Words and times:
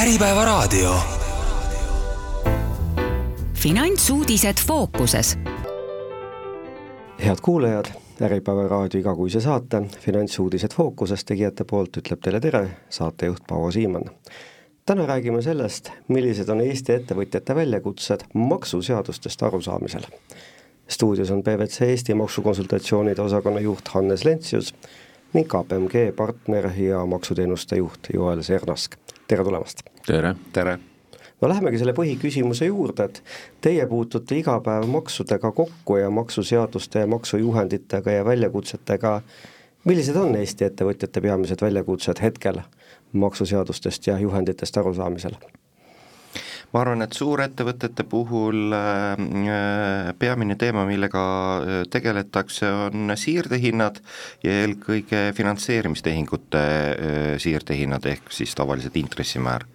Äripäevaraadio. 0.00 0.94
finantsuudised 3.54 4.54
fookuses. 4.66 5.38
head 7.24 7.36
kuulajad, 7.42 7.84
Äripäeva 8.22 8.68
raadio 8.68 9.00
igakuise 9.00 9.40
saate 9.40 9.82
Finantsuudised 10.00 10.74
fookuses 10.76 11.24
tegijate 11.24 11.64
poolt 11.64 11.96
ütleb 11.96 12.20
teile 12.20 12.40
tere, 12.40 12.70
saatejuht 12.88 13.42
Paavo 13.48 13.70
Siimann. 13.70 14.04
täna 14.86 15.06
räägime 15.06 15.42
sellest, 15.42 15.90
millised 16.08 16.48
on 16.48 16.60
Eesti 16.60 16.92
ettevõtjate 16.92 17.54
väljakutsed 17.54 18.20
maksuseadustest 18.34 19.42
arusaamisel. 19.42 20.02
stuudios 20.88 21.30
on 21.30 21.42
PwC 21.42 21.82
Eesti 21.82 22.14
maksukonsultatsioonide 22.14 23.22
osakonna 23.22 23.60
juht 23.60 23.88
Hannes 23.88 24.24
Lentsius 24.24 24.74
ning 25.32 25.48
KPMG 25.48 26.16
partner 26.16 26.70
ja 26.76 27.06
maksuteenuste 27.06 27.76
juht 27.76 28.08
Joel 28.14 28.42
Sernask, 28.42 28.96
tere 29.30 29.44
tulemast! 29.44 29.82
tere! 30.06 30.34
tere! 30.52 30.78
no 31.40 31.48
lähemegi 31.48 31.78
selle 31.78 31.94
põhiküsimuse 31.94 32.66
juurde, 32.66 33.06
et 33.06 33.20
teie 33.62 33.86
puutute 33.86 34.38
iga 34.40 34.56
päev 34.64 34.88
maksudega 34.90 35.52
kokku 35.54 36.00
ja 36.00 36.10
maksuseaduste 36.10 37.04
ja 37.04 37.10
maksujuhenditega 37.14 38.18
ja 38.18 38.24
väljakutsetega, 38.26 39.14
millised 39.86 40.18
on 40.18 40.34
Eesti 40.40 40.66
ettevõtjate 40.66 41.22
peamised 41.22 41.62
väljakutsed 41.62 42.22
hetkel 42.26 42.58
maksuseadustest 43.12 44.10
ja 44.10 44.18
juhenditest 44.18 44.82
arusaamisel? 44.82 45.38
Ma 46.70 46.82
arvan, 46.84 47.02
et 47.02 47.16
suurettevõtete 47.16 48.04
puhul 48.10 48.74
äh, 48.76 50.10
peamine 50.18 50.56
teema, 50.58 50.84
millega 50.86 51.22
äh, 51.22 51.80
tegeletakse, 51.90 52.70
on 52.86 53.14
siirdehinnad 53.18 53.98
ja 54.44 54.54
eelkõige 54.62 55.24
finantseerimistehingute 55.36 56.62
äh, 56.62 57.34
siirdehinnad, 57.42 58.06
ehk 58.12 58.30
siis 58.34 58.54
tavaliselt 58.58 58.96
intressimäär. 59.00 59.66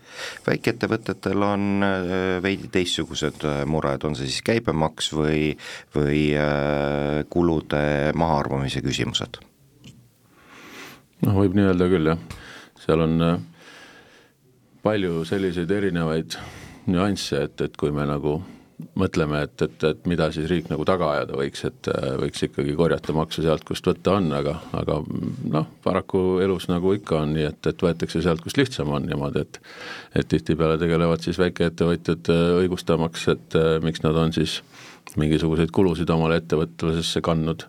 väikeettevõtetel 0.48 1.44
on 1.44 1.84
veidi 2.44 2.70
teistsugused 2.71 3.43
mured, 3.68 4.04
on 4.07 4.15
see 4.15 4.30
siis 4.30 4.46
käibemaks 4.48 5.12
või, 5.12 5.49
või 5.96 6.30
kulude 7.30 8.13
mahaarvamise 8.15 8.80
küsimused? 8.85 9.41
noh, 11.26 11.35
võib 11.35 11.57
nii 11.57 11.68
öelda 11.68 11.90
küll, 11.91 12.13
jah. 12.13 12.21
seal 12.80 13.04
on 13.04 13.41
palju 14.85 15.26
selliseid 15.27 15.71
erinevaid 15.74 16.37
nüansse, 16.88 17.46
et, 17.48 17.62
et 17.62 17.78
kui 17.80 17.94
me 17.96 18.05
nagu 18.10 18.40
mõtleme, 19.00 19.40
et, 19.46 19.62
et, 19.64 19.84
et 19.88 20.08
mida 20.10 20.28
siis 20.36 20.48
riik 20.52 20.68
nagu 20.72 20.84
taga 20.88 21.08
ajada 21.14 21.38
võiks, 21.40 21.64
et 21.68 21.90
äh, 21.92 22.08
võiks 22.20 22.44
ikkagi 22.48 22.76
korjata 22.76 23.16
makse 23.16 23.44
sealt, 23.46 23.64
kust 23.68 23.88
võtta 23.88 24.18
on, 24.20 24.27
aga, 24.36 24.58
aga 24.76 24.98
noh, 25.52 25.68
paraku 25.84 26.42
elus 26.44 26.68
nagu 26.72 26.92
ikka 26.98 27.22
on 27.24 27.36
nii, 27.38 27.48
et, 27.54 27.70
et 27.72 27.86
võetakse 27.88 28.24
sealt, 28.24 28.44
kus 28.44 28.58
lihtsam 28.60 28.92
on 28.96 29.08
niimoodi, 29.08 29.46
et 29.46 29.62
et 30.16 30.27
tihtipeale 30.32 30.77
tegelevad 30.80 31.24
siis 31.24 31.40
väikeettevõtjad 31.40 32.32
äh, 32.34 32.48
õigustamaks, 32.64 33.27
et 33.36 33.60
äh, 33.60 33.77
miks 33.84 34.04
nad 34.04 34.20
on 34.20 34.36
siis 34.36 34.60
mingisuguseid 35.20 35.72
kulusid 35.72 36.10
omale 36.12 36.42
ettevõtlusesse 36.42 37.22
kandnud 37.24 37.68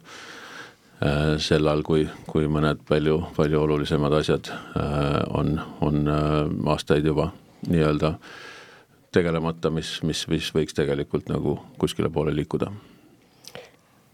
sel 1.45 1.69
ajal, 1.69 1.83
kui, 1.85 2.07
kui 2.25 2.47
mõned 2.49 2.81
palju, 2.89 3.19
palju 3.37 3.59
olulisemad 3.61 4.15
asjad 4.17 4.49
on, 5.37 5.51
on 5.85 6.09
aastaid 6.73 7.05
juba 7.05 7.27
nii-öelda 7.69 8.15
äh, 8.15 8.46
tegelemata, 9.17 9.73
mis, 9.75 9.97
mis, 10.07 10.27
mis 10.31 10.53
võiks 10.55 10.77
tegelikult 10.77 11.31
nagu 11.33 11.57
kuskile 11.81 12.11
poole 12.13 12.35
liikuda. 12.37 12.71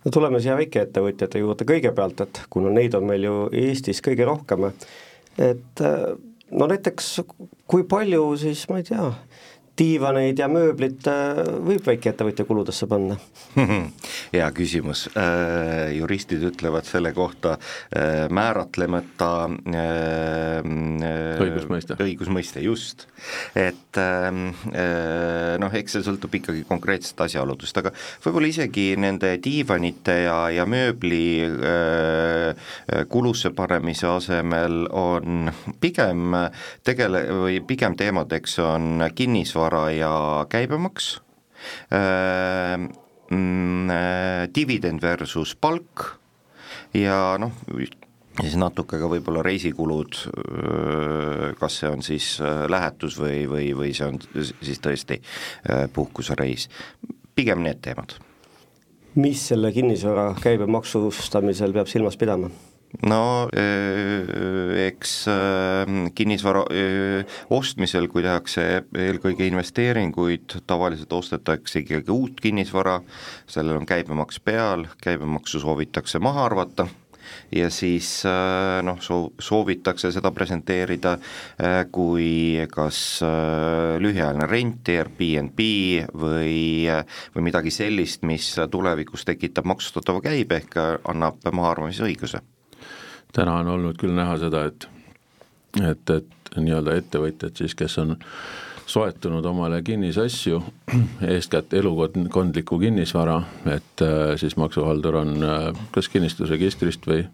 No 0.03 0.11
tuleme 0.11 0.41
siia 0.43 0.57
väikeettevõtjate 0.59 1.43
juurde 1.43 1.67
kõigepealt, 1.69 2.25
et 2.25 2.43
kuna 2.51 2.73
neid 2.75 2.95
on 2.99 3.07
meil 3.07 3.27
ju 3.29 3.37
Eestis 3.55 4.03
kõige 4.03 4.27
rohkem, 4.27 4.71
et 5.39 5.83
no 6.51 6.69
näiteks 6.71 7.13
kui 7.71 7.87
palju 7.89 8.25
siis, 8.41 8.65
ma 8.71 8.81
ei 8.81 8.89
tea, 8.89 9.13
diivaneid 9.79 10.39
ja 10.41 10.49
mööblit 10.53 11.07
äh, 11.09 11.39
võib 11.65 11.87
väikeettevõtja 11.87 12.45
kuludesse 12.49 12.87
panna? 12.91 13.17
hea 14.35 14.49
küsimus, 14.57 15.07
äh, 15.17 15.93
juristid 15.97 16.45
ütlevad 16.45 16.85
selle 16.89 17.15
kohta 17.17 17.57
äh, 17.57 18.27
määratlemata 18.33 19.31
õigusmõiste, 21.43 21.97
õigusmõiste, 22.05 22.61
just. 22.65 23.07
et 23.57 23.97
ähm, 24.01 24.51
noh, 25.63 25.75
eks 25.79 25.97
see 25.97 26.05
sõltub 26.05 26.35
ikkagi 26.37 26.65
konkreetsest 26.69 27.21
asjaoludest, 27.25 27.79
aga 27.81 27.93
võib-olla 28.25 28.51
isegi 28.51 28.87
nende 29.01 29.35
diivanite 29.43 30.17
ja, 30.27 30.37
ja 30.53 30.67
mööbli 30.69 31.23
kulusse 33.13 33.53
panemise 33.57 34.09
asemel 34.11 34.87
on 34.91 35.51
pigem 35.81 36.37
tegele- 36.85 37.25
või 37.43 37.61
pigem 37.67 37.97
teemadeks 37.99 38.59
on 38.65 39.07
kinnisvara, 39.15 39.62
kinnisvara 39.63 39.91
ja 39.91 40.47
käibemaks 40.49 41.21
äh,, 41.93 42.79
mm, 43.31 43.91
äh, 43.91 44.49
dividend 44.55 45.03
versus 45.03 45.55
palk 45.55 46.19
ja 46.95 47.39
noh, 47.39 47.53
siis 48.41 48.57
natuke 48.57 48.99
ka 48.99 49.09
võib-olla 49.09 49.43
reisikulud, 49.43 50.19
äh, 50.27 51.55
kas 51.59 51.79
see 51.81 51.91
on 51.91 52.03
siis 52.03 52.41
äh, 52.41 52.67
lähetus 52.69 53.19
või, 53.19 53.47
või, 53.47 53.73
või 53.75 53.95
see 53.95 54.09
on 54.09 54.19
siis 54.63 54.81
tõesti 54.81 55.21
puhkusereis, 55.93 56.69
pigem 57.35 57.63
need 57.63 57.81
teemad. 57.83 58.19
mis 59.15 59.49
selle 59.49 59.73
kinnisvara 59.73 60.35
käibemaksustamisel 60.43 61.73
peab 61.73 61.87
silmas 61.87 62.17
pidama? 62.17 62.51
No 63.09 63.49
eks 63.53 65.13
kinnisvara 66.15 66.65
ostmisel, 67.51 68.09
kui 68.13 68.25
tehakse 68.25 68.67
eelkõige 68.93 69.49
investeeringuid, 69.49 70.59
tavaliselt 70.69 71.13
ostetakse 71.17 71.83
ikkagi 71.83 72.13
uut 72.13 72.43
kinnisvara, 72.43 73.01
sellel 73.51 73.81
on 73.81 73.89
käibemaks 73.89 74.43
peal, 74.45 74.87
käibemaksu 75.03 75.63
soovitakse 75.65 76.21
maha 76.23 76.45
arvata 76.51 76.89
ja 77.55 77.71
siis 77.71 78.23
noh, 78.85 79.01
soo-, 79.01 79.33
soovitakse 79.41 80.13
seda 80.13 80.33
presenteerida 80.35 81.17
kui 81.95 82.61
kas 82.73 83.01
lühiajaline 84.03 84.49
rent, 84.51 84.93
Airbnb 84.93 85.67
või, 86.23 86.87
või 87.35 87.47
midagi 87.51 87.73
sellist, 87.75 88.27
mis 88.29 88.53
tulevikus 88.71 89.25
tekitab 89.29 89.69
maksustatava 89.71 90.25
käibe 90.25 90.61
ehk 90.63 90.81
annab 91.09 91.41
mahaarvamise 91.53 92.05
õiguse 92.09 92.43
täna 93.33 93.59
on 93.63 93.69
olnud 93.69 93.97
küll 94.01 94.15
näha 94.17 94.37
seda, 94.41 94.67
et 94.69 94.89
et, 95.81 96.11
et 96.11 96.57
nii-öelda 96.61 96.99
ettevõtjad 97.01 97.57
siis, 97.57 97.75
kes 97.75 97.97
on 98.03 98.17
soetunud 98.87 99.45
omale 99.49 99.79
kinnisasju, 99.83 100.59
eeskätt 101.35 101.73
elukondlikku 101.79 102.79
kinnisvara, 102.83 103.39
et 103.73 104.05
äh, 104.05 104.35
siis 104.37 104.57
maksuhaldur 104.61 105.17
on 105.23 105.35
äh, 105.43 105.85
kas 105.95 106.13
kinnistusregistrist 106.13 107.09
või 107.09 107.25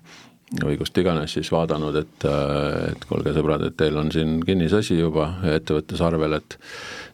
või 0.65 0.79
kust 0.81 0.97
iganes 0.97 1.35
siis 1.37 1.51
vaadanud, 1.53 1.97
et, 1.99 2.25
äh, 2.25 2.93
et 2.93 3.03
kuulge 3.09 3.35
sõbrad, 3.37 3.67
et 3.67 3.77
teil 3.77 3.99
on 4.01 4.13
siin 4.15 4.39
kinnisasi 4.47 4.97
juba 5.01 5.33
ettevõttes 5.57 6.01
arvel, 6.05 6.39
et 6.39 6.61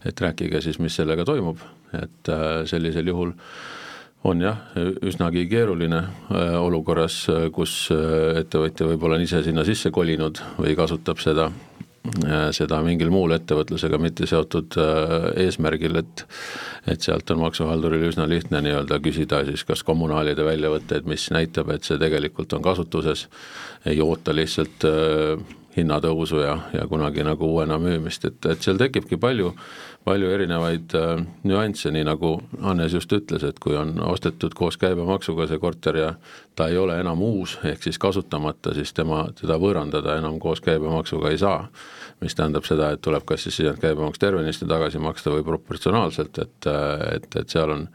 et 0.04 0.20
rääkige 0.20 0.60
siis, 0.60 0.76
mis 0.78 0.94
sellega 0.94 1.24
toimub, 1.24 1.62
et 1.96 2.28
sellisel 2.68 3.08
juhul 3.08 3.30
äh, 3.32 3.44
on 4.24 4.40
jah, 4.40 4.56
üsnagi 5.04 5.44
keeruline 5.50 6.00
äh, 6.00 6.56
olukorras, 6.60 7.24
äh, 7.32 7.46
kus 7.54 7.90
äh, 7.92 8.40
ettevõtja 8.40 8.88
võib-olla 8.88 9.18
on 9.18 9.26
ise 9.26 9.42
sinna 9.44 9.64
sisse 9.68 9.92
kolinud 9.94 10.40
või 10.58 10.74
kasutab 10.78 11.20
seda, 11.22 11.50
seda 12.52 12.82
mingil 12.84 13.08
muul 13.08 13.32
ettevõtlusega 13.32 13.96
mitte 13.96 14.26
seotud 14.28 14.76
eesmärgil, 15.40 15.96
et 16.02 16.24
et 16.92 17.00
sealt 17.00 17.30
on 17.32 17.40
maksuhalduril 17.40 18.10
üsna 18.10 18.26
lihtne 18.28 18.60
nii-öelda 18.60 18.98
küsida 19.00 19.40
siis 19.48 19.64
kas 19.64 19.80
kommunaalide 19.88 20.44
väljavõtteid, 20.44 21.08
mis 21.08 21.24
näitab, 21.32 21.72
et 21.72 21.88
see 21.88 21.96
tegelikult 22.00 22.52
on 22.52 22.64
kasutuses, 22.64 23.24
ei 23.88 24.04
oota 24.04 24.36
lihtsalt 24.36 24.84
hinnatõusu 25.76 26.44
ja, 26.44 26.58
ja 26.76 26.84
kunagi 26.90 27.24
nagu 27.26 27.48
uuena 27.56 27.80
müümist, 27.80 28.28
et, 28.28 28.38
et 28.52 28.62
seal 28.62 28.76
tekibki 28.78 29.16
palju 29.20 29.54
palju 30.04 30.28
erinevaid 30.34 30.94
äh, 30.98 31.22
nüansse, 31.48 31.90
nii 31.94 32.04
nagu 32.06 32.34
Hannes 32.60 32.92
just 32.92 33.12
ütles, 33.16 33.44
et 33.46 33.58
kui 33.62 33.76
on 33.78 33.96
ostetud 34.04 34.54
koos 34.56 34.76
käibemaksuga 34.80 35.48
see 35.48 35.60
korter 35.62 35.96
ja 35.96 36.10
ta 36.56 36.68
ei 36.68 36.78
ole 36.78 36.98
enam 37.00 37.22
uus, 37.24 37.56
ehk 37.64 37.82
siis 37.86 37.98
kasutamata, 37.98 38.74
siis 38.76 38.92
tema, 38.96 39.24
teda 39.40 39.56
võõrandada 39.60 40.18
enam 40.20 40.38
koos 40.42 40.60
käibemaksuga 40.64 41.32
ei 41.32 41.40
saa. 41.40 41.68
mis 42.20 42.34
tähendab 42.34 42.64
seda, 42.64 42.92
et 42.94 43.00
tuleb 43.02 43.24
kas 43.26 43.42
siis 43.42 43.74
käibemaks 43.80 44.18
tervenisti 44.18 44.66
tagasi 44.70 44.98
maksta 45.02 45.32
või 45.34 45.42
proportsionaalselt, 45.44 46.38
et, 46.38 46.68
et, 47.12 47.36
et 47.36 47.50
seal 47.50 47.70
on 47.70 47.88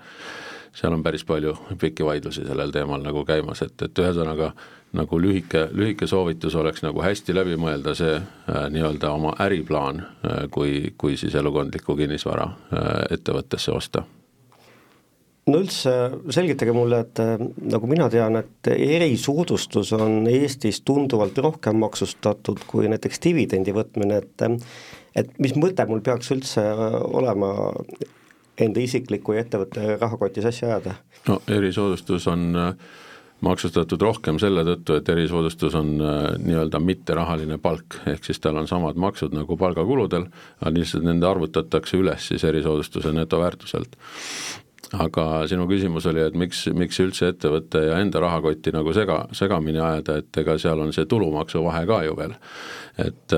seal 0.75 0.93
on 0.93 1.03
päris 1.03 1.23
palju 1.25 1.55
pikki 1.79 2.05
vaidlusi 2.05 2.45
sellel 2.45 2.71
teemal 2.71 3.01
nagu 3.01 3.23
käimas, 3.25 3.63
et, 3.65 3.81
et 3.81 4.01
ühesõnaga 4.03 4.51
nagu 4.93 5.19
lühike, 5.21 5.67
lühike 5.71 6.07
soovitus 6.07 6.55
oleks 6.57 6.83
nagu 6.85 7.01
hästi 7.03 7.35
läbi 7.35 7.57
mõelda 7.61 7.93
see 7.97 8.15
äh, 8.17 8.63
nii-öelda 8.73 9.11
oma 9.13 9.35
äriplaan 9.45 10.01
äh,, 10.01 10.45
kui, 10.51 10.93
kui 10.97 11.17
siis 11.17 11.35
elukondlikku 11.35 11.95
kinnisvara 11.99 12.47
äh, 12.49 12.87
ettevõttesse 13.17 13.71
osta 13.75 14.03
no 15.49 15.59
üldse 15.61 15.93
selgitage 16.33 16.73
mulle, 16.75 17.03
et 17.05 17.21
äh, 17.21 17.35
nagu 17.73 17.89
mina 17.89 18.09
tean, 18.09 18.39
et 18.41 18.71
erisoodustus 18.73 19.93
on 19.97 20.23
Eestis 20.29 20.81
tunduvalt 20.85 21.37
rohkem 21.37 21.79
maksustatud 21.83 22.63
kui 22.69 22.89
näiteks 22.91 23.21
dividendi 23.25 23.75
võtmine, 23.75 24.23
et 24.23 24.47
et 25.19 25.37
mis 25.41 25.55
mõte 25.57 25.85
mul 25.89 26.01
peaks 26.05 26.31
üldse 26.33 26.63
olema 27.19 27.51
enda 28.59 28.81
isikliku 28.83 29.35
ja 29.35 29.43
ettevõtte 29.45 29.97
rahakotis 29.99 30.49
asja 30.49 30.73
ajada? 30.73 30.95
no 31.27 31.39
erisoodustus 31.47 32.27
on 32.31 32.49
äh, 32.57 32.73
maksustatud 33.45 34.01
rohkem 34.01 34.39
selle 34.41 34.65
tõttu, 34.67 34.97
et 34.99 35.09
erisoodustus 35.09 35.75
on 35.79 35.95
äh, 36.03 36.17
nii-öelda 36.43 36.81
mitterahaline 36.83 37.59
palk, 37.63 37.99
ehk 38.09 38.25
siis 38.27 38.41
tal 38.43 38.59
on 38.59 38.67
samad 38.67 38.99
maksud 38.99 39.35
nagu 39.35 39.57
palgakuludel, 39.57 40.29
aga 40.61 40.73
lihtsalt 40.75 41.05
nende 41.07 41.27
arvutatakse 41.29 41.99
üles 41.99 42.31
siis 42.31 42.43
erisoodustuse 42.47 43.13
netoväärtuselt 43.15 43.95
aga 44.97 45.25
sinu 45.49 45.67
küsimus 45.69 46.07
oli, 46.09 46.21
et 46.25 46.35
miks, 46.37 46.63
miks 46.73 46.97
üldse 47.03 47.29
ettevõtte 47.29 47.81
ja 47.85 47.99
enda 48.01 48.21
rahakotti 48.23 48.73
nagu 48.73 48.93
sega, 48.95 49.21
segamini 49.37 49.81
ajada, 49.81 50.17
et 50.21 50.39
ega 50.41 50.55
seal 50.61 50.81
on 50.81 50.93
see 50.95 51.05
tulumaksu 51.09 51.61
vahe 51.65 51.83
ka 51.89 52.01
ju 52.07 52.15
veel. 52.17 52.33
et, 52.99 53.35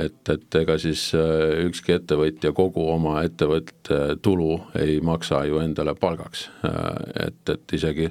et, 0.00 0.30
et 0.32 0.58
ega 0.62 0.78
siis 0.82 1.10
äh, 1.14 1.66
ükski 1.66 1.98
ettevõtja 1.98 2.52
kogu 2.56 2.88
oma 2.90 3.20
ettevõtte 3.26 4.16
tulu 4.22 4.56
ei 4.80 4.98
maksa 5.04 5.44
ju 5.46 5.60
endale 5.62 5.94
palgaks, 5.94 6.48
äh, 6.64 7.28
et, 7.28 7.42
et 7.52 7.76
isegi, 7.76 8.10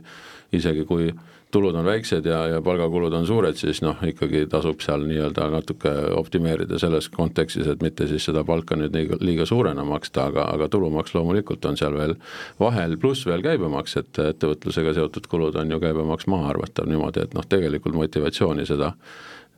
isegi 0.54 0.86
kui 0.86 1.10
tulud 1.56 1.76
on 1.76 1.86
väiksed 1.86 2.26
ja, 2.26 2.40
ja 2.52 2.62
palgakulud 2.62 3.14
on 3.16 3.28
suured, 3.28 3.56
siis 3.56 3.80
noh, 3.86 4.02
ikkagi 4.04 4.44
tasub 4.52 4.82
seal 4.84 5.06
nii-öelda 5.08 5.48
natuke 5.54 5.94
optimeerida 6.18 6.80
selles 6.82 7.08
kontekstis, 7.14 7.70
et 7.72 7.84
mitte 7.86 8.10
siis 8.12 8.28
seda 8.28 8.44
palka 8.48 8.76
nüüd 8.80 8.96
liiga, 8.96 9.20
liiga 9.24 9.48
suurena 9.48 9.86
maksta, 9.88 10.28
aga, 10.32 10.50
aga 10.58 10.68
tulumaks 10.74 11.16
loomulikult 11.16 11.66
on 11.70 11.80
seal 11.80 11.96
veel 11.96 12.18
vahel, 12.60 12.98
pluss 13.00 13.28
veel 13.30 13.46
käibemaks, 13.46 13.96
et 14.02 14.22
ettevõtlusega 14.26 14.98
seotud 15.00 15.32
kulud 15.32 15.56
on 15.62 15.72
ju 15.72 15.82
käibemaks 15.84 16.28
maha 16.32 16.52
arvatav 16.56 16.92
niimoodi, 16.92 17.24
et 17.24 17.38
noh, 17.38 17.48
tegelikult 17.48 17.96
motivatsiooni 18.04 18.68
seda, 18.68 18.92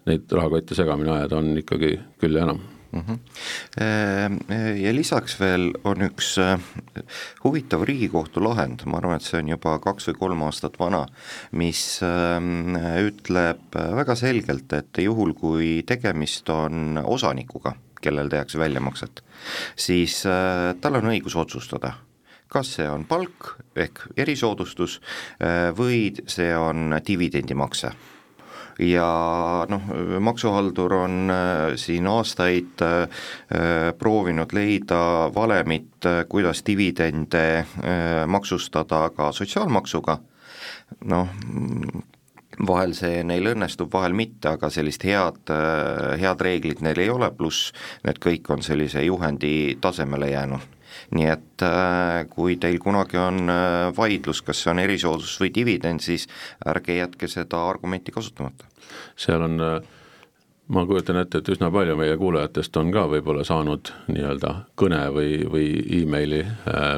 neid 0.08 0.30
rahakotte 0.32 0.78
segamini 0.78 1.16
ajada 1.18 1.42
on 1.42 1.56
ikkagi 1.64 1.96
küll 2.22 2.38
ja 2.38 2.46
enam 2.46 2.62
mm. 2.92 3.02
-hmm. 3.02 4.78
Ja 4.82 4.94
lisaks 4.94 5.40
veel 5.40 5.72
on 5.84 6.02
üks 6.08 6.38
äh, 6.38 6.60
huvitav 7.44 7.84
Riigikohtu 7.84 8.44
lahend, 8.44 8.86
ma 8.86 8.98
arvan, 8.98 9.16
et 9.16 9.28
see 9.28 9.40
on 9.40 9.50
juba 9.50 9.78
kaks 9.80 10.10
või 10.10 10.18
kolm 10.20 10.42
aastat 10.48 10.80
vana, 10.80 11.06
mis 11.52 12.00
ähm, 12.04 12.76
ütleb 13.08 13.76
väga 13.76 14.16
selgelt, 14.16 14.74
et 14.74 14.98
juhul, 14.98 15.34
kui 15.34 15.84
tegemist 15.86 16.50
on 16.50 17.00
osanikuga, 17.04 17.76
kellel 18.02 18.30
tehakse 18.30 18.60
väljamakset, 18.60 19.24
siis 19.76 20.26
äh, 20.26 20.76
tal 20.82 21.02
on 21.02 21.12
õigus 21.14 21.36
otsustada 21.36 21.94
kas 22.48 22.70
see 22.78 22.86
on 22.90 23.04
palk 23.06 23.58
ehk 23.76 24.06
erisoodustus 24.16 25.02
või 25.76 26.14
see 26.32 26.54
on 26.56 26.96
dividendimakse 27.08 27.92
ja 28.80 29.66
noh, 29.70 29.82
maksuhaldur 30.20 30.94
on 30.94 31.32
äh, 31.32 31.76
siin 31.76 32.08
aastaid 32.08 32.82
äh, 32.82 33.08
proovinud 33.98 34.54
leida 34.54 35.32
valemit, 35.36 36.06
äh, 36.06 36.26
kuidas 36.30 36.64
dividende 36.68 37.66
maksustada 38.28 39.10
ka 39.16 39.32
sotsiaalmaksuga, 39.32 40.18
noh, 41.06 41.28
vahel 42.68 42.94
see 42.98 43.24
neil 43.24 43.52
õnnestub, 43.54 43.92
vahel 43.94 44.16
mitte, 44.18 44.56
aga 44.56 44.70
sellist 44.74 45.04
head, 45.06 45.52
head 46.22 46.42
reeglit 46.42 46.82
neil 46.82 47.00
ei 47.02 47.10
ole, 47.10 47.30
pluss 47.38 47.74
need 48.06 48.22
kõik 48.24 48.50
on 48.54 48.66
sellise 48.66 49.04
juhendi 49.06 49.78
tasemele 49.82 50.32
jäänud 50.32 50.77
nii 51.16 51.28
et 51.32 51.64
äh, 51.64 52.26
kui 52.32 52.58
teil 52.60 52.80
kunagi 52.84 53.20
on 53.22 53.52
äh, 53.52 53.90
vaidlus, 53.96 54.42
kas 54.46 54.64
see 54.64 54.74
on 54.74 54.82
erisoodustus 54.84 55.40
või 55.44 55.54
dividend, 55.56 56.04
siis 56.04 56.28
ärge 56.68 56.98
jätke 57.00 57.30
seda 57.32 57.64
argumenti 57.70 58.12
kasutamata. 58.16 58.68
seal 59.16 59.46
on 59.48 59.62
äh, 59.64 59.78
ma 60.68 60.84
kujutan 60.86 61.22
ette, 61.22 61.40
et 61.40 61.52
üsna 61.54 61.70
palju 61.72 61.96
meie 61.96 62.18
kuulajatest 62.20 62.76
on 62.82 62.92
ka 62.92 63.06
võib-olla 63.08 63.46
saanud 63.48 63.94
nii-öelda 64.12 64.54
kõne 64.76 65.00
või, 65.16 65.38
või 65.48 65.70
emaili 66.02 66.42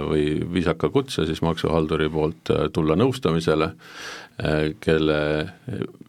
või 0.07 0.23
viisaka 0.55 0.89
kutse 0.89 1.27
siis 1.29 1.43
maksuhalduri 1.45 2.09
poolt 2.09 2.49
tulla 2.73 2.97
nõustamisele, 2.97 3.67
kelle 4.81 5.19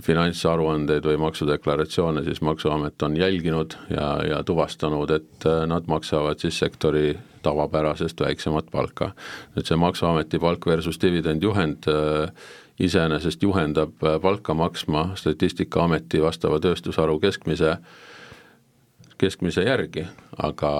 finantsaruandeid 0.07 1.05
või 1.05 1.19
maksudeklaratsioone 1.21 2.25
siis 2.25 2.41
Maksuamet 2.47 3.03
on 3.03 3.19
jälginud 3.21 3.77
ja, 3.93 4.09
ja 4.25 4.41
tuvastanud, 4.47 5.11
et 5.11 5.49
nad 5.69 5.91
maksavad 5.91 6.41
siis 6.41 6.63
sektori 6.65 7.11
tavapärasest 7.43 8.21
väiksemat 8.21 8.71
palka. 8.71 9.13
nüüd 9.57 9.67
see 9.67 9.77
Maksuameti 9.77 10.39
palk 10.39 10.67
versus 10.67 11.01
dividendjuhend 11.03 11.89
äh, 11.89 12.31
iseenesest 12.81 13.43
juhendab 13.43 14.03
äh, 14.03 14.21
palka 14.21 14.55
maksma 14.55 15.11
Statistikaameti 15.15 16.23
vastava 16.23 16.61
tööstusharu 16.61 17.19
keskmise 17.21 17.77
keskmise 19.21 19.65
järgi, 19.67 20.07
aga 20.41 20.71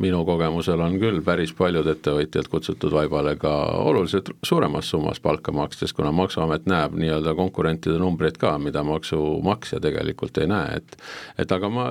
minu 0.00 0.22
kogemusel 0.24 0.80
on 0.80 0.96
küll 1.02 1.20
päris 1.24 1.52
paljud 1.56 1.86
ettevõtjad 1.92 2.48
kutsutud 2.52 2.94
vaibale 2.96 3.34
ka 3.40 3.52
oluliselt 3.84 4.32
suuremas 4.46 4.88
summas 4.90 5.20
palka 5.20 5.52
makstes, 5.52 5.92
kuna 5.96 6.12
Maksuamet 6.16 6.66
näeb 6.70 6.96
nii-öelda 6.96 7.34
konkurentide 7.36 7.98
numbreid 8.00 8.40
ka, 8.40 8.56
mida 8.58 8.82
maksumaksja 8.86 9.80
tegelikult 9.84 10.40
ei 10.40 10.48
näe, 10.50 10.80
et 10.80 10.96
et 11.38 11.52
aga 11.52 11.68
ma 11.72 11.90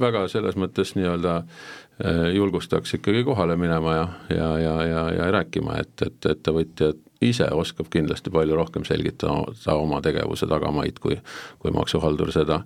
väga 0.00 0.26
selles 0.32 0.58
mõttes 0.58 0.94
nii-öelda 0.98 1.40
Äh, 2.04 2.34
julgustaks 2.34 2.94
ikkagi 2.94 3.20
kohale 3.24 3.54
minema 3.56 3.92
ja, 3.94 4.08
ja, 4.36 4.58
ja, 4.58 4.72
ja, 4.86 5.02
ja 5.14 5.28
rääkima, 5.30 5.76
et, 5.78 6.02
et 6.02 6.26
ettevõtjad 6.26 6.98
ise 7.28 7.48
oskab 7.52 7.90
kindlasti 7.92 8.30
palju 8.34 8.56
rohkem 8.56 8.84
selgitada 8.84 9.76
oma 9.76 10.00
tegevuse 10.04 10.48
tagamaid, 10.50 11.00
kui, 11.02 11.16
kui 11.62 11.74
maksuhaldur 11.74 12.32
seda, 12.34 12.60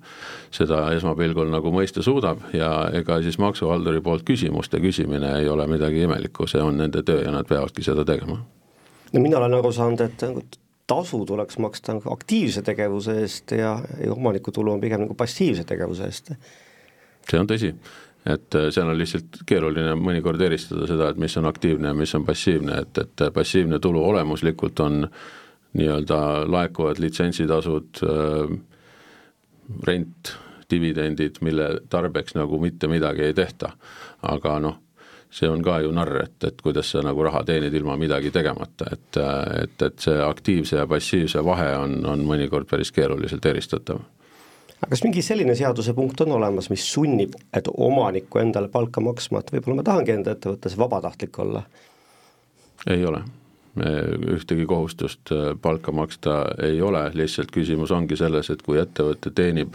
seda 0.55 0.85
esmapilgul 0.97 1.51
nagu 1.53 1.73
mõista 1.75 2.05
suudab 2.05 2.45
ja 2.57 2.71
ega 2.99 3.21
siis 3.25 3.39
maksuhalduri 3.43 4.03
poolt 4.05 4.27
küsimuste 4.29 4.81
küsimine 4.85 5.35
ei 5.41 5.49
ole 5.49 5.67
midagi 5.71 6.05
imelikku, 6.07 6.47
see 6.51 6.63
on 6.63 6.81
nende 6.83 7.03
töö 7.03 7.25
ja 7.25 7.35
nad 7.35 7.49
peavadki 7.49 7.85
seda 7.87 8.05
tegema. 8.09 8.41
no 9.13 9.21
mina 9.21 9.39
olen 9.39 9.59
aru 9.61 9.73
saanud, 9.73 10.01
et 10.05 10.27
nagu 10.27 10.43
tasu 10.89 11.25
tuleks 11.27 11.59
maksta 11.59 11.99
nagu 11.99 12.13
aktiivse 12.13 12.63
tegevuse 12.65 13.21
eest 13.23 13.53
ja, 13.53 13.77
ja 14.05 14.13
omanikutulu 14.13 14.73
on 14.73 14.81
pigem 14.81 15.05
nagu 15.05 15.15
passiivse 15.15 15.65
tegevuse 15.69 16.09
eest. 16.09 16.33
see 17.29 17.41
on 17.41 17.49
tõsi 17.51 17.75
et 18.27 18.55
äh, 18.55 18.71
seal 18.75 18.91
on 18.91 18.99
lihtsalt 18.99 19.43
keeruline 19.47 19.95
mõnikord 19.99 20.41
eristada 20.43 20.89
seda, 20.91 21.11
et 21.13 21.21
mis 21.21 21.37
on 21.41 21.49
aktiivne 21.49 21.93
ja 21.93 21.97
mis 21.97 22.15
on 22.19 22.27
passiivne, 22.27 22.81
et, 22.83 22.99
et 23.05 23.29
passiivne 23.35 23.79
tulu 23.83 24.03
olemuslikult 24.11 24.81
on 24.85 25.07
nii-öelda 25.79 26.21
laekuvad 26.49 27.01
litsentsitasud, 27.03 28.03
äh, 28.09 28.59
rent, 29.87 30.35
dividendid, 30.71 31.41
mille 31.41 31.71
tarbeks 31.89 32.35
nagu 32.37 32.59
mitte 32.61 32.89
midagi 32.89 33.25
ei 33.25 33.35
tehta. 33.35 33.73
aga 34.23 34.59
noh, 34.61 34.77
see 35.31 35.49
on 35.49 35.63
ka 35.63 35.79
ju 35.81 35.93
narr, 35.93 36.23
et, 36.25 36.45
et 36.45 36.63
kuidas 36.63 36.91
sa 36.91 37.01
nagu 37.05 37.23
raha 37.25 37.45
teenid 37.45 37.75
ilma 37.75 37.97
midagi 37.97 38.31
tegemata, 38.35 38.89
et, 38.93 39.21
et, 39.63 39.83
et 39.83 39.99
see 40.01 40.21
aktiivse 40.25 40.77
ja 40.77 40.87
passiivse 40.87 41.45
vahe 41.45 41.71
on, 41.77 42.01
on 42.07 42.25
mõnikord 42.27 42.69
päris 42.69 42.93
keeruliselt 42.93 43.47
eristatav 43.47 44.03
aga 44.79 44.91
kas 44.93 45.03
mingi 45.05 45.23
selline 45.25 45.55
seadusepunkt 45.59 46.21
on 46.25 46.37
olemas, 46.39 46.71
mis 46.71 46.85
sunnib, 46.93 47.35
et 47.55 47.71
omanikku 47.75 48.43
endale 48.43 48.71
palka 48.73 49.03
maksma, 49.05 49.43
et 49.43 49.53
võib-olla 49.55 49.81
ma 49.81 49.87
tahangi 49.91 50.15
enda 50.15 50.37
ettevõttes 50.37 50.79
vabatahtlik 50.79 51.39
olla? 51.45 51.65
ei 52.87 53.03
ole, 53.05 53.25
ühtegi 54.37 54.67
kohustust 54.67 55.33
äh, 55.35 55.51
palka 55.63 55.93
maksta 55.93 56.45
ei 56.63 56.83
ole, 56.83 57.09
lihtsalt 57.15 57.51
küsimus 57.55 57.91
ongi 57.95 58.17
selles, 58.17 58.51
et 58.55 58.63
kui 58.63 58.79
ettevõte 58.79 59.35
teenib 59.35 59.75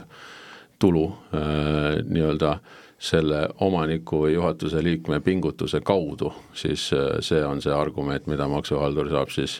tulu 0.79 1.09
äh, 1.35 1.99
nii-öelda 2.07 2.55
äh, 2.55 2.79
selle 3.03 3.47
omaniku 3.59 4.21
või 4.23 4.33
juhatuse 4.37 4.79
liikme 4.83 5.19
pingutuse 5.19 5.81
kaudu, 5.83 6.31
siis 6.55 6.85
äh, 6.95 7.17
see 7.19 7.43
on 7.43 7.61
see 7.61 7.73
argument, 7.75 8.29
mida 8.31 8.47
maksuhaldur 8.47 9.11
saab 9.11 9.33
siis 9.33 9.57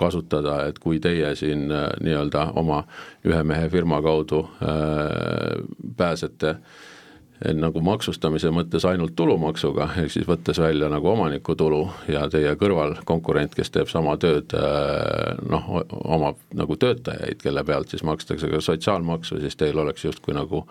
kasutada, 0.00 0.62
et 0.70 0.80
kui 0.80 1.00
teie 1.02 1.34
siin 1.36 1.68
äh, 1.68 1.90
nii-öelda 2.00 2.50
oma 2.56 2.82
ühe 3.26 3.42
mehe 3.44 3.68
firma 3.68 4.00
kaudu 4.04 4.46
äh, 4.64 5.60
pääsete 5.96 6.56
äh, 6.56 6.84
nagu 7.44 7.80
maksustamise 7.84 8.48
mõttes 8.54 8.84
ainult 8.88 9.12
tulumaksuga, 9.16 9.90
ehk 10.00 10.12
siis 10.12 10.26
võttes 10.28 10.58
välja 10.60 10.88
nagu 10.92 11.10
omanikutulu 11.10 11.82
ja 12.08 12.24
teie 12.32 12.54
kõrval 12.56 12.96
konkurent, 13.08 13.54
kes 13.54 13.70
teeb 13.74 13.90
sama 13.92 14.16
tööd, 14.20 14.54
äh, 14.56 15.36
noh, 15.44 15.68
omab 16.16 16.40
nagu 16.56 16.78
töötajaid, 16.80 17.42
kelle 17.42 17.64
pealt 17.64 17.92
siis 17.92 18.06
makstakse 18.08 18.48
ka 18.52 18.62
sotsiaalmaksu, 18.64 19.40
siis 19.44 19.56
teil 19.60 19.78
oleks 19.82 20.06
justkui 20.06 20.36
nagu 20.36 20.64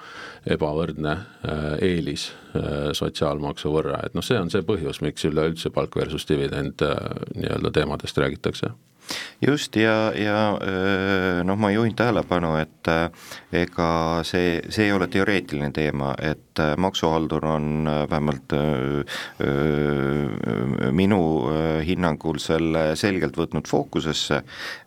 ebavõrdne 0.58 1.14
äh, 1.14 1.68
eelis 1.86 2.32
äh, 2.58 2.90
sotsiaalmaksu 2.98 3.74
võrra, 3.74 4.02
et 4.06 4.18
noh, 4.18 4.26
see 4.26 4.40
on 4.42 4.50
see 4.50 4.66
põhjus, 4.66 5.04
miks 5.06 5.30
üleüldse 5.30 5.70
palk 5.76 5.96
versus 6.02 6.26
dividend 6.30 6.82
nii-öelda 6.82 7.72
teemadest 7.78 8.18
räägitakse 8.18 8.74
just 9.42 9.76
ja, 9.76 10.12
ja 10.16 10.38
noh, 11.46 11.58
ma 11.60 11.72
juhin 11.74 11.96
tähelepanu, 11.96 12.56
et 12.62 12.90
ega 13.56 13.90
see, 14.28 14.60
see 14.70 14.88
ei 14.90 14.94
ole 14.96 15.08
teoreetiline 15.12 15.72
teema, 15.76 16.14
et 16.22 16.62
maksuhaldur 16.80 17.46
on 17.50 17.90
vähemalt 18.10 18.54
minu 20.96 21.20
hinnangul 21.86 22.40
selle 22.40 22.86
selgelt 23.00 23.38
võtnud 23.38 23.68
fookusesse, 23.68 24.42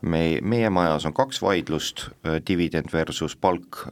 me, 0.09 0.23
meie 0.41 0.71
majas 0.73 1.07
on 1.09 1.17
kaks 1.17 1.43
vaidlust, 1.45 2.07
dividend 2.49 2.89
versus 2.93 3.37
palk, 3.37 3.85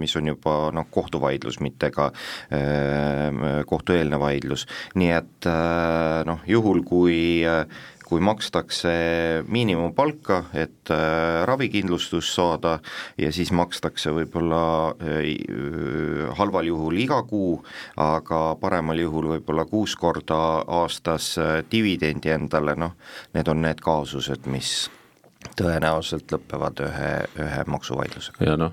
mis 0.00 0.16
on 0.18 0.32
juba 0.32 0.56
noh, 0.74 0.88
kohtuvaidlus, 0.90 1.60
mitte 1.64 1.92
ka 1.94 2.10
kohtueelne 3.68 4.20
vaidlus, 4.20 4.66
nii 4.98 5.14
et 5.14 5.50
noh, 6.28 6.42
juhul 6.50 6.82
kui 6.88 7.18
kui 8.08 8.22
makstakse 8.24 8.90
miinimumpalka, 9.52 10.38
et 10.56 10.90
äh, 10.90 11.44
ravikindlustust 11.48 12.32
saada 12.32 12.78
ja 13.20 13.28
siis 13.32 13.52
makstakse 13.52 14.14
võib-olla 14.16 14.62
äh, 14.96 16.30
halval 16.38 16.70
juhul 16.70 16.96
iga 17.04 17.20
kuu, 17.28 17.58
aga 18.00 18.42
paremal 18.60 19.00
juhul 19.02 19.28
võib-olla 19.34 19.66
kuus 19.68 19.96
korda 20.00 20.40
aastas 20.80 21.34
äh, 21.42 21.58
dividendi 21.70 22.32
endale, 22.32 22.78
noh, 22.80 22.96
need 23.36 23.50
on 23.52 23.60
need 23.66 23.82
kaasused, 23.84 24.48
mis 24.48 24.88
tõenäoliselt 25.58 26.32
lõpevad 26.32 26.80
ühe, 26.86 27.10
ühe 27.44 27.64
maksuvaidlusega. 27.68 28.46
ja 28.48 28.56
noh, 28.56 28.72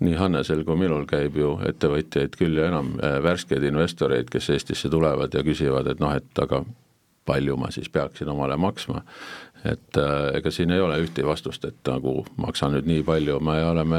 nii 0.00 0.14
Hannesel 0.16 0.62
kui 0.64 0.78
minul 0.78 1.02
käib 1.10 1.34
ju 1.36 1.56
ettevõtjaid 1.66 2.38
küll 2.38 2.62
ja 2.62 2.70
enam, 2.70 2.94
värskeid 3.26 3.66
investoreid, 3.68 4.30
kes 4.30 4.52
Eestisse 4.54 4.88
tulevad 4.92 5.34
ja 5.34 5.42
küsivad, 5.44 5.90
et 5.90 6.00
noh, 6.00 6.14
et 6.14 6.40
aga 6.40 6.62
palju 7.30 7.56
ma 7.60 7.70
siis 7.74 7.88
peaksin 7.92 8.28
omale 8.28 8.58
maksma. 8.60 9.04
et 9.64 9.96
äh, 10.00 10.36
ega 10.38 10.50
siin 10.50 10.70
ei 10.72 10.80
ole 10.80 10.94
ühte 11.02 11.20
vastust, 11.26 11.66
et 11.68 11.88
nagu 11.88 12.22
maksan 12.40 12.72
nüüd 12.72 12.86
nii 12.88 13.02
palju, 13.04 13.34
me 13.44 13.58
oleme, 13.68 13.98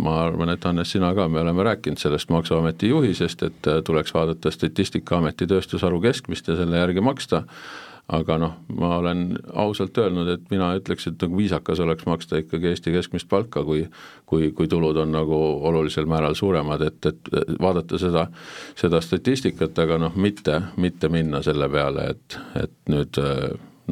ma 0.00 0.14
arvan, 0.22 0.54
et 0.54 0.64
Hannes, 0.64 0.94
sina 0.94 1.10
ka, 1.14 1.26
me 1.28 1.42
oleme 1.42 1.66
rääkinud 1.66 2.00
sellest 2.00 2.32
Maksuameti 2.32 2.88
juhisest, 2.88 3.44
et 3.44 3.68
äh, 3.68 3.82
tuleks 3.84 4.14
vaadata 4.16 4.50
Statistikaameti 4.54 5.44
tööstusharu 5.50 6.00
keskmist 6.06 6.48
ja 6.48 6.56
selle 6.56 6.80
järgi 6.80 7.04
maksta 7.04 7.42
aga 8.08 8.36
noh, 8.38 8.56
ma 8.76 8.96
olen 8.98 9.38
ausalt 9.56 9.96
öelnud, 9.98 10.28
et 10.28 10.50
mina 10.52 10.68
ütleks, 10.76 11.06
et 11.08 11.22
nagu 11.24 11.38
viisakas 11.38 11.80
oleks 11.80 12.04
maksta 12.04 12.42
ikkagi 12.42 12.68
Eesti 12.68 12.92
keskmist 12.92 13.28
palka, 13.30 13.62
kui 13.64 13.86
kui, 14.26 14.50
kui 14.52 14.68
tulud 14.68 14.96
on 15.00 15.12
nagu 15.12 15.38
olulisel 15.68 16.08
määral 16.10 16.36
suuremad, 16.36 16.82
et, 16.84 17.06
et 17.06 17.30
vaadata 17.60 17.98
seda, 18.00 18.26
seda 18.76 19.00
statistikat, 19.04 19.78
aga 19.78 19.98
noh, 20.02 20.16
mitte, 20.16 20.60
mitte 20.76 21.08
minna 21.08 21.40
selle 21.42 21.68
peale, 21.72 22.10
et, 22.12 22.38
et 22.60 22.92
nüüd 22.92 23.20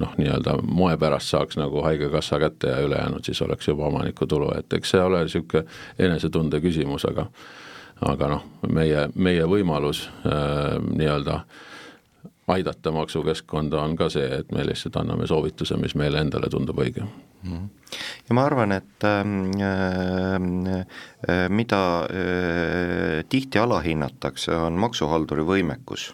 noh, 0.02 0.14
nii-öelda 0.18 0.58
moe 0.64 0.96
pärast 1.00 1.32
saaks 1.32 1.56
nagu 1.60 1.82
Haigekassa 1.84 2.40
kätte 2.40 2.72
ja 2.72 2.84
ülejäänud 2.84 3.24
siis 3.24 3.42
oleks 3.42 3.68
juba 3.68 3.88
omaniku 3.88 4.26
tulu, 4.26 4.52
et 4.58 4.72
eks 4.72 4.92
see 4.92 5.02
ole 5.02 5.24
niisugune 5.24 5.64
enesetunde 5.98 6.60
küsimus, 6.64 7.08
aga 7.08 7.28
aga 8.02 8.28
noh, 8.28 8.46
meie, 8.68 9.06
meie 9.14 9.44
võimalus 9.46 10.08
äh, 10.26 10.80
nii-öelda 10.82 11.36
äh, 11.36 11.60
aidata 12.48 12.90
maksukeskkonda, 12.90 13.82
on 13.82 13.96
ka 13.96 14.08
see, 14.10 14.26
et 14.40 14.50
me 14.52 14.64
lihtsalt 14.66 14.96
anname 14.98 15.26
soovituse, 15.30 15.76
mis 15.80 15.94
meile 15.98 16.22
endale 16.24 16.50
tundub 16.50 16.80
õige. 16.82 17.06
Mhm. 17.42 17.62
ja 18.28 18.34
ma 18.34 18.44
arvan, 18.46 18.72
et 18.72 19.04
ähm, 19.04 19.50
äh, 19.58 20.80
äh, 21.28 21.48
mida 21.48 21.82
äh, 22.06 23.24
tihti 23.28 23.58
alahinnatakse, 23.58 24.54
on 24.56 24.78
maksuhalduri 24.78 25.42
võimekus 25.46 26.12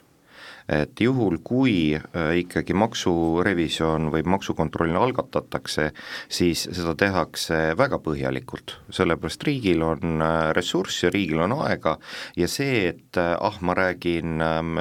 et 0.69 1.01
juhul, 1.01 1.39
kui 1.45 1.97
äh, 1.97 2.31
ikkagi 2.43 2.77
maksurevisjon 2.77 4.11
või 4.13 4.25
maksukontroll 4.29 4.97
algatatakse, 5.01 5.91
siis 6.29 6.67
seda 6.69 6.95
tehakse 6.99 7.61
väga 7.79 8.01
põhjalikult, 8.05 8.77
sellepärast 8.93 9.47
riigil 9.49 9.85
on 9.87 10.23
äh, 10.25 10.39
ressurss 10.57 11.07
ja 11.07 11.13
riigil 11.15 11.41
on 11.47 11.57
aega 11.63 11.97
ja 12.37 12.49
see, 12.51 12.89
et 12.93 13.21
äh, 13.21 13.35
ah, 13.35 13.61
ma 13.65 13.77
räägin 13.79 14.43
ähm, 14.45 14.75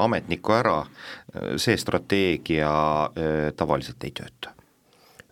ametniku 0.00 0.54
ära, 0.56 0.78
see 1.60 1.76
strateegia 1.78 2.70
tavaliselt 3.56 4.02
ei 4.04 4.12
tööta. 4.16 4.54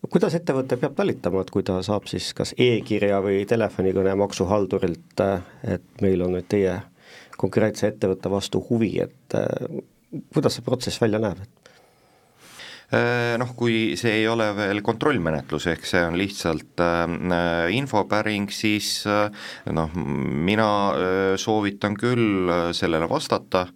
Kuidas 0.07 0.37
ettevõte 0.38 0.78
peab 0.78 0.95
talitama, 0.97 1.43
et 1.43 1.50
kui 1.50 1.64
ta 1.67 1.81
saab 1.83 2.07
siis 2.11 2.31
kas 2.37 2.55
e-kirja 2.55 3.19
või 3.25 3.43
telefonikõne 3.50 4.14
maksuhaldurilt, 4.21 5.25
et 5.75 6.05
meil 6.05 6.23
on 6.23 6.37
nüüd 6.37 6.47
teie 6.49 6.76
konkreetse 7.38 7.92
ettevõtte 7.92 8.33
vastu 8.33 8.62
huvi, 8.71 8.92
et 9.04 9.38
äh, 9.38 9.80
kuidas 10.35 10.59
see 10.59 10.66
protsess 10.66 11.00
välja 11.02 11.21
näeb? 11.23 11.40
Äh, 11.42 11.58
noh, 12.88 13.50
kui 13.59 13.97
see 14.00 14.14
ei 14.23 14.28
ole 14.30 14.47
veel 14.57 14.80
kontrollmenetlus, 14.85 15.66
ehk 15.75 15.85
see 15.85 16.00
on 16.09 16.16
lihtsalt 16.16 16.80
äh, 16.80 17.68
infopäring, 17.76 18.49
siis 18.52 19.02
äh, 19.07 19.28
noh, 19.76 19.92
mina 19.92 20.68
äh, 20.95 21.35
soovitan 21.37 21.99
küll 22.00 22.49
äh, 22.49 22.71
sellele 22.73 23.09
vastata. 23.11 23.66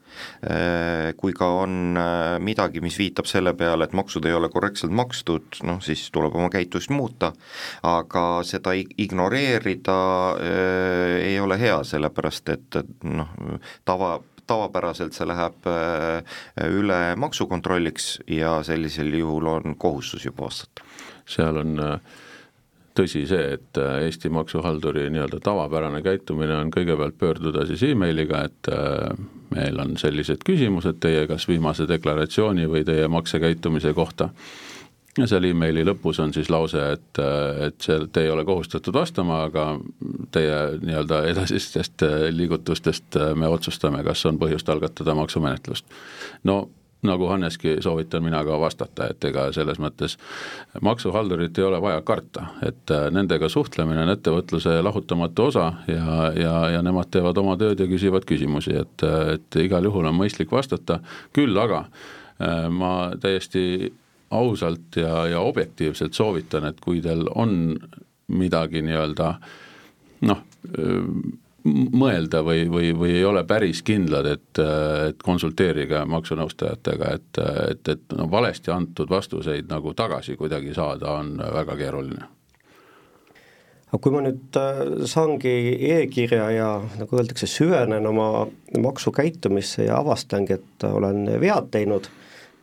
Äh,, 0.44 1.12
kui 1.16 1.32
ka 1.36 1.48
on 1.62 1.96
äh, 1.96 2.38
midagi, 2.40 2.80
mis 2.84 2.98
viitab 3.00 3.28
selle 3.28 3.54
peale, 3.58 3.84
et 3.84 3.96
maksud 3.96 4.24
ei 4.28 4.36
ole 4.36 4.48
korrektselt 4.52 4.92
makstud, 4.96 5.60
noh 5.68 5.80
siis 5.84 6.06
tuleb 6.12 6.36
oma 6.36 6.48
käitust 6.52 6.92
muuta, 6.92 7.32
aga 7.86 8.26
seda 8.46 8.74
ignoreerida 8.76 10.00
äh, 10.40 11.16
ei 11.28 11.40
ole 11.40 11.60
hea, 11.60 11.80
sellepärast 11.84 12.52
et 12.56 12.82
noh, 13.04 13.32
tava, 13.88 14.16
tavapäraselt 14.52 15.16
see 15.16 15.28
läheb 15.28 15.68
äh, 15.70 16.34
üle 16.68 17.00
maksukontrolliks 17.20 18.18
ja 18.30 18.58
sellisel 18.66 19.12
juhul 19.18 19.48
on 19.56 19.78
kohustus 19.78 20.26
juba 20.28 20.46
vastata. 20.48 20.84
seal 21.28 21.60
on 21.62 21.78
äh, 21.80 22.18
tõsi 22.98 23.24
see, 23.28 23.54
et 23.56 23.80
äh, 23.80 24.02
Eesti 24.06 24.32
maksuhalduri 24.32 25.08
nii-öelda 25.12 25.40
tavapärane 25.44 26.02
käitumine 26.04 26.56
on 26.58 26.72
kõigepealt 26.74 27.16
pöörduda 27.18 27.66
siis 27.68 27.84
emailiga, 27.88 28.44
et 28.48 28.68
meil 29.52 29.80
on 29.80 29.96
sellised 30.00 30.44
küsimused 30.46 31.00
teie 31.00 31.24
kas 31.30 31.48
viimase 31.48 31.88
deklaratsiooni 31.88 32.68
või 32.68 32.84
teie 32.88 33.08
maksekäitumise 33.08 33.94
kohta 33.96 34.30
ja 35.18 35.26
seal 35.28 35.44
emaili 35.44 35.84
lõpus 35.84 36.20
on 36.22 36.32
siis 36.32 36.50
lause, 36.50 36.82
et, 36.96 37.22
et 37.66 37.80
see, 37.84 37.98
te 38.12 38.24
ei 38.24 38.30
ole 38.32 38.44
kohustatud 38.48 38.94
vastama, 38.96 39.42
aga 39.48 39.66
teie 40.32 40.60
nii-öelda 40.80 41.24
edasistest 41.32 42.04
liigutustest 42.30 43.18
me 43.36 43.50
otsustame, 43.52 44.04
kas 44.06 44.24
on 44.30 44.40
põhjust 44.40 44.70
algatada 44.72 45.14
maksumenetlust. 45.18 45.84
no 46.48 46.62
nagu 47.02 47.26
Hanneski 47.26 47.76
soovitan 47.82 48.22
mina 48.22 48.44
ka 48.44 48.56
vastata, 48.60 49.08
et 49.10 49.24
ega 49.26 49.48
selles 49.52 49.80
mõttes 49.82 50.14
maksuhaldurit 50.80 51.58
ei 51.58 51.64
ole 51.66 51.80
vaja 51.82 52.02
karta, 52.06 52.46
et 52.62 52.92
nendega 53.10 53.48
suhtlemine 53.50 54.04
on 54.04 54.12
ettevõtluse 54.14 54.76
lahutamatu 54.82 55.48
osa 55.50 55.72
ja, 55.90 56.30
ja, 56.38 56.54
ja 56.76 56.82
nemad 56.82 57.10
teevad 57.10 57.38
oma 57.42 57.56
tööd 57.58 57.82
ja 57.82 57.88
küsivad 57.90 58.26
küsimusi, 58.28 58.76
et, 58.78 59.06
et 59.34 59.60
igal 59.64 59.90
juhul 59.90 60.06
on 60.08 60.16
mõistlik 60.20 60.54
vastata, 60.54 61.00
küll 61.34 61.58
aga 61.58 61.84
ma 62.70 62.92
täiesti 63.20 63.92
ausalt 64.32 64.96
ja, 64.96 65.26
ja 65.30 65.40
objektiivselt 65.44 66.16
soovitan, 66.16 66.66
et 66.70 66.80
kui 66.80 67.02
teil 67.04 67.26
on 67.34 67.76
midagi 68.32 68.82
nii-öelda 68.84 69.28
noh, 70.28 70.42
mõelda 72.02 72.42
või, 72.42 72.66
või, 72.70 72.90
või 72.96 73.14
ei 73.16 73.24
ole 73.24 73.44
päris 73.46 73.82
kindlad, 73.86 74.26
et, 74.26 74.60
et 75.08 75.22
konsulteerige 75.22 76.04
maksunõustajatega, 76.10 77.10
et, 77.18 77.42
et, 77.70 77.90
et 77.96 78.16
no 78.18 78.28
valesti 78.30 78.72
antud 78.74 79.10
vastuseid 79.10 79.70
nagu 79.70 79.94
tagasi 79.94 80.36
kuidagi 80.36 80.74
saada, 80.74 81.18
on 81.20 81.36
väga 81.38 81.76
keeruline. 81.78 82.30
Aga 83.92 84.00
kui 84.00 84.14
ma 84.14 84.22
nüüd 84.24 84.56
äh, 84.56 84.78
saangi 85.04 85.52
e-kirja 85.92 86.46
ja 86.54 86.68
nagu 86.96 87.18
öeldakse, 87.18 87.46
süvenen 87.50 88.06
oma 88.08 88.46
maksukäitumisse 88.80 89.84
ja 89.90 90.00
avastangi, 90.00 90.56
et 90.56 90.86
olen 90.88 91.26
vead 91.40 91.68
teinud 91.74 92.08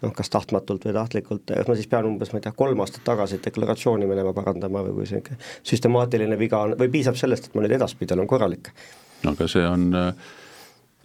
noh, 0.04 0.14
kas 0.16 0.32
tahtmatult 0.34 0.88
või 0.88 0.96
tahtlikult, 0.96 1.46
kas 1.52 1.68
ma 1.68 1.76
siis 1.78 1.90
pean 1.92 2.08
umbes, 2.10 2.32
ma 2.34 2.40
ei 2.40 2.46
tea, 2.46 2.56
kolm 2.58 2.84
aastat 2.84 3.04
tagasi 3.08 3.42
deklaratsiooni 3.44 4.08
minema 4.10 4.34
parandama 4.36 4.84
või 4.88 4.96
kui 4.98 5.08
niisugune 5.08 5.40
süstemaatiline 5.68 6.40
viga 6.40 6.64
on 6.66 6.76
või 6.80 6.92
piisab 6.94 7.20
sellest, 7.20 7.50
et 7.50 7.58
ma 7.58 7.66
nüüd 7.66 7.76
edaspidi 7.80 8.16
olen 8.16 8.30
korralik? 8.30 8.72
no 9.24 9.36
aga 9.36 9.48
see 9.52 9.66
on, 9.68 9.90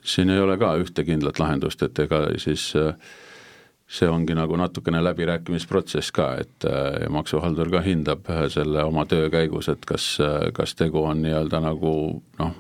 siin 0.05 0.31
ei 0.31 0.41
ole 0.41 0.59
ka 0.61 0.75
ühte 0.83 1.07
kindlat 1.07 1.41
lahendust, 1.43 1.83
et 1.83 2.05
ega 2.07 2.27
siis 2.43 2.71
see 2.75 4.09
ongi 4.09 4.35
nagu 4.37 4.57
natukene 4.57 5.03
läbirääkimisprotsess 5.05 6.13
ka, 6.15 6.29
et 6.41 6.69
maksuhaldur 7.13 7.71
ka 7.75 7.83
hindab 7.85 8.31
selle 8.53 8.87
oma 8.87 9.05
töö 9.11 9.29
käigus, 9.31 9.69
et 9.73 9.85
kas, 9.87 10.15
kas 10.57 10.79
tegu 10.79 11.03
on 11.05 11.21
nii-öelda 11.23 11.61
nagu 11.67 11.93
noh, 12.39 12.55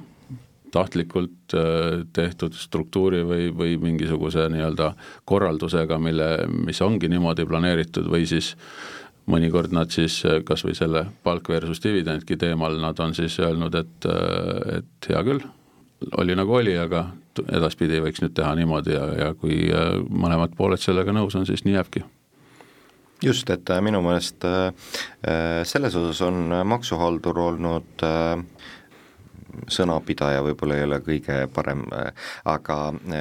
tahtlikult 0.75 1.55
äh, 1.55 2.03
tehtud 2.13 2.57
struktuuri 2.59 3.23
või, 3.27 3.49
või 3.55 3.77
mingisuguse 3.83 4.49
nii-öelda 4.53 4.93
korraldusega, 5.29 5.99
mille, 6.03 6.29
mis 6.67 6.83
ongi 6.85 7.11
niimoodi 7.13 7.47
planeeritud 7.49 8.09
või 8.11 8.27
siis 8.31 8.55
mõnikord 9.31 9.75
nad 9.77 9.93
siis 9.95 10.19
äh, 10.27 10.41
kas 10.47 10.65
või 10.67 10.75
selle 10.79 11.07
palk 11.27 11.49
versus 11.53 11.83
dividendki 11.85 12.39
teemal, 12.41 12.79
nad 12.83 12.99
on 13.01 13.15
siis 13.17 13.39
öelnud, 13.43 13.77
et, 13.79 14.09
äh, 14.11 14.81
et 14.81 15.11
hea 15.11 15.23
küll, 15.27 15.47
oli 16.19 16.37
nagu 16.37 16.59
oli, 16.59 16.75
aga 16.79 17.07
edaspidi 17.45 18.03
võiks 18.03 18.23
nüüd 18.23 18.35
teha 18.35 18.53
niimoodi 18.59 18.95
ja, 18.95 19.07
ja 19.19 19.31
kui 19.39 19.65
mõlemad 20.11 20.53
pooled 20.59 20.83
sellega 20.83 21.15
nõus 21.15 21.35
on, 21.39 21.47
siis 21.49 21.65
nii 21.65 21.79
jääbki. 21.79 22.05
Just, 23.25 23.49
et 23.51 23.71
minu 23.81 24.03
meelest 24.05 24.45
selles 25.71 25.95
osas 25.97 26.21
on 26.27 26.53
maksuhaldur 26.69 27.39
olnud 27.41 28.05
sõnapidaja 29.69 30.43
võib-olla 30.45 30.79
ei 30.79 30.87
ole 30.89 31.01
kõige 31.05 31.39
parem 31.55 31.85
aga 32.45 32.79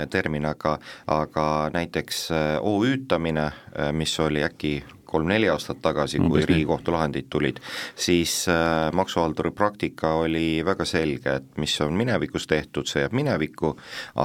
termin, 0.10 0.46
aga, 0.46 0.78
aga 1.08 1.46
näiteks 1.74 2.26
OÜ-tamine, 2.62 3.50
mis 3.94 4.20
oli 4.20 4.44
äkki 4.44 4.76
kolm-neli 5.14 5.50
aastat 5.50 5.82
tagasi, 5.82 6.22
kui 6.24 6.42
Riigikohtu 6.42 6.94
lahendid 6.96 7.30
tulid, 7.30 7.60
siis 7.96 8.34
äh, 8.50 8.90
maksuhalduri 8.98 9.52
praktika 9.54 10.16
oli 10.24 10.64
väga 10.66 10.88
selge, 10.90 11.38
et 11.42 11.62
mis 11.62 11.76
on 11.86 11.94
minevikus 11.98 12.48
tehtud, 12.50 12.90
see 12.90 13.04
jääb 13.06 13.14
minevikku, 13.20 13.76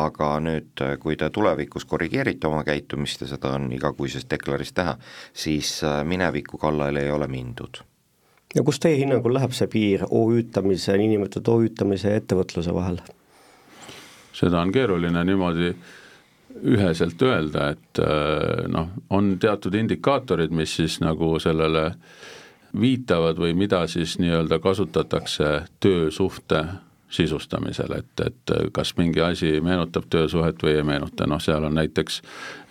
aga 0.00 0.30
nüüd, 0.44 0.72
äh, 0.84 0.96
kui 1.02 1.18
te 1.20 1.28
tulevikus 1.34 1.84
korrigeerite 1.88 2.48
oma 2.48 2.64
käitumist 2.64 3.26
ja 3.26 3.30
seda 3.34 3.52
on 3.58 3.68
igakuisest 3.76 4.30
deklarist 4.32 4.80
näha, 4.80 4.96
siis 5.36 5.76
äh, 5.84 6.00
mineviku 6.08 6.60
kallale 6.64 7.04
ei 7.04 7.12
ole 7.12 7.28
mindud 7.28 7.84
ja 8.54 8.64
kus 8.64 8.80
teie 8.80 8.96
hinnangul 9.00 9.34
läheb 9.34 9.52
see 9.56 9.68
piir 9.72 10.04
OÜ-tamise, 10.08 10.96
niinimetatud 10.96 11.52
OÜ-tamise 11.54 12.12
ja 12.12 12.22
ettevõtluse 12.22 12.74
vahel? 12.74 13.00
seda 14.38 14.60
on 14.62 14.72
keeruline 14.72 15.24
niimoodi 15.26 15.72
üheselt 16.68 17.22
öelda, 17.22 17.70
et 17.74 18.00
äh, 18.02 18.66
noh, 18.70 18.90
on 19.10 19.36
teatud 19.40 19.74
indikaatorid, 19.74 20.54
mis 20.54 20.76
siis 20.78 20.98
nagu 21.02 21.36
sellele 21.42 21.92
viitavad 22.78 23.38
või 23.40 23.54
mida 23.56 23.86
siis 23.88 24.18
nii-öelda 24.20 24.58
kasutatakse 24.62 25.50
töösuhte 25.80 26.64
sisustamisel, 27.10 27.92
et, 27.98 28.20
et 28.26 28.52
kas 28.72 28.92
mingi 28.98 29.20
asi 29.24 29.54
meenutab 29.64 30.08
töösuhet 30.12 30.62
või 30.62 30.74
ei 30.76 30.84
meenuta, 30.84 31.26
noh 31.26 31.40
seal 31.40 31.64
on 31.64 31.78
näiteks, 31.78 32.20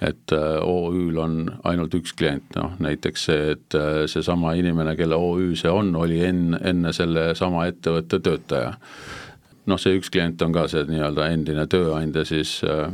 et 0.06 0.34
äh, 0.36 0.58
OÜ-l 0.62 1.18
on 1.22 1.38
ainult 1.66 1.96
üks 1.98 2.14
klient, 2.18 2.46
noh 2.56 2.76
näiteks 2.84 3.28
see, 3.30 3.54
et 3.56 3.78
äh, 3.78 4.04
seesama 4.10 4.54
inimene, 4.60 4.96
kelle 5.00 5.18
OÜ 5.18 5.56
see 5.58 5.72
on, 5.74 5.96
oli 5.98 6.22
enne, 6.26 6.62
enne 6.70 6.94
sellesama 6.94 7.66
ettevõtte 7.72 8.22
töötaja. 8.22 8.76
Noh, 9.68 9.80
see 9.82 9.98
üks 9.98 10.08
klient 10.14 10.42
on 10.46 10.54
ka 10.56 10.68
see 10.72 10.86
nii-öelda 10.88 11.32
endine 11.34 11.66
tööandja, 11.68 12.24
siis 12.28 12.60
äh, 12.64 12.88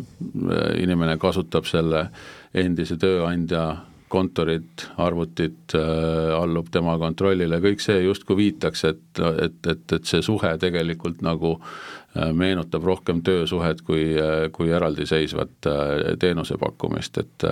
inimene 0.82 1.20
kasutab 1.22 1.68
selle 1.70 2.08
endise 2.54 2.98
tööandja 3.02 3.84
kontorit, 4.13 4.86
arvutit 5.01 5.75
äh,, 5.75 6.34
allub 6.38 6.70
tema 6.74 6.96
kontrollile, 7.01 7.60
kõik 7.63 7.82
see 7.84 8.03
justkui 8.05 8.38
viitaks, 8.39 8.86
et, 8.91 9.03
et, 9.41 9.60
et, 9.74 9.98
et 9.98 10.10
see 10.10 10.22
suhe 10.25 10.53
tegelikult 10.62 11.24
nagu 11.25 11.55
äh, 11.58 12.29
meenutab 12.38 12.86
rohkem 12.86 13.24
töösuhet 13.25 13.82
kui, 13.88 14.05
äh, 14.20 14.48
kui 14.53 14.70
eraldiseisvat 14.74 15.70
äh, 15.70 15.93
teenuse 16.22 16.60
pakkumist, 16.62 17.22
et 17.24 17.50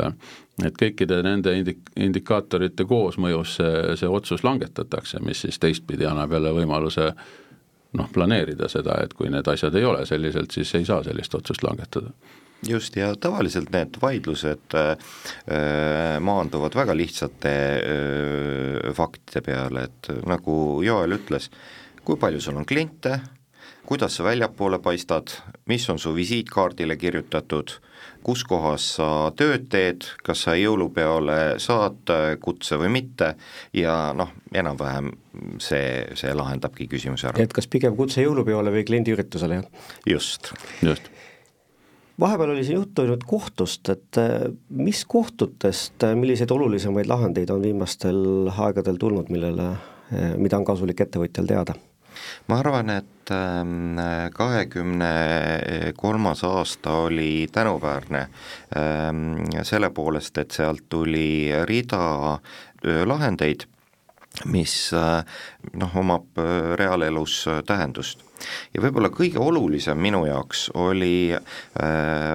et 0.61 0.75
kõikide 0.77 1.23
nende 1.25 1.55
indik-, 1.57 1.87
indikaatorite 1.97 2.85
koosmõjus 2.85 3.55
see, 3.57 3.95
see 3.97 4.09
otsus 4.11 4.43
langetatakse, 4.45 5.21
mis 5.25 5.41
siis 5.41 5.57
teistpidi 5.57 6.05
annab 6.05 6.35
jälle 6.35 6.51
võimaluse 6.53 7.07
noh, 7.97 8.11
planeerida 8.13 8.69
seda, 8.69 8.99
et 9.01 9.15
kui 9.17 9.31
need 9.33 9.47
asjad 9.49 9.75
ei 9.79 9.87
ole 9.87 10.05
selliselt, 10.05 10.53
siis 10.53 10.75
ei 10.77 10.85
saa 10.85 11.01
sellist 11.07 11.33
otsust 11.39 11.65
langetada 11.65 12.13
just, 12.67 12.95
ja 12.95 13.11
tavaliselt 13.19 13.71
need 13.73 13.99
vaidlused 14.01 14.75
äh, 14.77 14.91
äh 15.47 16.19
maanduvad 16.21 16.75
väga 16.75 16.95
lihtsate 16.97 17.53
äh, 17.81 18.93
faktide 18.93 19.41
peale, 19.45 19.87
et 19.89 20.11
nagu 20.27 20.81
Joel 20.85 21.17
ütles, 21.17 21.49
kui 22.05 22.17
palju 22.17 22.41
sul 22.41 22.59
on 22.61 22.65
kliente, 22.65 23.19
kuidas 23.85 24.15
sa 24.17 24.23
väljapoole 24.23 24.79
paistad, 24.79 25.33
mis 25.67 25.89
on 25.89 25.99
su 25.99 26.13
visiitkaardile 26.15 26.95
kirjutatud, 26.97 27.73
kus 28.23 28.43
kohas 28.45 28.85
sa 28.97 29.07
tööd 29.37 29.67
teed, 29.73 30.05
kas 30.23 30.45
sa 30.45 30.53
jõulupeole 30.55 31.57
saad 31.61 32.13
kutse 32.41 32.77
või 32.77 32.91
mitte 32.93 33.33
ja 33.73 34.13
noh, 34.17 34.31
enam-vähem 34.53 35.09
see, 35.59 36.05
see 36.17 36.33
lahendabki 36.37 36.87
küsimuse 36.91 37.31
ära. 37.31 37.41
et 37.41 37.53
kas 37.53 37.67
pigem 37.67 37.97
kutse 37.97 38.21
jõulupeole 38.21 38.73
või 38.73 38.85
kliendiüritusele, 38.87 39.61
jah? 39.61 39.89
just. 40.05 40.53
just 40.85 41.09
vahepeal 42.19 42.49
oli 42.49 42.63
siin 42.63 42.75
juttu 42.75 43.01
ainult 43.01 43.23
kohtust, 43.27 43.89
et 43.89 44.17
eh, 44.17 44.49
mis 44.69 45.05
kohtutest, 45.05 46.03
eh, 46.03 46.15
milliseid 46.15 46.51
olulisemaid 46.51 47.09
lahendeid 47.09 47.49
on 47.49 47.61
viimastel 47.61 48.51
aegadel 48.51 48.99
tulnud, 49.01 49.31
millele, 49.33 49.71
eh, 50.11 50.35
mida 50.37 50.59
on 50.59 50.67
kasulik 50.67 51.07
ettevõtjal 51.07 51.49
teada? 51.49 51.77
ma 52.51 52.57
arvan, 52.59 52.89
et 52.91 53.31
ähm, 53.31 53.95
kahekümne 54.35 55.11
kolmas 55.97 56.43
aasta 56.43 56.91
oli 57.07 57.47
tänuväärne 57.51 58.25
ähm, 58.75 59.21
selle 59.63 59.89
poolest, 59.89 60.37
et 60.37 60.51
sealt 60.51 60.83
tuli 60.91 61.49
rida 61.65 62.37
lahendeid, 63.07 63.63
mis 64.45 64.75
äh, 64.93 65.23
noh, 65.73 65.95
omab 65.97 66.39
äh, 66.39 66.75
reaalelus 66.79 67.45
äh, 67.47 67.61
tähendust 67.67 68.23
ja 68.73 68.83
võib-olla 68.83 69.11
kõige 69.13 69.39
olulisem 69.41 69.99
minu 70.01 70.23
jaoks 70.25 70.69
oli 70.77 71.33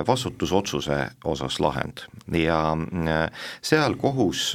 vastutusotsuse 0.07 0.99
osas 1.25 1.61
lahend. 1.61 2.05
Ja 2.33 2.77
seal 3.65 3.97
kohus 4.01 4.53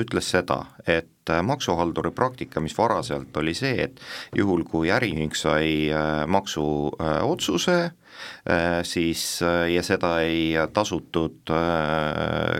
ütles 0.00 0.30
seda, 0.34 0.64
et 0.86 1.30
äh, 1.30 1.42
maksuhalduri 1.42 2.10
praktika, 2.10 2.60
mis 2.60 2.76
varaselt 2.78 3.36
oli 3.36 3.54
see, 3.56 3.88
et 3.88 4.00
juhul, 4.36 4.64
kui 4.68 4.90
äriühing 4.92 5.34
sai 5.36 5.90
äh, 5.90 6.24
maksuotsuse, 6.26 7.76
äh, 7.80 8.80
siis 8.84 9.24
ja 9.42 9.82
seda 9.82 10.18
ei 10.22 10.54
tasutud 10.72 11.52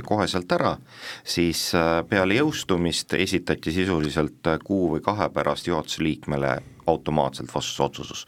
koheselt 0.09 0.53
ära, 0.53 0.77
siis 1.25 1.71
peale 2.09 2.41
jõustumist 2.41 3.15
esitati 3.19 3.73
sisuliselt 3.73 4.55
kuu 4.65 4.95
või 4.97 5.05
kahe 5.05 5.31
pärast 5.35 5.69
juhatuse 5.71 6.03
liikmele 6.03 6.57
automaatselt 6.87 7.55
vastusotsus 7.55 8.27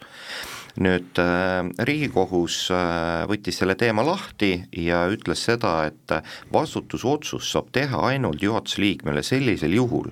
nüüd 0.77 1.17
Riigikohus 1.89 2.67
võttis 3.29 3.57
selle 3.57 3.73
teema 3.79 4.03
lahti 4.05 4.51
ja 4.77 5.07
ütles 5.09 5.41
seda, 5.47 5.87
et 5.89 6.13
vastutusotsus 6.53 7.49
saab 7.49 7.71
teha 7.73 8.03
ainult 8.11 8.45
juhatuse 8.45 8.83
liikmele 8.83 9.23
sellisel 9.25 9.73
juhul, 9.73 10.11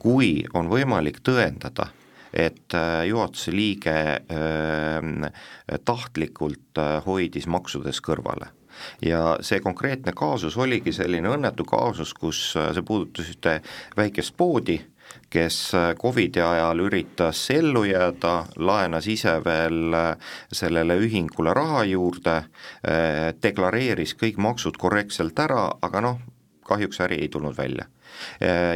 kui 0.00 0.40
on 0.56 0.72
võimalik 0.72 1.20
tõendada, 1.20 1.90
et 2.36 2.74
äh, 2.74 3.06
juhatuse 3.08 3.52
liige 3.54 3.96
äh, 4.20 5.80
tahtlikult 5.84 6.80
äh, 6.80 6.98
hoidis 7.06 7.48
maksudest 7.48 8.04
kõrvale. 8.04 8.52
Ja 9.00 9.38
see 9.40 9.62
konkreetne 9.64 10.12
kaasus 10.12 10.58
oligi 10.60 10.92
selline 10.92 11.30
õnnetu 11.32 11.64
kaasus, 11.64 12.12
kus 12.12 12.50
see 12.52 12.82
puudutas 12.84 13.30
ühte 13.32 13.54
väikest 13.96 14.34
poodi, 14.36 14.76
kes 15.30 15.58
Covidi 16.00 16.40
ajal 16.40 16.80
üritas 16.86 17.40
ellu 17.50 17.84
jääda, 17.88 18.34
laenas 18.56 19.06
ise 19.10 19.38
veel 19.44 19.96
sellele 20.52 20.96
ühingule 21.02 21.54
raha 21.54 21.84
juurde, 21.88 22.36
deklareeris 23.42 24.14
kõik 24.20 24.38
maksud 24.38 24.78
korrektselt 24.80 25.38
ära, 25.38 25.66
aga 25.82 26.02
noh, 26.04 26.22
kahjuks 26.66 27.00
äri 27.06 27.20
ei 27.22 27.28
tulnud 27.28 27.56
välja. 27.58 27.86
Äh, 27.86 28.05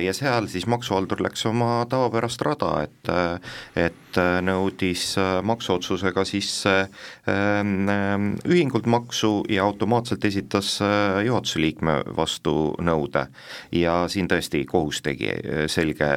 ja 0.04 0.12
seal 0.16 0.46
siis 0.50 0.66
maksuhaldur 0.70 1.22
läks 1.24 1.46
oma 1.50 1.84
tavapärast 1.90 2.42
rada, 2.46 2.72
et 2.84 3.12
et 4.10 4.18
nõudis 4.44 5.14
äh, 5.18 5.38
maksuotsusega 5.46 6.24
sisse 6.26 6.74
ähm, 7.28 7.88
ähm, 7.88 8.26
ühingult 8.48 8.86
maksu 8.90 9.44
ja 9.48 9.64
automaatselt 9.64 10.24
esitas 10.24 10.78
äh, 10.82 11.20
juhatuse 11.26 11.60
liikme 11.60 12.00
vastu 12.16 12.74
nõude. 12.82 13.26
ja 13.72 14.08
siin 14.08 14.28
tõesti 14.28 14.64
kohus 14.66 15.02
tegi 15.02 15.30
selge 15.70 16.08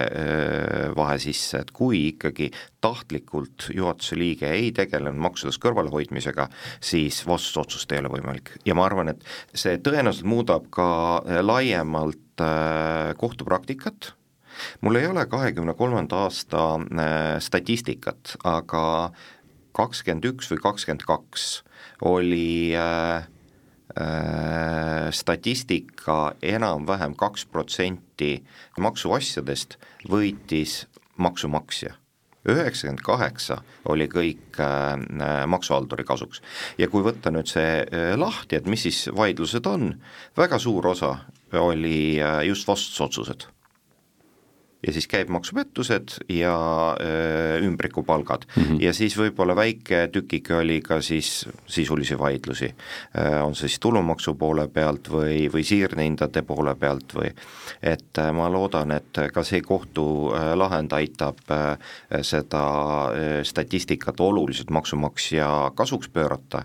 vahe 0.96 1.18
sisse, 1.20 1.60
et 1.64 1.72
kui 1.72 2.08
ikkagi 2.10 2.50
tahtlikult 2.82 3.70
juhatuse 3.74 4.18
liige 4.18 4.50
ei 4.52 4.72
tegelenud 4.72 5.20
maksudest 5.22 5.62
kõrvalehoidmisega, 5.64 6.48
siis 6.82 7.24
vastusotsust 7.28 7.92
ei 7.92 8.02
ole 8.04 8.14
võimalik 8.18 8.56
ja 8.66 8.76
ma 8.76 8.86
arvan, 8.88 9.14
et 9.14 9.24
see 9.54 9.78
tõenäoliselt 9.84 10.30
muudab 10.30 10.70
ka 10.74 10.88
laiemalt 11.42 12.23
Äh, 12.23 12.23
kohtupraktikat, 13.18 14.14
mul 14.82 14.96
ei 14.96 15.08
ole 15.08 15.26
kahekümne 15.30 15.74
kolmanda 15.74 16.24
aasta 16.28 16.64
äh, 16.76 17.40
statistikat, 17.40 18.36
aga 18.44 19.12
kakskümmend 19.74 20.28
üks 20.34 20.52
või 20.54 20.62
kakskümmend 20.64 21.06
kaks 21.10 21.48
oli 22.06 22.76
äh, 22.78 23.26
äh, 23.98 25.10
statistika 25.12 26.36
enam-vähem 26.42 27.18
kaks 27.18 27.46
protsenti 27.50 28.36
maksuasjadest 28.78 29.78
võitis 30.10 30.84
maksumaksja 31.18 31.98
üheksakümmend 32.50 33.04
kaheksa 33.04 33.62
oli 33.90 34.08
kõik 34.12 34.60
äh, 34.60 35.46
maksuhalduri 35.48 36.04
kasuks. 36.04 36.42
ja 36.78 36.90
kui 36.92 37.04
võtta 37.06 37.32
nüüd 37.32 37.48
see 37.50 37.84
äh, 37.84 38.14
lahti, 38.20 38.60
et 38.60 38.68
mis 38.68 38.84
siis 38.84 39.08
vaidlused 39.16 39.66
on, 39.70 39.94
väga 40.38 40.60
suur 40.60 40.88
osa 40.92 41.16
oli 41.60 42.22
äh, 42.22 42.42
just 42.48 42.68
vastusotsused 42.68 43.48
ja 44.88 44.94
siis 44.94 45.08
käibemaksupettused 45.08 46.08
ja 46.30 46.56
öö, 47.02 47.60
ümbrikupalgad 47.60 48.42
mm. 48.56 48.64
-hmm. 48.64 48.84
ja 48.84 48.94
siis 48.94 49.18
võib-olla 49.18 49.56
väike 49.56 50.10
tükike 50.12 50.56
oli 50.56 50.82
ka 50.82 51.02
siis 51.02 51.50
sisulisi 51.66 52.20
vaidlusi, 52.20 52.74
on 53.44 53.56
see 53.56 53.68
siis 53.68 53.80
tulumaksu 53.80 54.36
poole 54.36 54.68
pealt 54.68 55.10
või, 55.10 55.48
või 55.54 55.64
siirnehindade 55.64 56.42
poole 56.42 56.76
pealt 56.76 57.16
või 57.16 57.32
et 57.84 58.20
ma 58.34 58.50
loodan, 58.52 58.92
et 58.92 59.20
ka 59.34 59.44
see 59.44 59.62
kohtulahend 59.62 60.92
aitab 60.92 61.40
seda 62.22 62.66
statistikat 63.44 64.20
oluliselt 64.20 64.70
maksumaksja 64.70 65.72
kasuks 65.76 66.10
pöörata, 66.10 66.64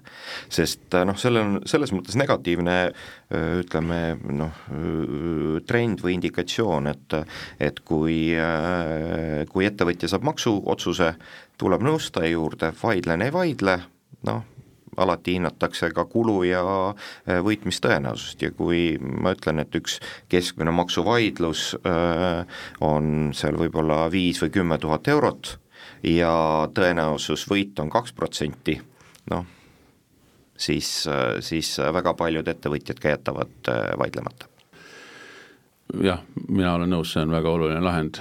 sest 0.48 0.98
noh, 1.04 1.16
sellel 1.16 1.42
on 1.42 1.60
selles 1.66 1.92
mõttes 1.92 2.16
negatiivne 2.16 2.92
ütleme 3.28 4.16
noh, 4.32 4.60
trend 5.68 6.00
või 6.04 6.16
indikatsioon, 6.16 6.88
et 6.88 7.16
et 7.60 7.80
kui, 7.84 8.32
kui 9.52 9.68
ettevõtja 9.68 10.08
saab 10.08 10.24
maksuotsuse, 10.30 11.12
tuleb 11.60 11.84
nõustaja 11.84 12.30
juurde, 12.32 12.72
vaidlen, 12.82 13.26
ei 13.26 13.34
vaidle, 13.34 13.76
noh, 14.28 14.46
alati 14.98 15.36
hinnatakse 15.36 15.90
ka 15.94 16.04
kulu 16.10 16.42
ja 16.48 16.62
võitmistõenäosust 17.44 18.42
ja 18.42 18.50
kui 18.56 18.96
ma 18.98 19.34
ütlen, 19.36 19.62
et 19.62 19.76
üks 19.78 19.98
keskmine 20.32 20.72
maksuvaidlus 20.74 21.70
on 22.84 23.30
seal 23.36 23.60
võib-olla 23.60 24.06
viis 24.12 24.42
või 24.42 24.54
kümme 24.58 24.80
tuhat 24.82 25.08
eurot 25.12 25.54
ja 26.06 26.32
tõenäosus 26.74 27.46
võita 27.50 27.84
on 27.84 27.92
kaks 27.92 28.16
protsenti, 28.16 28.78
noh, 29.30 29.46
siis, 30.58 30.90
siis 31.40 31.72
väga 31.78 32.14
paljud 32.18 32.48
ettevõtjad 32.48 33.00
ka 33.02 33.14
jätavad 33.14 33.72
äh, 33.72 33.90
vaidlemata. 33.98 34.50
jah, 36.02 36.22
mina 36.48 36.74
olen 36.74 36.90
nõus, 36.92 37.14
see 37.14 37.24
on 37.24 37.32
väga 37.32 37.50
oluline 37.50 37.80
lahend 37.80 38.20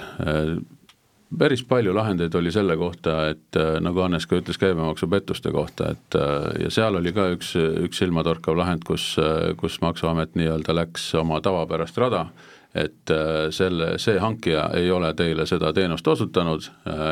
päris 1.38 1.62
palju 1.68 1.92
lahendeid 1.94 2.34
oli 2.34 2.52
selle 2.52 2.76
kohta, 2.76 3.18
et 3.28 3.56
äh, 3.56 3.76
nagu 3.84 4.00
Hannes 4.00 4.26
ka 4.26 4.38
ütles 4.40 4.58
käibemaksupettuste 4.60 5.52
kohta, 5.52 5.90
et 5.92 6.16
äh, 6.16 6.46
ja 6.64 6.70
seal 6.72 6.96
oli 6.96 7.12
ka 7.12 7.28
üks, 7.34 7.54
üks 7.84 8.00
silmatorkav 8.00 8.56
lahend, 8.56 8.86
kus, 8.88 9.16
kus 9.60 9.80
Maksuamet 9.84 10.38
nii-öelda 10.38 10.76
läks 10.76 11.10
oma 11.20 11.42
tavapärast 11.44 11.98
rada, 12.00 12.28
et 12.76 13.10
selle, 13.54 13.94
see 13.98 14.18
hankija 14.20 14.68
ei 14.76 14.90
ole 14.92 15.08
teile 15.16 15.46
seda 15.48 15.72
teenust 15.74 16.06
osutanud, 16.06 16.66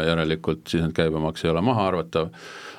järelikult 0.06 0.68
siis 0.68 0.84
need 0.84 0.92
käibemaks 0.94 1.44
ei 1.44 1.50
ole 1.50 1.62
mahaarvatav 1.64 2.28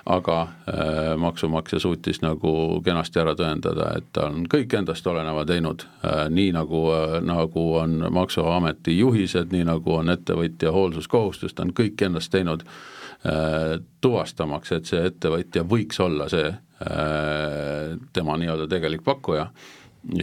aga 0.07 0.41
äh, 0.41 1.17
maksumaksja 1.17 1.79
suutis 1.79 2.21
nagu 2.23 2.81
kenasti 2.83 3.19
ära 3.19 3.33
tõendada, 3.35 3.89
et 3.99 4.05
ta 4.15 4.29
on 4.29 4.45
kõik 4.49 4.77
endast 4.79 5.07
oleneva 5.07 5.43
teinud 5.47 5.83
äh,, 5.83 6.27
nii 6.31 6.53
nagu 6.55 6.83
äh,, 6.95 7.17
nagu 7.27 7.63
on 7.81 8.05
Maksuameti 8.15 8.97
juhised, 8.97 9.51
nii 9.51 9.65
nagu 9.67 9.97
on 9.99 10.13
ettevõtja 10.13 10.71
hoolsuskohustus, 10.71 11.53
ta 11.53 11.65
on 11.65 11.73
kõik 11.75 12.05
endast 12.07 12.31
teinud 12.31 12.63
äh, 12.63 13.79
tuvastamaks, 14.01 14.71
et 14.77 14.87
see 14.87 15.03
ettevõtja 15.11 15.65
võiks 15.67 15.99
olla 16.03 16.29
see 16.31 16.47
äh, 16.53 17.97
tema 18.15 18.39
nii-öelda 18.39 18.69
tegelik 18.71 19.03
pakkuja 19.03 19.49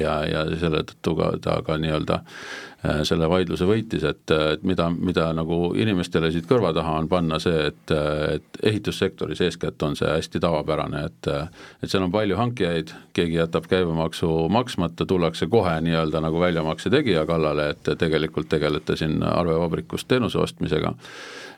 ja, 0.01 0.20
ja 0.29 0.44
selle 0.61 0.85
tõttu 0.88 1.16
ka 1.18 1.31
ta 1.42 1.57
ka 1.66 1.77
nii-öelda 1.81 2.20
äh, 2.20 3.03
selle 3.07 3.29
vaidluse 3.31 3.66
võitis, 3.68 4.05
et, 4.07 4.31
et 4.31 4.64
mida, 4.66 4.88
mida 4.92 5.29
nagu 5.37 5.59
inimestele 5.81 6.31
siit 6.33 6.49
kõrva 6.49 6.73
taha 6.77 6.97
on 7.01 7.09
panna 7.09 7.38
see, 7.42 7.68
et, 7.70 7.94
et 8.37 8.61
ehitussektoris 8.62 9.40
eeskätt 9.47 9.83
on 9.87 9.97
see 9.99 10.11
hästi 10.11 10.42
tavapärane, 10.44 11.05
et 11.09 11.31
et 11.83 11.90
seal 11.90 12.05
on 12.05 12.12
palju 12.12 12.37
hankijaid, 12.38 12.92
keegi 13.16 13.38
jätab 13.38 13.68
käibemaksu 13.70 14.29
maksmata, 14.53 15.07
tullakse 15.09 15.49
kohe 15.53 15.79
nii-öelda 15.85 16.20
nagu 16.25 16.40
väljamakse 16.40 16.92
tegija 16.92 17.25
kallale, 17.29 17.70
et 17.75 17.94
tegelikult 17.99 18.49
tegelete 18.53 18.97
siin 19.01 19.23
arvevabrikust 19.23 20.09
teenuse 20.09 20.38
ostmisega. 20.38 20.94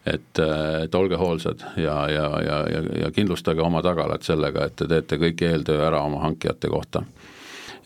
Et, 0.07 0.39
et 0.39 0.95
olge 0.95 1.19
hoolsad 1.19 1.65
ja, 1.83 1.97
ja, 2.07 2.27
ja, 2.47 2.59
ja, 2.71 2.83
ja 3.01 3.09
kindlustage 3.11 3.59
oma 3.62 3.81
tagalat 3.83 4.23
sellega, 4.23 4.69
et 4.69 4.77
te 4.79 4.87
teete 4.87 5.19
kõik 5.19 5.43
eeltöö 5.43 5.81
ära 5.89 6.05
oma 6.07 6.21
hankijate 6.23 6.71
kohta 6.71 7.03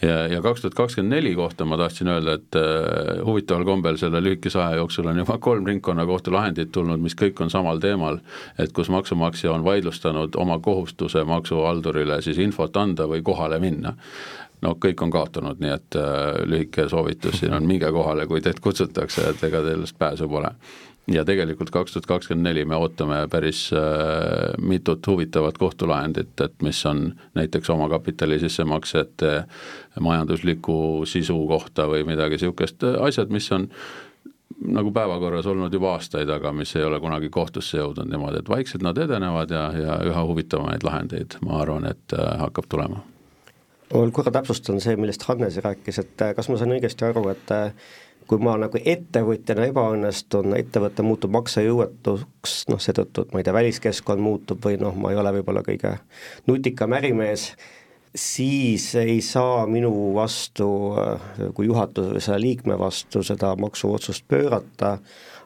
ja, 0.03 0.27
ja 0.29 0.43
kaks 0.43 0.61
tuhat 0.61 0.75
kakskümmend 0.75 1.15
neli 1.15 1.35
kohta 1.35 1.65
ma 1.65 1.77
tahtsin 1.77 2.09
öelda, 2.09 2.37
et 2.39 2.57
äh, 2.57 3.25
huvitaval 3.27 3.65
kombel 3.65 3.97
selle 4.01 4.23
lühikese 4.25 4.61
aja 4.63 4.81
jooksul 4.81 5.07
on 5.11 5.23
juba 5.23 5.39
kolm 5.39 5.67
ringkonnakohtu 5.67 6.33
lahendit 6.33 6.73
tulnud, 6.73 7.01
mis 7.01 7.17
kõik 7.19 7.41
on 7.45 7.51
samal 7.51 7.81
teemal, 7.81 8.21
et 8.59 8.73
kus 8.73 8.91
maksumaksja 8.91 9.53
on 9.53 9.65
vaidlustanud 9.65 10.37
oma 10.37 10.59
kohustuse 10.59 11.25
maksuhaldurile 11.25 12.23
siis 12.23 12.39
infot 12.39 12.77
anda 12.77 13.09
või 13.09 13.23
kohale 13.23 13.59
minna. 13.59 13.97
No 14.61 14.75
kõik 14.77 15.01
on 15.01 15.11
kaotanud, 15.11 15.61
nii 15.61 15.73
et 15.73 15.97
äh, 15.97 16.43
lühike 16.45 16.89
soovitus 16.89 17.41
siin 17.41 17.55
on, 17.57 17.67
minge 17.67 17.89
kohale, 17.93 18.27
kui 18.29 18.43
teid 18.45 18.61
kutsutakse, 18.61 19.31
et 19.31 19.45
ega 19.49 19.65
sellest 19.65 19.99
pääsu 19.99 20.29
pole 20.29 20.53
ja 21.09 21.25
tegelikult 21.25 21.71
kaks 21.71 21.95
tuhat 21.95 22.07
kakskümmend 22.07 22.47
neli 22.49 22.65
me 22.65 22.77
ootame 22.77 23.23
päris 23.31 23.71
äh, 23.73 23.81
mitut 24.59 25.07
huvitavat 25.07 25.59
kohtulahendit, 25.59 26.41
et 26.41 26.63
mis 26.63 26.85
on 26.87 27.15
näiteks 27.35 27.71
omakapitali 27.71 28.39
sissemaksete 28.39 29.33
majandusliku 30.01 31.07
sisu 31.07 31.39
kohta 31.49 31.89
või 31.91 32.05
midagi 32.07 32.39
niisugust, 32.39 32.85
asjad, 33.01 33.33
mis 33.35 33.51
on 33.53 33.69
nagu 34.61 34.93
päevakorras 34.93 35.47
olnud 35.47 35.73
juba 35.73 35.95
aastaid, 35.97 36.29
aga 36.29 36.53
mis 36.53 36.75
ei 36.77 36.85
ole 36.85 37.01
kunagi 37.01 37.31
kohtusse 37.33 37.79
jõudnud 37.79 38.11
niimoodi, 38.11 38.43
et 38.43 38.51
vaikselt 38.51 38.85
nad 38.85 38.99
edenevad 38.99 39.55
ja, 39.55 39.65
ja 39.77 39.97
üha 40.11 40.25
huvitavamaid 40.29 40.85
lahendeid, 40.85 41.39
ma 41.47 41.63
arvan, 41.63 41.89
et 41.91 42.17
äh, 42.17 42.37
hakkab 42.45 42.69
tulema. 42.69 43.03
ma 43.95 44.05
korra 44.15 44.31
täpsustan 44.35 44.81
see, 44.81 44.97
millest 45.01 45.25
Hannes 45.29 45.57
rääkis, 45.65 45.99
et 46.05 46.27
äh, 46.27 46.35
kas 46.37 46.51
ma 46.53 46.61
saan 46.61 46.77
õigesti 46.77 47.09
aru, 47.09 47.25
et 47.33 47.57
kui 48.31 48.39
ma 48.39 48.55
nagu 48.61 48.79
ettevõtjana 48.79 49.67
ebaõnnestun, 49.73 50.55
ettevõte 50.55 51.03
muutub 51.03 51.33
maksejõuetuks, 51.35 52.55
noh 52.71 52.79
seetõttu, 52.83 53.25
et 53.27 53.35
ma 53.35 53.41
ei 53.41 53.47
tea, 53.47 53.57
väliskeskkond 53.57 54.23
muutub 54.23 54.63
või 54.63 54.79
noh, 54.79 54.95
ma 54.95 55.11
ei 55.11 55.19
ole 55.19 55.33
võib-olla 55.41 55.65
kõige 55.67 55.97
nutikam 56.47 56.95
ärimees, 56.95 57.49
siis 58.15 58.87
ei 58.99 59.19
saa 59.27 59.65
minu 59.71 59.91
vastu 60.15 60.69
kui 61.59 61.67
juhatuse 61.67 62.39
liikme 62.39 62.79
vastu 62.79 63.25
seda 63.27 63.57
maksuotsust 63.59 64.29
pöörata, 64.31 64.97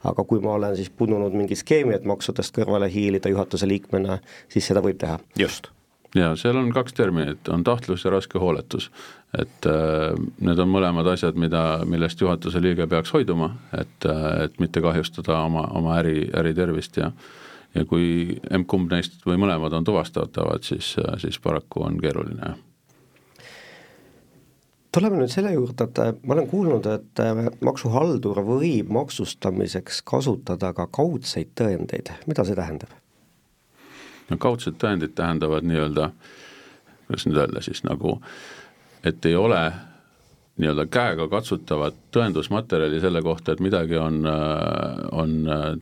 aga 0.05 0.25
kui 0.29 0.45
ma 0.45 0.59
olen 0.59 0.77
siis 0.77 0.93
pununud 0.93 1.33
mingi 1.33 1.57
skeemi, 1.57 1.97
et 1.97 2.05
maksudest 2.05 2.53
kõrvale 2.57 2.91
hiilida 2.93 3.33
juhatuse 3.33 3.69
liikmena, 3.69 4.21
siis 4.53 4.69
seda 4.69 4.85
võib 4.85 5.01
teha. 5.01 5.17
just 5.41 5.73
ja 6.15 6.35
seal 6.39 6.57
on 6.57 6.71
kaks 6.73 6.95
terminit, 6.95 7.49
on 7.49 7.65
tahtlus 7.65 8.05
ja 8.05 8.13
raske 8.15 8.39
hooletus. 8.39 8.91
Et 9.39 9.69
äh, 9.71 10.13
need 10.45 10.61
on 10.63 10.71
mõlemad 10.71 11.09
asjad, 11.15 11.39
mida, 11.41 11.85
millest 11.89 12.21
juhatuse 12.21 12.63
liige 12.63 12.87
peaks 12.91 13.15
hoiduma, 13.15 13.51
et, 13.77 14.07
äh, 14.09 14.45
et 14.47 14.61
mitte 14.63 14.83
kahjustada 14.85 15.41
oma, 15.47 15.67
oma 15.79 15.99
äri, 16.03 16.29
äritervist 16.35 17.03
ja 17.03 17.13
ja 17.75 17.83
kui 17.91 18.37
emb-kumb 18.55 18.93
neist 18.93 19.25
või 19.27 19.35
mõlemad 19.43 19.75
on 19.75 19.87
tuvastatavad, 19.87 20.63
siis, 20.63 20.93
äh, 21.03 21.17
siis 21.19 21.41
paraku 21.43 21.83
on 21.83 21.99
keeruline, 21.99 22.55
tuleme 24.95 25.19
nüüd 25.19 25.33
selle 25.33 25.51
juurde, 25.57 25.89
et 25.89 26.23
ma 26.23 26.37
olen 26.37 26.47
kuulnud, 26.47 26.87
et 26.87 27.23
maksuhaldur 27.67 28.39
võib 28.47 28.93
maksustamiseks 28.95 30.05
kasutada 30.07 30.71
ka 30.77 30.87
kaudseid 30.87 31.51
tõendeid, 31.59 32.13
mida 32.31 32.47
see 32.47 32.59
tähendab? 32.59 32.95
no 34.31 34.39
kaudsed 34.41 34.79
tõendid 34.81 35.17
tähendavad 35.19 35.67
nii-öelda, 35.69 36.11
kuidas 37.09 37.27
nüüd 37.29 37.41
öelda 37.43 37.63
siis 37.65 37.83
nagu, 37.85 38.21
et 39.05 39.27
ei 39.27 39.37
ole 39.37 39.61
nii-öelda 40.61 40.87
käega 40.87 41.27
katsutavat 41.29 41.97
tõendusmaterjali 42.15 43.01
selle 43.03 43.23
kohta, 43.23 43.53
et 43.53 43.63
midagi 43.65 43.99
on, 43.99 44.23
on 45.13 45.35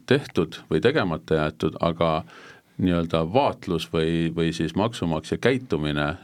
tehtud 0.08 0.56
või 0.70 0.80
tegemata 0.80 1.42
jäetud, 1.42 1.76
aga 1.80 2.22
nii-öelda 2.82 3.20
vaatlus 3.34 3.84
või, 3.92 4.32
või 4.34 4.48
siis 4.56 4.72
maksumaksja 4.74 5.36
käitumine 5.38 6.06
äh, 6.08 6.16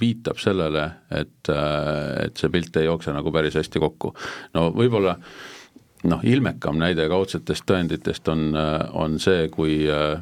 viitab 0.00 0.42
sellele, 0.42 0.88
et 1.14 1.48
äh,, 1.54 2.26
et 2.26 2.36
see 2.36 2.50
pilt 2.50 2.76
ei 2.76 2.90
jookse 2.90 3.14
nagu 3.14 3.32
päris 3.32 3.54
hästi 3.60 3.80
kokku. 3.80 4.10
no 4.58 4.68
võib-olla 4.74 5.14
noh, 6.10 6.26
ilmekam 6.26 6.82
näide 6.82 7.06
kaudsetest 7.08 7.64
tõenditest 7.70 8.28
on, 8.34 8.50
on 8.92 9.20
see, 9.22 9.46
kui 9.54 9.84
äh, 9.86 10.18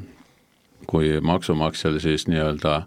kui 0.91 1.21
maksumaksjal 1.23 1.99
siis 2.03 2.27
nii-öelda 2.31 2.83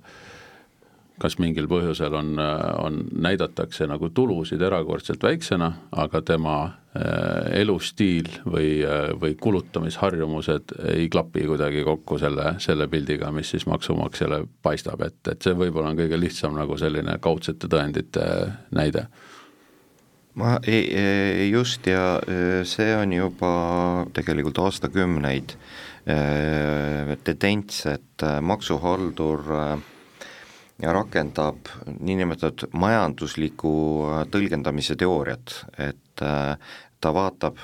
kas 1.23 1.37
mingil 1.39 1.69
põhjusel 1.71 2.13
on, 2.19 2.35
on, 2.83 2.99
näidatakse 3.23 3.87
nagu 3.87 4.09
tulusid 4.11 4.61
erakordselt 4.61 5.23
väiksena, 5.23 5.69
aga 6.03 6.19
tema 6.27 6.55
äh, 6.63 7.61
elustiil 7.61 8.27
või, 8.43 8.81
või 9.21 9.37
kulutamisharjumused 9.39 10.75
ei 10.97 11.07
klapi 11.13 11.45
kuidagi 11.47 11.85
kokku 11.87 12.19
selle, 12.19 12.57
selle 12.63 12.89
pildiga, 12.91 13.31
mis 13.31 13.53
siis 13.55 13.67
maksumaksjale 13.71 14.43
paistab, 14.65 15.05
et, 15.07 15.21
et 15.31 15.47
see 15.47 15.55
võib-olla 15.55 15.93
on 15.93 16.01
kõige 16.01 16.19
lihtsam 16.19 16.57
nagu 16.59 16.77
selline 16.79 17.15
kaudsete 17.23 17.71
tõendite 17.71 18.27
näide. 18.75 19.07
Ma 20.39 20.57
ei, 20.65 20.87
ei, 20.97 21.49
just 21.53 21.87
ja 21.87 22.17
äh, 22.19 22.61
see 22.67 22.91
on 22.99 23.15
juba 23.15 23.55
tegelikult 24.17 24.59
aastakümneid 24.65 25.55
tendents, 26.03 27.85
et 27.87 28.23
äh, 28.27 28.41
maksuhaldur 30.83 30.93
rakendab 30.93 31.69
niinimetatud 32.03 32.75
majandusliku 32.75 33.73
tõlgendamise 34.31 34.97
teooriat, 34.99 35.55
et 35.79 36.19
ta 36.19 37.11
vaatab 37.15 37.63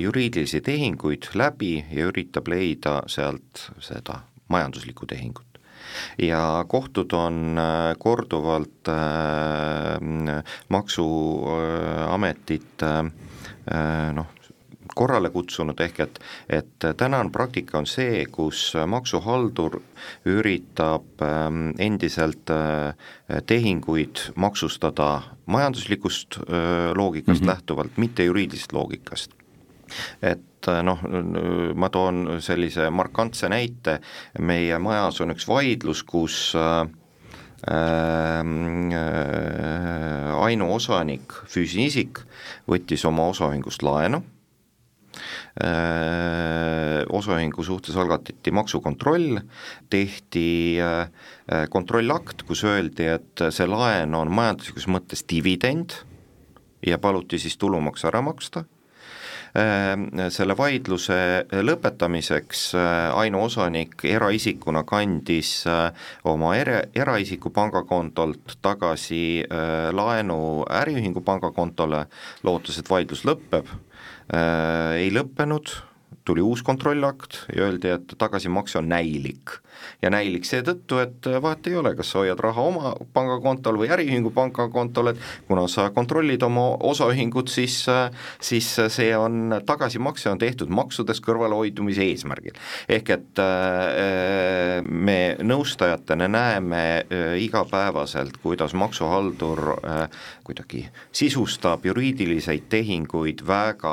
juriidilisi 0.00 0.60
tehinguid 0.64 1.30
läbi 1.34 1.78
ja 1.90 2.10
üritab 2.12 2.48
leida 2.52 3.00
sealt 3.08 3.70
seda 3.80 4.20
majanduslikku 4.52 5.06
tehingut. 5.06 5.50
Ja 6.18 6.64
kohtud 6.68 7.12
on 7.12 7.58
äh, 7.58 7.94
korduvalt 7.98 8.88
äh, 8.88 8.94
Maksuametit 10.68 12.82
äh, 12.82 13.04
noh, 14.14 14.26
korrale 14.94 15.30
kutsunud, 15.30 15.80
ehk 15.80 16.00
et, 16.00 16.20
et 16.48 16.86
tänane 16.96 17.30
praktika 17.30 17.78
on 17.78 17.86
see, 17.86 18.24
kus 18.32 18.72
maksuhaldur 18.86 19.80
üritab 20.26 21.22
ähm, 21.22 21.70
endiselt 21.78 22.50
tehinguid 23.46 24.24
maksustada 24.34 25.22
majanduslikust 25.46 26.38
loogikast 26.94 27.40
mm 27.40 27.44
-hmm. 27.44 27.50
lähtuvalt, 27.50 27.96
mitte 27.96 28.24
juriidilisest 28.24 28.72
loogikast. 28.72 29.40
Et 30.22 30.68
äh, 30.68 30.82
noh, 30.82 30.98
ma 31.74 31.88
toon 31.92 32.38
sellise 32.42 32.90
markantse 32.94 33.48
näite, 33.52 34.00
meie 34.38 34.78
majas 34.82 35.20
on 35.24 35.34
üks 35.34 35.48
vaidlus, 35.48 36.02
kus 36.06 36.52
äh, 36.58 36.82
äh, 37.70 38.44
ainuosanik, 40.40 41.32
füüsiline 41.50 41.90
isik, 41.90 42.22
võttis 42.70 43.06
oma 43.08 43.30
osaühingust 43.32 43.82
laenu. 43.86 44.22
äh,, 44.22 44.39
osaühingu 47.10 47.64
suhtes 47.66 47.96
algatati 47.98 48.52
maksukontroll, 48.54 49.40
tehti 49.90 50.78
äh, 50.80 51.64
kontrollakt, 51.70 52.44
kus 52.48 52.64
öeldi, 52.64 53.08
et 53.16 53.46
see 53.50 53.66
laen 53.68 54.14
on 54.14 54.32
majanduslikus 54.32 54.86
mõttes 54.90 55.24
dividend 55.28 55.98
ja 56.86 56.98
paluti 56.98 57.38
siis 57.38 57.58
tulumaks 57.60 58.04
ära 58.08 58.22
maksta. 58.24 58.64
Ehm, 59.50 60.04
selle 60.30 60.54
vaidluse 60.54 61.16
lõpetamiseks 61.50 62.68
äh, 62.78 63.16
ainuosanik 63.18 64.04
eraisikuna 64.06 64.84
kandis 64.86 65.64
äh, 65.66 65.88
oma 66.30 66.52
era, 66.54 66.84
eraisiku 66.94 67.50
pangakontolt 67.50 68.54
tagasi 68.62 69.42
äh, 69.42 69.90
laenu 69.90 70.62
äriühingu 70.70 71.24
pangakontole, 71.26 72.04
lootes, 72.46 72.78
et 72.78 72.90
vaidlus 72.90 73.24
lõpeb, 73.26 73.66
ei 74.30 75.10
lõppenud, 75.10 75.72
tuli 76.30 76.44
uus 76.46 76.62
kontrollakt 76.62 77.42
ja 77.56 77.66
öeldi, 77.66 77.94
et 77.96 78.14
tagasimakse 78.18 78.78
on 78.78 78.88
näilik 78.90 79.58
ja 80.02 80.10
näilik 80.12 80.44
seetõttu, 80.48 80.98
et 81.02 81.28
vahet 81.42 81.66
ei 81.68 81.76
ole, 81.80 81.92
kas 81.98 82.12
sa 82.12 82.22
hoiad 82.22 82.40
raha 82.40 82.64
oma 82.68 82.92
pangakontol 83.14 83.78
või 83.80 83.90
äriühingu 83.92 84.32
pangakontol, 84.34 85.12
et 85.12 85.22
kuna 85.48 85.66
sa 85.70 85.88
kontrollid 85.94 86.42
oma 86.46 86.66
osaühingut, 86.90 87.50
siis, 87.52 87.82
siis 88.40 88.70
see 88.92 89.10
on, 89.16 89.56
tagasimakse 89.66 90.30
on 90.32 90.40
tehtud 90.40 90.72
maksudest 90.72 91.24
kõrvalehoidumise 91.26 92.06
eesmärgil. 92.12 92.56
ehk 92.88 93.10
et 93.16 93.42
äh, 93.42 94.82
me 94.84 95.36
nõustajatena 95.42 96.28
näeme 96.28 96.82
äh, 97.00 97.34
igapäevaselt, 97.44 98.40
kuidas 98.42 98.74
maksuhaldur 98.74 99.64
äh, 99.78 100.04
kuidagi 100.44 100.86
sisustab 101.12 101.84
juriidiliseid 101.86 102.66
tehinguid 102.68 103.42
väga 103.46 103.92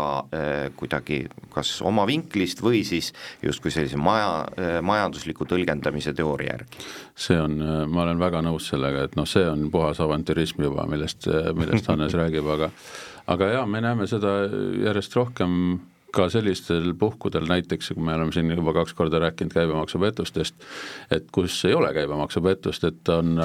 kuidagi 0.78 1.20
kas 1.54 1.82
oma 1.86 2.06
vinklist 2.28 2.64
või 2.64 2.84
siis 2.88 3.14
justkui 3.44 3.72
sellise 3.72 3.98
maja, 3.98 4.46
majandusliku 4.84 5.46
tõlgenduse 5.46 5.68
tõlgendamise 5.68 6.14
teooria 6.16 6.56
järgi. 6.56 6.86
see 7.16 7.38
on, 7.40 7.60
ma 7.90 8.04
olen 8.04 8.20
väga 8.20 8.42
nõus 8.46 8.70
sellega, 8.72 9.08
et 9.08 9.16
noh, 9.16 9.28
see 9.28 9.46
on 9.48 9.70
puhas 9.72 10.00
avantürism 10.04 10.64
juba, 10.64 10.86
millest, 10.90 11.28
millest 11.56 11.88
Hannes 11.88 12.16
räägib, 12.22 12.48
aga 12.48 12.72
aga 13.28 13.52
jaa, 13.58 13.66
me 13.66 13.82
näeme 13.82 14.08
seda 14.08 14.48
järjest 14.84 15.16
rohkem 15.16 15.80
ka 16.16 16.30
sellistel 16.32 16.94
puhkudel, 16.98 17.46
näiteks 17.50 17.92
kui 17.94 18.04
me 18.04 18.16
oleme 18.16 18.32
siin 18.32 18.50
juba 18.54 18.74
kaks 18.74 18.96
korda 18.96 19.20
rääkinud 19.20 19.54
käibemaksupettustest, 19.54 20.56
et 21.12 21.28
kus 21.36 21.60
ei 21.68 21.76
ole 21.76 21.92
käibemaksupettust, 21.94 22.88
et 22.88 23.12
on, 23.12 23.36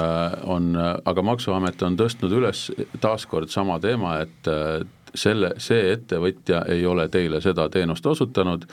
on, 0.47 0.73
aga 0.79 1.25
Maksuamet 1.27 1.83
on 1.83 1.99
tõstnud 1.99 2.33
üles 2.39 2.69
taaskord 3.03 3.51
sama 3.51 3.79
teema, 3.83 4.21
et 4.23 4.51
selle, 5.15 5.53
see 5.57 5.91
ettevõtja 5.93 6.63
ei 6.73 6.85
ole 6.85 7.07
teile 7.09 7.41
seda 7.41 7.69
teenust 7.69 8.05
osutanud, 8.05 8.65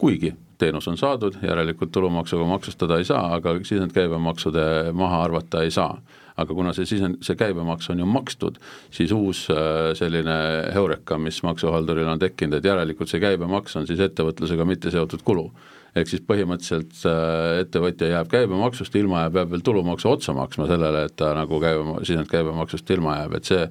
kuigi 0.00 0.32
teenus 0.60 0.88
on 0.88 0.98
saadud, 1.00 1.36
järelikult 1.42 1.92
tulumaksuga 1.92 2.46
maksustada 2.48 2.98
ei 3.00 3.04
saa, 3.08 3.34
aga 3.36 3.56
sisendkäibemaksude 3.64 4.92
maha 4.92 5.22
arvata 5.24 5.62
ei 5.62 5.70
saa. 5.70 6.00
aga 6.40 6.54
kuna 6.56 6.70
see 6.72 6.86
sisend, 6.88 7.18
see 7.20 7.36
käibemaks 7.36 7.90
on 7.92 7.98
ju 8.00 8.06
makstud, 8.08 8.54
siis 8.96 9.10
uus 9.12 9.42
äh, 9.52 9.90
selline 9.98 10.36
heureka, 10.72 11.18
mis 11.20 11.42
maksuhalduril 11.44 12.08
on 12.08 12.22
tekkinud, 12.22 12.54
et 12.56 12.64
järelikult 12.64 13.12
see 13.12 13.20
käibemaks 13.20 13.76
on 13.76 13.84
siis 13.86 14.00
ettevõtlusega 14.00 14.64
mitte 14.64 14.92
seotud 14.94 15.20
kulu 15.26 15.50
ehk 15.98 16.08
siis 16.08 16.22
põhimõtteliselt 16.24 17.02
äh, 17.10 17.60
ettevõtja 17.64 18.08
jääb 18.14 18.30
käibemaksust 18.32 18.96
ilma 18.96 19.26
ja 19.26 19.34
peab 19.34 19.52
veel 19.52 19.64
tulumaksu 19.66 20.14
otsa 20.14 20.34
maksma 20.36 20.68
sellele, 20.70 21.04
et 21.08 21.16
ta 21.18 21.34
nagu 21.36 21.60
käibema-, 21.62 22.00
sisendkäibemaksust 22.06 22.90
ilma 22.96 23.18
jääb, 23.20 23.36
et 23.36 23.50
see 23.50 23.66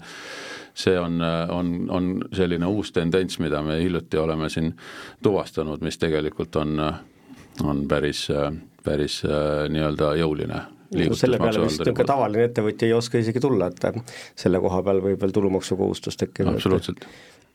see 0.80 0.96
on, 1.00 1.20
on, 1.52 1.72
on 1.92 2.10
selline 2.36 2.68
uus 2.72 2.94
tendents, 2.96 3.40
mida 3.44 3.62
me 3.66 3.80
hiljuti 3.82 4.18
oleme 4.18 4.50
siin 4.50 4.72
tuvastanud, 5.24 5.84
mis 5.84 6.00
tegelikult 6.00 6.56
on, 6.62 6.80
on 7.64 7.86
päris, 7.92 8.28
päris 8.86 9.22
nii-öelda 9.70 10.14
jõuline 10.22 10.62
no 10.98 11.18
selle 11.18 11.38
peale 11.42 11.62
vist 11.64 11.84
niisugune 11.84 12.08
tavaline 12.08 12.48
ettevõtja 12.50 12.88
ei 12.88 12.96
oska 12.98 13.22
isegi 13.22 13.42
tulla, 13.44 13.70
et 13.70 14.02
selle 14.40 14.62
koha 14.64 14.82
peal 14.86 15.04
võib 15.04 15.22
veel 15.22 15.36
tulumaksukohustus 15.36 16.18
tekkida. 16.18 16.56
absoluutselt. 16.56 17.06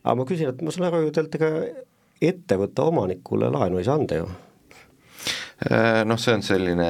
aga 0.04 0.16
ma 0.20 0.28
küsin, 0.28 0.52
et 0.52 0.62
ma 0.62 0.74
saan 0.74 0.88
aru 0.90 1.02
ju, 1.06 1.12
te 1.14 1.24
olete 1.24 1.40
ka 1.42 1.50
ettevõtte 2.22 2.86
omanikule 2.86 3.50
laenu 3.52 3.80
ei 3.80 3.88
saa 3.88 3.98
anda 3.98 4.22
ju? 4.22 4.30
Äh, 5.70 6.02
noh, 6.06 6.20
see 6.20 6.36
on 6.36 6.44
selline 6.46 6.88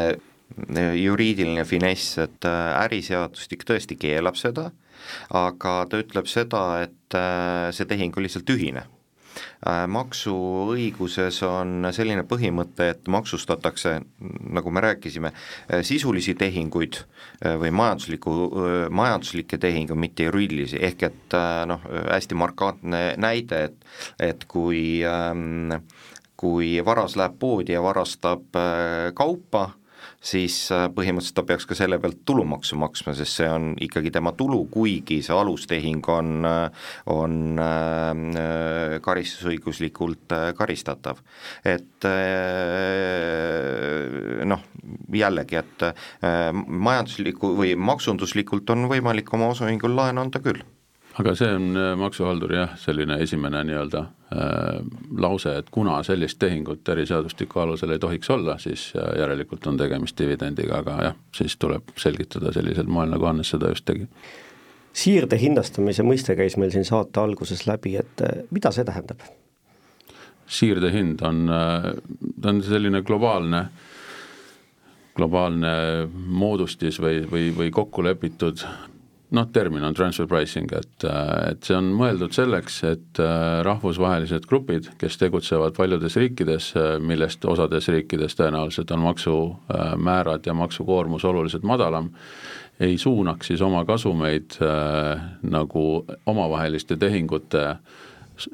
juriidiline 1.01 1.65
finess, 1.67 2.19
et 2.23 2.49
äh, 2.49 2.65
äriseadustik 2.85 3.65
tõesti 3.67 3.97
keelab 4.01 4.37
seda 4.39 4.69
aga 5.35 5.79
ta 5.91 6.01
ütleb 6.03 6.29
seda, 6.31 6.65
et 6.85 7.17
äh, 7.19 7.71
see 7.75 7.89
tehing 7.89 8.15
on 8.17 8.25
lihtsalt 8.25 8.47
tühine 8.49 8.85
äh, 8.85 9.85
maksuõiguses 9.91 11.41
on 11.49 11.89
selline 11.97 12.25
põhimõte, 12.29 12.89
et 12.95 13.11
maksustatakse, 13.11 13.99
nagu 14.57 14.73
me 14.75 14.85
rääkisime, 14.85 15.35
äh, 15.35 15.85
sisulisi 15.87 16.37
tehinguid 16.39 17.03
või 17.45 17.73
majandusliku, 17.75 18.33
majanduslikke 18.95 19.59
tehinguid, 19.61 19.99
mitte 19.99 20.29
juriidilisi, 20.29 20.79
ehk 20.87 21.03
et 21.09 21.37
noh, 21.67 21.83
hästi 21.91 22.39
markantne 22.39 23.05
näide, 23.21 23.65
et 23.69 23.89
et 24.23 24.45
kui 24.49 25.03
ähm, 25.05 25.73
kui 26.39 26.77
varas 26.85 27.17
läheb 27.19 27.35
poodi 27.41 27.75
ja 27.75 27.83
varastab 27.83 28.57
kaupa, 29.19 29.69
siis 30.25 30.57
äh, 30.73 30.87
põhimõtteliselt 30.95 31.37
ta 31.39 31.45
peaks 31.47 31.67
ka 31.69 31.77
selle 31.79 31.99
pealt 32.03 32.23
tulumaksu 32.27 32.79
maksma, 32.81 33.15
sest 33.17 33.41
see 33.41 33.49
on 33.51 33.73
ikkagi 33.85 34.13
tema 34.15 34.33
tulu, 34.37 34.63
kuigi 34.73 35.21
see 35.25 35.37
alustehing 35.37 36.05
on, 36.13 36.33
äh, 36.49 36.91
on 37.13 37.61
äh, 37.61 38.99
karistusõiguslikult 39.05 40.35
karistatav. 40.59 41.21
et 41.65 42.07
noh, 44.45 44.63
jällegi, 45.13 45.59
et 45.61 45.85
majandusliku 46.67 47.55
või 47.59 47.75
maksunduslikult 47.79 48.71
on 48.75 48.89
võimalik 48.91 49.33
oma 49.37 49.51
osaühingul 49.55 49.97
laenu 49.97 50.25
anda 50.25 50.43
küll 50.45 50.63
aga 51.19 51.35
see 51.39 51.51
on 51.55 51.77
äh, 51.79 51.93
maksuhalduri 51.99 52.57
jah, 52.59 52.73
selline 52.81 53.19
esimene 53.23 53.63
nii-öelda 53.69 54.01
äh, 54.01 54.81
lause, 55.19 55.57
et 55.61 55.71
kuna 55.75 56.01
sellist 56.07 56.41
tehingut 56.43 56.89
äriseadustiku 56.89 57.63
alusel 57.63 57.95
ei 57.95 58.03
tohiks 58.03 58.31
olla, 58.35 58.59
siis 58.59 58.91
äh, 58.99 59.13
järelikult 59.21 59.67
on 59.71 59.79
tegemist 59.79 60.19
dividendiga, 60.19 60.81
aga 60.83 60.99
jah, 61.09 61.21
siis 61.37 61.57
tuleb 61.61 61.95
selgitada 62.01 62.53
sellisel 62.53 62.91
moel, 62.91 63.13
nagu 63.15 63.31
Hannes 63.31 63.55
seda 63.55 63.71
just 63.71 63.87
tegi. 63.87 64.09
siirde 64.95 65.39
hinnastamise 65.39 66.03
mõiste 66.07 66.37
käis 66.39 66.57
meil 66.57 66.75
siin 66.75 66.87
saate 66.87 67.21
alguses 67.21 67.67
läbi, 67.67 67.97
et 68.03 68.27
äh, 68.27 68.45
mida 68.51 68.75
see 68.75 68.85
tähendab? 68.85 69.23
siirde 70.45 70.91
hind 70.93 71.23
on, 71.25 71.47
ta 71.49 72.51
on 72.51 72.59
selline 72.63 73.01
globaalne 73.03 73.63
globaalne 75.17 75.71
moodustis 76.13 76.99
või, 77.01 77.23
või, 77.31 77.47
või 77.57 77.71
kokku 77.73 78.03
lepitud 78.05 78.61
noh, 79.35 79.49
termin 79.53 79.85
on 79.85 79.95
transfer 79.97 80.27
pricing, 80.31 80.71
et, 80.77 81.07
et 81.51 81.67
see 81.67 81.77
on 81.77 81.91
mõeldud 81.99 82.35
selleks, 82.35 82.79
et 82.89 83.21
äh, 83.23 83.61
rahvusvahelised 83.67 84.47
grupid, 84.51 84.91
kes 85.01 85.19
tegutsevad 85.21 85.77
paljudes 85.77 86.17
riikides, 86.21 86.71
äh, 86.79 86.95
millest 87.03 87.45
osades 87.51 87.89
riikides 87.93 88.39
tõenäoliselt 88.39 88.95
on 88.95 89.05
maksumäärad 89.09 90.47
ja 90.47 90.57
maksukoormus 90.57 91.27
oluliselt 91.29 91.67
madalam, 91.67 92.11
ei 92.81 92.99
suunaks 92.99 93.53
siis 93.53 93.63
oma 93.63 93.85
kasumeid 93.87 94.59
äh, 94.63 95.29
nagu 95.43 95.85
omavaheliste 96.27 96.97
tehingute 96.97 97.69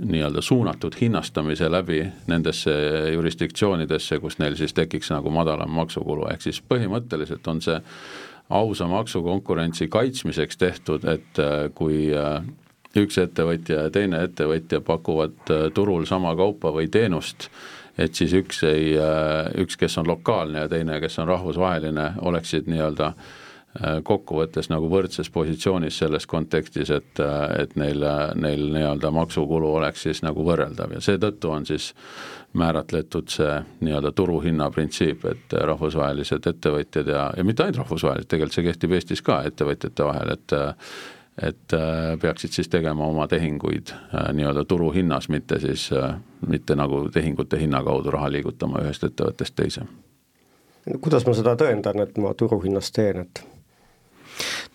nii-öelda 0.04 0.42
suunatud 0.44 0.92
hinnastamise 1.00 1.70
läbi 1.72 2.02
nendesse 2.28 2.72
jurisdiktsioonidesse, 3.14 4.18
kus 4.20 4.36
neil 4.38 4.56
siis 4.60 4.74
tekiks 4.76 5.08
nagu 5.14 5.32
madalam 5.32 5.72
maksukulu, 5.72 6.26
ehk 6.32 6.44
siis 6.44 6.60
põhimõtteliselt 6.60 7.48
on 7.48 7.62
see 7.64 7.78
ausa 8.50 8.86
maksukonkurentsi 8.90 9.88
kaitsmiseks 9.88 10.56
tehtud, 10.58 11.04
et 11.06 11.38
kui 11.74 12.08
üks 12.98 13.18
ettevõtja 13.22 13.84
ja 13.84 13.90
teine 13.94 14.24
ettevõtja 14.26 14.80
pakuvad 14.82 15.52
turul 15.74 16.06
sama 16.10 16.32
kaupa 16.36 16.72
või 16.74 16.88
teenust, 16.90 17.46
et 17.98 18.18
siis 18.18 18.34
üks 18.34 18.64
ei, 18.66 18.96
üks, 19.62 19.78
kes 19.78 19.94
on 20.02 20.10
lokaalne 20.10 20.64
ja 20.64 20.72
teine, 20.72 20.98
kes 21.00 21.20
on 21.22 21.30
rahvusvaheline, 21.30 22.08
oleksid 22.26 22.66
nii-öelda 22.66 23.12
äh, 23.12 23.14
Äh, 23.14 23.39
kokkuvõttes 23.78 24.66
nagu 24.70 24.88
võrdses 24.90 25.28
positsioonis 25.30 25.98
selles 26.02 26.26
kontekstis, 26.26 26.90
et, 26.90 27.20
äh, 27.22 27.62
et 27.62 27.76
neil, 27.78 28.02
neil 28.35 28.64
nii-öelda 28.74 29.12
maksukulu 29.14 29.68
oleks 29.78 30.02
siis 30.09 30.24
nagu 30.26 30.42
võrreldav 30.44 30.96
ja 30.96 31.00
seetõttu 31.00 31.52
on 31.54 31.66
siis 31.66 31.92
määratletud 32.59 33.30
see 33.30 33.52
nii-öelda 33.87 34.11
turuhinna 34.12 34.66
printsiip, 34.74 35.22
et 35.30 35.54
rahvusvahelised 35.54 36.48
ettevõtjad 36.50 37.12
ja, 37.14 37.28
ja 37.37 37.44
mitte 37.46 37.62
ainult 37.62 37.85
rahvusvahelised, 37.85 38.26
tegelikult 38.33 38.59
see 38.59 38.66
kehtib 38.66 38.96
Eestis 38.98 39.22
ka 39.22 39.38
ettevõtjate 39.46 40.09
vahel, 40.09 40.35
et 40.35 40.59
et 41.40 41.72
äh, 41.72 42.18
peaksid 42.20 42.52
siis 42.52 42.68
tegema 42.68 43.06
oma 43.06 43.28
tehinguid 43.30 43.94
nii-öelda 44.35 44.64
turuhinnas, 44.68 45.28
mitte 45.30 45.61
siis, 45.62 45.87
mitte 46.46 46.74
nagu 46.76 47.04
tehingute 47.09 47.61
hinna 47.61 47.85
kaudu 47.87 48.11
raha 48.11 48.33
liigutama 48.35 48.83
ühest 48.83 49.06
ettevõttest 49.06 49.54
teise. 49.56 49.87
kuidas 51.00 51.24
ma 51.26 51.38
seda 51.38 51.54
tõendan, 51.54 52.02
et 52.02 52.18
ma 52.18 52.35
turuhinnas 52.35 52.90
teen, 52.92 53.22
et 53.22 53.44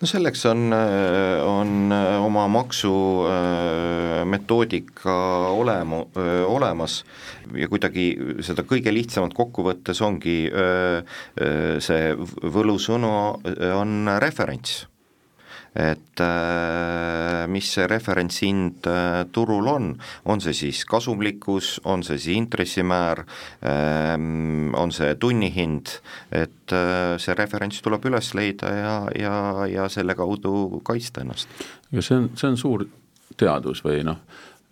no 0.00 0.06
selleks 0.08 0.46
on, 0.50 0.72
on 0.72 1.92
oma 2.22 2.48
maksumetoodika 2.48 5.16
olema, 5.52 6.04
olemas. 6.46 7.04
Ja 7.54 7.68
kuidagi 7.70 8.18
seda 8.42 8.62
kõige 8.66 8.94
lihtsamalt 8.94 9.34
kokku 9.36 9.62
võttes 9.66 10.00
ongi 10.02 10.50
see 11.86 12.14
võlusõna 12.58 13.10
on 13.78 14.08
referents 14.22 14.86
et 15.76 16.20
äh, 16.20 17.44
mis 17.52 17.68
see 17.76 17.86
referentshind 17.90 18.86
äh, 18.88 19.24
turul 19.32 19.68
on, 19.68 19.90
on 20.24 20.40
see 20.40 20.54
siis 20.56 20.84
kasumlikkus, 20.88 21.76
on 21.84 22.04
see 22.06 22.18
siis 22.18 22.38
intressimäär, 22.40 23.24
ähm, 23.68 24.72
on 24.74 24.92
see 24.94 25.14
tunnihind, 25.20 25.98
et 26.32 26.72
äh, 26.72 27.16
see 27.20 27.36
referents 27.36 27.82
tuleb 27.84 28.08
üles 28.08 28.32
leida 28.38 28.72
ja, 28.72 28.96
ja, 29.18 29.36
ja 29.70 29.88
selle 29.92 30.16
kaudu 30.16 30.80
kaitsta 30.86 31.26
ennast. 31.26 31.52
ja 31.92 32.02
see 32.02 32.22
on, 32.22 32.30
see 32.36 32.50
on 32.54 32.60
suur 32.60 32.88
teadus 33.36 33.84
või 33.84 34.00
noh, 34.06 34.22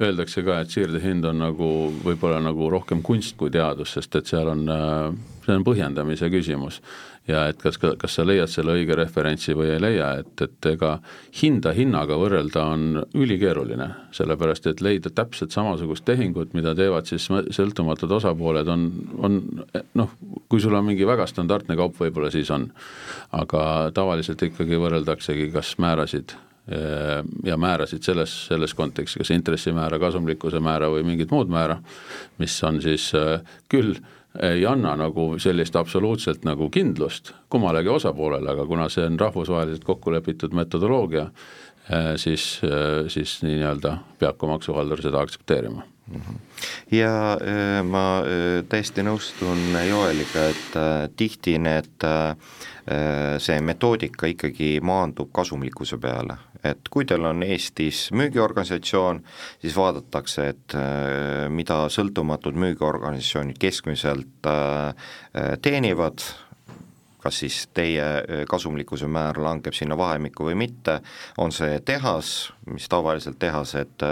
öeldakse 0.01 0.43
ka, 0.43 0.63
et 0.65 0.73
siirdehind 0.73 1.27
on 1.29 1.43
nagu 1.45 1.69
võib-olla 2.03 2.41
nagu 2.43 2.71
rohkem 2.73 3.05
kunst 3.05 3.37
kui 3.39 3.53
teadus, 3.53 3.93
sest 3.95 4.17
et 4.19 4.31
seal 4.31 4.49
on, 4.51 4.65
see 5.45 5.55
on 5.55 5.67
põhjendamise 5.67 6.33
küsimus 6.33 6.81
ja 7.29 7.47
et 7.49 7.61
kas, 7.63 7.79
kas 7.81 8.17
sa 8.19 8.25
leiad 8.27 8.51
selle 8.53 8.75
õige 8.77 8.97
referentsi 8.99 9.55
või 9.57 9.71
ei 9.73 9.81
leia, 9.81 10.11
et, 10.21 10.33
et 10.45 10.69
ega 10.75 10.99
hinda 11.41 11.73
hinnaga 11.77 12.19
võrrelda 12.21 12.67
on 12.75 13.03
ülikeeruline, 13.17 13.89
sellepärast 14.15 14.69
et 14.71 14.83
leida 14.85 15.13
täpselt 15.15 15.55
samasugust 15.55 16.05
tehingut, 16.09 16.53
mida 16.57 16.75
teevad 16.77 17.09
siis 17.09 17.29
sõltumatud 17.57 18.13
osapooled, 18.19 18.69
on, 18.69 18.89
on 19.25 19.41
noh, 19.97 20.17
kui 20.53 20.61
sul 20.61 20.77
on 20.77 20.85
mingi 20.91 21.09
väga 21.09 21.27
standardne 21.31 21.79
kaup, 21.81 21.97
võib-olla 22.01 22.33
siis 22.35 22.51
on, 22.55 22.69
aga 23.33 23.93
tavaliselt 23.97 24.43
ikkagi 24.51 24.81
võrreldaksegi, 24.81 25.49
kas 25.55 25.77
määrasid 25.83 26.37
ja 27.45 27.57
määrasid 27.61 28.07
selles, 28.07 28.33
selles 28.49 28.73
kontekstis, 28.77 29.21
kas 29.21 29.31
intressimäära, 29.35 29.99
kasumlikkuse 30.01 30.63
määra 30.65 30.89
või 30.93 31.05
mingit 31.05 31.33
muud 31.33 31.51
määra, 31.53 31.77
mis 32.41 32.57
on 32.65 32.81
siis 32.81 33.11
küll 33.69 33.99
ei 34.43 34.67
anna 34.67 34.97
nagu 34.99 35.35
sellist 35.39 35.77
absoluutselt 35.77 36.45
nagu 36.45 36.69
kindlust 36.71 37.33
kummalegi 37.53 37.89
osapoolele, 37.89 38.51
aga 38.51 38.67
kuna 38.67 38.89
see 38.91 39.07
on 39.07 39.19
rahvusvaheliselt 39.21 39.85
kokku 39.87 40.13
lepitud 40.13 40.55
metodoloogia, 40.57 41.29
eh, 41.91 42.15
siis, 42.17 42.61
eh, 42.67 43.09
siis 43.09 43.39
nii-öelda 43.47 43.99
peab 44.19 44.39
ka 44.39 44.51
maksuhaldur 44.51 45.03
seda 45.03 45.23
aktsepteerima. 45.23 45.87
Ja 46.93 47.13
eh, 47.41 47.81
ma 47.87 48.05
täiesti 48.69 49.05
nõustun 49.07 49.77
Joeliga, 49.89 50.49
et 50.53 51.15
tihti 51.17 51.59
need, 51.59 52.05
see 53.41 53.61
metoodika 53.65 54.29
ikkagi 54.29 54.75
maandub 54.85 55.31
kasumlikkuse 55.33 55.97
peale. 56.03 56.37
Et 56.65 56.89
kui 56.89 57.05
teil 57.05 57.25
on 57.29 57.43
Eestis 57.45 58.07
müügiorganisatsioon, 58.17 59.21
siis 59.61 59.75
vaadatakse, 59.77 60.47
et 60.55 60.77
äh, 60.79 61.45
mida 61.53 61.83
sõltumatud 61.93 62.57
müügiorganisatsioonid 62.57 63.61
keskmiselt 63.61 64.49
äh, 64.49 65.13
teenivad, 65.63 66.25
kas 67.25 67.41
siis 67.43 67.61
teie 67.75 68.05
äh, 68.05 68.43
kasumlikkuse 68.51 69.09
määr 69.11 69.41
langeb 69.43 69.77
sinna 69.77 69.97
vahemikku 69.99 70.49
või 70.51 70.59
mitte, 70.65 70.99
on 71.41 71.53
see 71.55 71.81
tehas, 71.85 72.53
mis 72.71 72.87
tavaliselt 72.89 73.39
tehased 73.41 74.05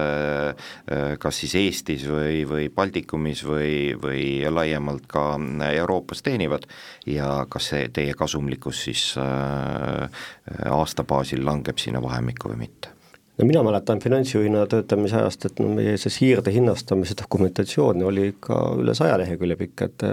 kas 1.20 1.38
siis 1.40 1.54
Eestis 1.56 2.04
või, 2.08 2.42
või 2.48 2.66
Baltikumis 2.74 3.44
või, 3.48 3.74
või 4.02 4.24
laiemalt 4.50 5.06
ka 5.10 5.24
Euroopas 5.72 6.22
teenivad 6.24 6.66
ja 7.08 7.46
kas 7.48 7.70
see 7.72 7.88
teie 7.94 8.14
kasumlikkus 8.18 8.84
siis 8.88 9.04
aasta 9.18 11.04
baasil 11.08 11.44
langeb 11.46 11.80
sinna 11.80 12.02
vahemikku 12.04 12.52
või 12.52 12.64
mitte 12.66 12.92
no 13.38 13.46
mina 13.48 13.62
mäletan 13.62 14.00
finantsjuhina 14.00 14.66
töötamise 14.70 15.16
ajast, 15.18 15.46
et 15.48 15.62
no 15.62 15.72
meie 15.76 15.96
see 16.00 16.12
siirde 16.12 16.52
hinnastamise 16.54 17.16
dokumentatsioon 17.18 18.04
oli 18.08 18.28
ikka 18.34 18.58
üle 18.82 18.94
saja 18.98 19.16
lehekülje 19.20 19.58
pikk, 19.64 19.86
et 19.88 20.04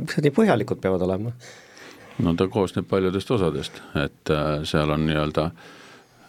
miks 0.00 0.16
need 0.16 0.28
nii 0.28 0.36
põhjalikud 0.40 0.80
peavad 0.82 1.04
olema? 1.06 1.34
No 2.22 2.34
ta 2.38 2.46
koosneb 2.50 2.86
paljudest 2.90 3.30
osadest, 3.34 3.80
et 3.98 4.30
äh, 4.32 4.60
seal 4.68 4.92
on 4.94 5.06
nii-öelda 5.08 5.48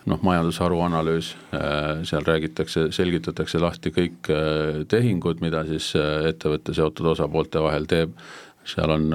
noh, 0.09 0.23
majandusharu 0.25 0.79
analüüs, 0.85 1.33
äh, 1.53 2.01
seal 2.07 2.25
räägitakse, 2.25 2.87
selgitatakse 2.95 3.61
lahti 3.61 3.93
kõik 3.93 4.31
äh, 4.33 4.81
tehingud, 4.89 5.43
mida 5.45 5.65
siis 5.69 5.91
ettevõtte 5.95 6.75
seotud 6.77 7.13
osapoolte 7.15 7.63
vahel 7.65 7.87
teeb, 7.89 8.17
seal 8.65 8.95
on 8.95 9.11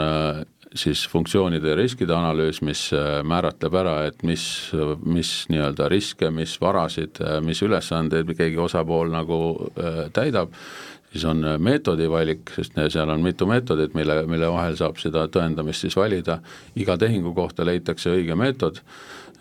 siis 0.79 1.01
funktsioonide 1.11 1.73
ja 1.73 1.75
riskide 1.75 2.15
analüüs, 2.15 2.61
mis 2.63 2.85
määratleb 3.27 3.75
ära, 3.75 3.97
et 4.07 4.21
mis, 4.23 4.45
mis 5.03 5.33
nii-öelda 5.51 5.89
riske, 5.91 6.29
mis 6.31 6.53
varasid, 6.63 7.19
mis 7.43 7.59
ülesandeid 7.67 8.31
keegi 8.39 8.61
osapool 8.63 9.11
nagu 9.11 9.41
täidab 10.15 10.55
siis 11.13 11.25
on 11.25 11.45
äh, 11.45 11.59
meetodi 11.59 12.09
valik, 12.11 12.53
sest 12.55 12.77
seal 12.89 13.11
on 13.11 13.23
mitu 13.25 13.49
meetodit, 13.51 13.95
mille, 13.99 14.23
mille 14.31 14.51
vahel 14.53 14.77
saab 14.79 15.01
seda 15.03 15.27
tõendamist 15.33 15.87
siis 15.87 15.97
valida, 15.99 16.41
iga 16.79 16.99
tehingu 17.01 17.35
kohta 17.35 17.67
leitakse 17.67 18.13
õige 18.15 18.37
meetod, 18.39 18.79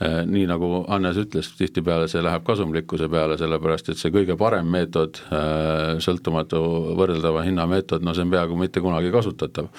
äh, 0.02 0.22
nii 0.26 0.48
nagu 0.50 0.72
Hannes 0.88 1.20
ütles, 1.22 1.52
tihtipeale 1.60 2.08
see 2.10 2.24
läheb 2.26 2.46
kasumlikkuse 2.48 3.10
peale, 3.12 3.38
sellepärast 3.38 3.92
et 3.94 4.02
see 4.02 4.14
kõige 4.16 4.38
parem 4.40 4.70
meetod, 4.72 5.22
äh, 5.30 6.00
sõltumatu 6.04 6.64
võrreldava 7.00 7.46
hinna 7.46 7.68
meetod, 7.70 8.06
no 8.06 8.16
see 8.18 8.26
on 8.26 8.34
peaaegu 8.34 8.58
mitte 8.60 8.84
kunagi 8.84 9.14
kasutatav. 9.14 9.70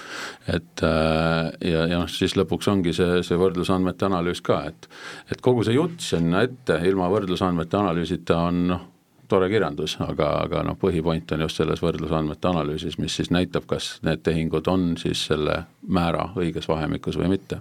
et 0.46 0.82
ja, 0.82 1.82
ja 1.90 1.98
noh, 1.98 2.08
siis 2.08 2.36
lõpuks 2.38 2.68
ongi 2.70 2.94
see, 2.96 3.20
see 3.26 3.38
võrdlusandmete 3.38 4.06
analüüs 4.06 4.40
ka, 4.44 4.62
et 4.70 4.88
et 5.30 5.42
kogu 5.42 5.64
see 5.66 5.74
jutt 5.74 6.00
sinna 6.02 6.42
ette 6.46 6.78
ilma 6.86 7.10
võrdlusandmete 7.12 7.78
analüüsita 7.78 8.38
on 8.48 8.64
noh, 8.70 8.89
tore 9.30 9.48
kirjandus, 9.50 9.96
aga, 10.04 10.28
aga 10.44 10.62
noh, 10.66 10.76
põhipoint 10.80 11.34
on 11.34 11.44
just 11.46 11.60
selles 11.60 11.82
võrdlusandmete 11.84 12.50
analüüsis, 12.50 12.98
mis 12.98 13.16
siis 13.16 13.30
näitab, 13.34 13.66
kas 13.70 13.92
need 14.06 14.24
tehingud 14.26 14.68
on 14.70 14.94
siis 15.00 15.22
selle 15.30 15.62
määra 15.86 16.30
õiges 16.40 16.68
vahemikus 16.70 17.18
või 17.20 17.34
mitte. 17.36 17.60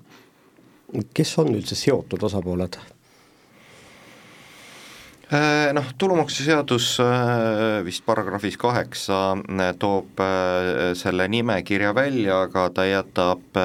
kes 1.14 1.38
on 1.38 1.54
üldse 1.56 1.78
seotud 1.78 2.24
osapooled? 2.24 2.80
Äh, 5.30 5.70
noh, 5.78 5.86
tulumaksuseadus 5.94 6.96
äh, 7.04 7.86
vist 7.86 8.02
paragrahvis 8.02 8.56
kaheksa 8.58 9.38
äh, 9.38 9.76
toob 9.78 10.18
selle 10.98 11.28
nimekirja 11.30 11.92
välja, 11.94 12.40
aga 12.48 12.64
ta 12.74 12.86
jätab 12.90 13.60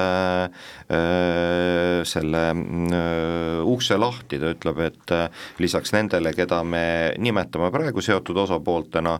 selle 2.05 2.43
ukse 3.65 3.97
lahti, 3.97 4.37
ta 4.37 4.51
ütleb, 4.53 4.81
et 4.85 5.13
lisaks 5.57 5.95
nendele, 5.95 6.35
keda 6.37 6.61
me 6.61 6.83
nimetame 7.17 7.71
praegu 7.73 8.03
seotud 8.05 8.37
osapooltena, 8.45 9.15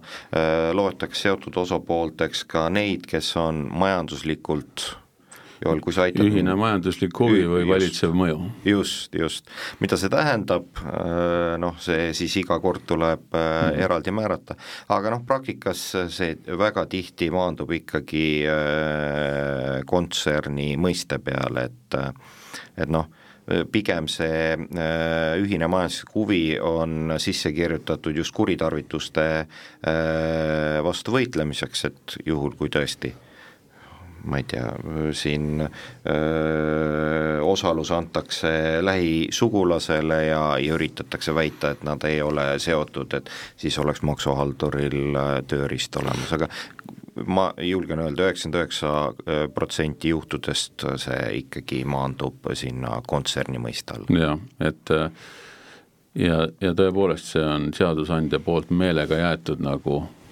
loetakse 0.78 1.26
seotud 1.26 1.58
osapoolteks 1.64 2.46
ka 2.52 2.68
neid, 2.70 3.10
kes 3.10 3.32
on 3.42 3.66
majanduslikult 3.74 4.92
juhul 5.64 5.82
kui 5.84 5.96
see 5.96 6.10
aitab 6.10 6.28
ühine 6.28 6.56
majanduslik 6.60 7.16
huvi 7.20 7.44
või 7.48 7.64
just, 7.64 7.72
valitsev 7.72 8.16
mõju. 8.18 8.38
just, 8.68 9.16
just, 9.16 9.52
mida 9.82 9.98
see 10.00 10.12
tähendab, 10.12 10.68
äh, 10.84 11.56
noh, 11.62 11.78
see 11.82 12.12
siis 12.18 12.36
iga 12.44 12.60
kord 12.64 12.86
tuleb 12.88 13.28
mm 13.32 13.54
eraldi 13.86 14.12
määrata, 14.16 14.56
aga 14.94 15.12
noh, 15.14 15.22
praktikas 15.28 15.82
see 16.14 16.36
väga 16.60 16.86
tihti 16.90 17.28
maandub 17.34 17.72
ikkagi 17.76 18.26
äh, 18.50 19.82
kontserni 19.88 20.74
mõiste 20.80 21.20
peale, 21.24 21.70
et 21.70 21.98
et 22.80 22.92
noh, 22.92 23.08
pigem 23.72 24.08
see 24.12 24.56
ühine 25.42 25.70
majanduslik 25.72 26.16
huvi 26.16 26.42
on 26.60 27.16
sisse 27.22 27.52
kirjutatud 27.56 28.16
just 28.18 28.34
kuritarvituste 28.36 29.28
vastu 30.88 31.16
võitlemiseks, 31.16 31.86
et 31.90 32.18
juhul, 32.26 32.58
kui 32.58 32.74
tõesti 32.74 33.14
ma 34.26 34.40
ei 34.42 34.46
tea, 34.50 34.72
siin 35.14 35.62
öö, 35.62 37.42
osalus 37.42 37.92
antakse 37.92 38.50
lähisugulasele 38.82 40.26
ja, 40.26 40.58
ja 40.60 40.74
üritatakse 40.74 41.36
väita, 41.36 41.72
et 41.76 41.84
nad 41.84 42.04
ei 42.08 42.22
ole 42.22 42.60
seotud, 42.60 43.14
et 43.14 43.30
siis 43.58 43.78
oleks 43.80 44.02
maksuhalduril 44.06 45.18
tööriist 45.48 45.96
olemas, 46.02 46.34
aga 46.36 46.50
ma 47.26 47.48
julgen 47.62 48.02
öelda, 48.04 48.28
üheksakümmend 48.28 48.60
üheksa 48.60 48.92
protsenti 49.56 50.12
juhtudest 50.12 50.84
see 51.00 51.22
ikkagi 51.46 51.86
maandub 51.88 52.52
sinna 52.54 53.00
kontserni 53.08 53.62
mõiste 53.62 53.96
all. 53.96 54.10
jah, 54.20 54.40
et 54.60 54.92
ja, 56.20 56.44
ja 56.62 56.76
tõepoolest, 56.76 57.32
see 57.36 57.46
on 57.46 57.72
seadusandja 57.76 58.40
poolt 58.44 58.72
meelega 58.76 59.20
jäetud 59.22 59.64
nagu 59.64 60.02
äh, 60.04 60.25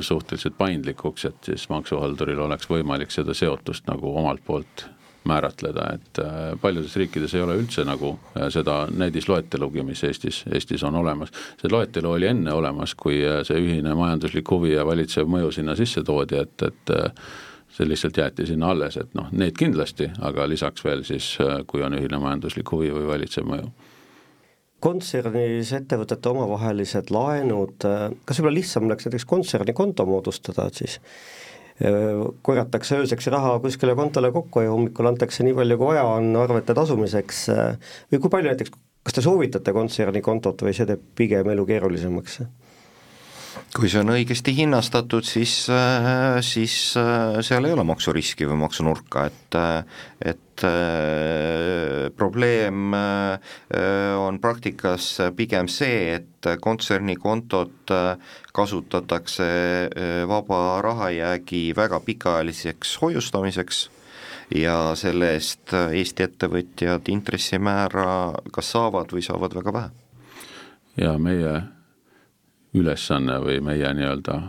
suhteliselt 0.00 0.54
paindlikuks, 0.58 1.24
et 1.28 1.48
siis 1.50 1.68
maksuhalduril 1.68 2.40
oleks 2.46 2.68
võimalik 2.70 3.12
seda 3.12 3.34
seotust 3.36 3.86
nagu 3.90 4.14
omalt 4.16 4.40
poolt 4.46 4.86
määratleda, 5.24 5.86
et 5.94 6.18
äh, 6.18 6.60
paljudes 6.60 6.96
riikides 6.96 7.34
ei 7.34 7.42
ole 7.42 7.56
üldse 7.56 7.84
nagu 7.84 8.12
äh, 8.36 8.48
seda 8.52 8.84
näidisloetelugi, 8.92 9.82
mis 9.86 10.04
Eestis, 10.04 10.42
Eestis 10.52 10.84
on 10.84 10.96
olemas. 11.00 11.32
see 11.60 11.70
loetelu 11.72 12.10
oli 12.10 12.28
enne 12.28 12.52
olemas, 12.52 12.94
kui 12.94 13.22
äh, 13.24 13.40
see 13.46 13.60
ühine 13.60 13.94
majanduslik 13.96 14.50
huvi 14.50 14.74
ja 14.74 14.84
valitsev 14.86 15.28
mõju 15.30 15.52
sinna 15.56 15.76
sisse 15.76 16.04
toodi, 16.04 16.40
et, 16.42 16.68
et 16.68 16.94
see 17.74 17.88
lihtsalt 17.88 18.20
jäeti 18.20 18.46
sinna 18.46 18.70
alles, 18.74 18.96
et 19.00 19.16
noh, 19.16 19.30
need 19.32 19.56
kindlasti, 19.58 20.10
aga 20.20 20.48
lisaks 20.48 20.84
veel 20.84 21.04
siis, 21.08 21.34
kui 21.66 21.82
on 21.82 21.96
ühine 21.96 22.20
majanduslik 22.20 22.70
huvi 22.70 22.92
või 22.94 23.08
valitsev 23.14 23.48
mõju 23.48 23.72
kontsernis 24.84 25.72
ettevõtete 25.76 26.30
omavahelised 26.30 27.10
laenud, 27.14 27.86
kas 28.24 28.40
võib-olla 28.40 28.58
lihtsam 28.58 28.88
oleks 28.88 29.08
näiteks 29.08 29.26
kontserni 29.28 29.74
konto 29.76 30.06
moodustada, 30.08 30.68
et 30.68 30.82
siis 30.82 30.98
korjatakse 32.46 33.00
ööseks 33.02 33.26
raha 33.34 33.56
kuskile 33.64 33.96
kontole 33.98 34.30
kokku 34.34 34.62
ja 34.62 34.70
hommikul 34.70 35.08
antakse 35.10 35.42
nii 35.46 35.56
palju, 35.56 35.78
kui 35.80 35.88
vaja 35.90 36.04
on 36.06 36.28
arvete 36.38 36.76
tasumiseks 36.76 37.40
või 38.12 38.20
kui 38.20 38.30
palju 38.30 38.52
näiteks, 38.52 38.74
kas 39.04 39.16
te 39.16 39.24
soovitate 39.24 39.74
kontserni 39.74 40.22
kontot 40.22 40.62
või 40.62 40.76
see 40.76 40.86
teeb 40.88 41.02
pigem 41.18 41.50
elu 41.50 41.66
keerulisemaks? 41.72 42.44
Kui 43.74 43.90
see 43.90 44.00
on 44.02 44.12
õigesti 44.14 44.54
hinnastatud, 44.54 45.26
siis, 45.26 45.54
äh, 45.72 46.38
siis 46.46 46.94
äh, 47.00 47.40
seal 47.44 47.66
ei 47.66 47.74
ole 47.74 47.84
maksuriski 47.86 48.46
või 48.50 48.60
maksunurka, 48.64 49.26
et 49.30 49.58
äh, 49.58 50.00
et 50.24 50.42
probleem 52.14 52.94
on 52.94 54.36
praktikas 54.38 55.08
pigem 55.34 55.66
see, 55.66 56.14
et 56.14 56.48
kontsernikontot 56.62 57.90
kasutatakse 58.54 59.48
vaba 60.30 60.60
rahajäägi 60.86 61.74
väga 61.74 61.98
pikaajaliseks 62.06 62.94
hoiustamiseks 63.02 63.82
ja 64.54 64.78
selle 64.94 65.34
eest 65.34 65.74
Eesti 65.74 66.28
ettevõtjad 66.30 67.10
intressimäära 67.10 68.08
kas 68.54 68.70
saavad 68.78 69.10
või 69.10 69.26
saavad 69.26 69.58
väga 69.58 69.78
vähe. 69.80 69.90
ja 71.02 71.18
meie 71.18 71.56
ülesanne 72.74 73.38
või 73.42 73.60
meie 73.62 73.94
nii-öelda 73.94 74.40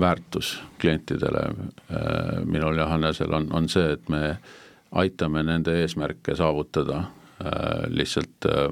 väärtus 0.00 0.62
klientidele, 0.80 1.38
äh, 1.38 2.44
minul 2.44 2.78
ja 2.78 2.86
Hannesel 2.86 3.32
on, 3.32 3.48
on 3.52 3.68
see, 3.68 3.92
et 3.92 4.08
me 4.08 4.36
aitame 4.92 5.42
nende 5.42 5.74
eesmärke 5.82 6.34
saavutada 6.36 6.96
äh, 6.98 7.86
lihtsalt 7.88 8.48
äh, 8.48 8.66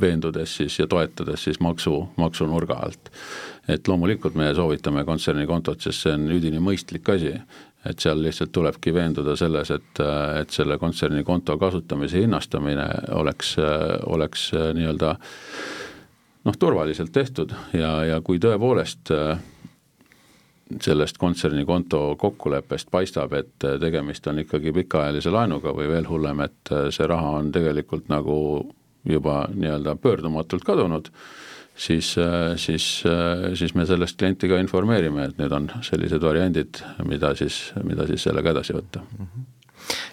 veendudes 0.00 0.56
siis 0.56 0.78
ja 0.78 0.86
toetades 0.86 1.44
siis 1.44 1.60
maksu, 1.60 2.08
maksunurga 2.16 2.80
alt. 2.86 3.10
et 3.68 3.88
loomulikult 3.88 4.34
me 4.34 4.54
soovitame 4.54 5.04
kontsernikontot, 5.04 5.80
sest 5.80 6.06
see 6.06 6.14
on 6.16 6.30
üdini 6.32 6.62
mõistlik 6.62 7.10
asi, 7.12 7.34
et 7.84 8.00
seal 8.00 8.22
lihtsalt 8.22 8.52
tulebki 8.52 8.94
veenduda 8.94 9.36
selles, 9.36 9.70
et, 9.70 10.00
et 10.40 10.50
selle 10.50 10.78
kontsernikonto 10.78 11.58
kasutamise 11.58 12.22
hinnastamine 12.24 12.88
oleks, 13.18 13.56
oleks 14.06 14.50
nii-öelda 14.54 15.10
äh, 15.10 15.28
noh, 16.44 16.58
turvaliselt 16.58 17.12
tehtud 17.12 17.54
ja, 17.76 17.92
ja 18.04 18.20
kui 18.24 18.40
tõepoolest 18.42 19.12
äh, 19.14 19.40
sellest 20.84 21.18
kontsernikonto 21.18 22.02
kokkuleppest 22.20 22.90
paistab, 22.92 23.34
et 23.38 23.66
äh, 23.66 23.78
tegemist 23.80 24.26
on 24.30 24.42
ikkagi 24.44 24.72
pikaajalise 24.82 25.32
laenuga 25.34 25.74
või 25.76 25.88
veel 25.90 26.08
hullem, 26.10 26.44
et 26.46 26.72
äh, 26.74 26.88
see 26.94 27.08
raha 27.08 27.38
on 27.42 27.52
tegelikult 27.54 28.08
nagu 28.12 28.38
juba 29.08 29.44
nii-öelda 29.54 29.94
pöördumatult 30.02 30.66
kadunud, 30.66 31.08
siis, 31.78 32.10
siis, 32.58 32.86
siis 33.56 33.74
me 33.78 33.86
sellest 33.86 34.18
klienti 34.18 34.50
ka 34.50 34.58
informeerime, 34.60 35.28
et 35.30 35.38
need 35.38 35.54
on 35.54 35.70
sellised 35.86 36.20
variandid, 36.20 36.82
mida 37.06 37.30
siis, 37.38 37.60
mida 37.86 38.04
siis 38.10 38.26
sellega 38.26 38.50
edasi 38.52 38.76
võtta 38.76 39.04
mm. 39.06 39.28
-hmm 39.30 39.54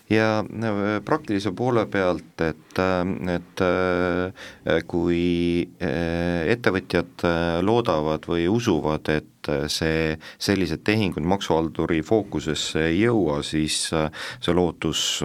ja 0.09 0.39
äh, 0.39 1.01
praktilise 1.05 1.51
poole 1.51 1.85
pealt, 1.85 2.41
et, 2.41 2.79
äh, 2.79 3.35
et 3.35 3.61
äh, 3.61 4.81
kui 4.87 5.69
ettevõtjad 5.79 7.23
loodavad 7.65 8.27
või 8.29 8.45
usuvad, 8.51 9.09
et 9.09 9.49
see, 9.69 10.15
sellised 10.41 10.81
tehingud 10.87 11.25
maksuhalduri 11.29 11.99
fookusesse 12.05 12.81
ei 12.89 13.03
jõua, 13.03 13.39
siis 13.45 13.77
see 13.91 14.55
lootus 14.57 15.21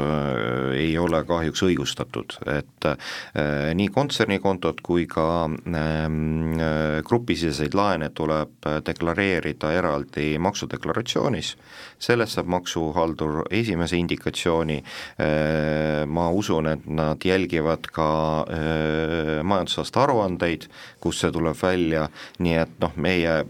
ei 0.76 0.90
ole 1.00 1.22
kahjuks 1.24 1.62
õigustatud, 1.64 2.36
et 2.52 2.88
nii 3.80 3.88
kontsernikontot 3.94 4.82
kui 4.84 5.06
ka 5.08 5.48
ähm, 5.48 6.60
grupisiseseid 7.08 7.76
laene 7.78 8.10
tuleb 8.12 8.68
deklareerida 8.84 9.72
eraldi 9.78 10.34
maksudeklaratsioonis, 10.36 11.54
sellest 11.96 12.36
saab 12.36 12.52
maksuhaldur 12.58 13.46
esimese 13.48 13.96
indikatsiooni, 13.96 14.69
organisatsiooni, 14.70 14.82
äh, 15.18 16.06
ma 16.06 16.30
usun, 16.30 16.66
et 16.66 16.86
nad 16.86 17.24
jälgivad 17.24 17.90
ka 17.92 18.46
majandusaasta 19.42 20.04
aruandeid, 20.04 20.68
kus 21.00 21.20
see 21.20 21.32
tuleb 21.32 21.56
välja, 21.62 22.08
nii 22.38 22.58
et 22.60 22.76
noh, 22.80 22.92
meie, 22.96 23.40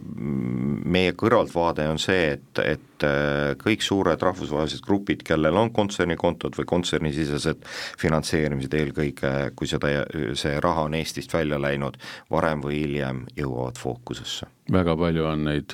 meie 0.84 1.12
kõrvaltvaade 1.12 1.88
on 1.90 1.98
see, 1.98 2.36
et, 2.36 2.62
et 2.64 2.89
äh, 3.06 3.52
kõik 3.60 3.84
suured 3.84 4.22
rahvusvahelised 4.22 4.84
grupid, 4.86 5.24
kellel 5.26 5.56
on 5.60 5.72
kontsernikontod 5.74 6.56
või 6.58 6.68
kontsernisisesed 6.70 7.66
finantseerimised 8.00 8.74
eelkõige, 8.76 9.32
kui 9.56 9.70
seda, 9.70 9.92
see 10.38 10.56
raha 10.62 10.86
on 10.88 10.96
Eestist 10.98 11.34
välja 11.34 11.60
läinud, 11.60 11.98
varem 12.30 12.64
või 12.64 12.80
hiljem 12.84 13.24
jõuavad 13.38 13.78
fookusesse. 13.80 14.48
Väga 14.70 14.94
palju 14.94 15.24
on 15.26 15.46
neid, 15.48 15.72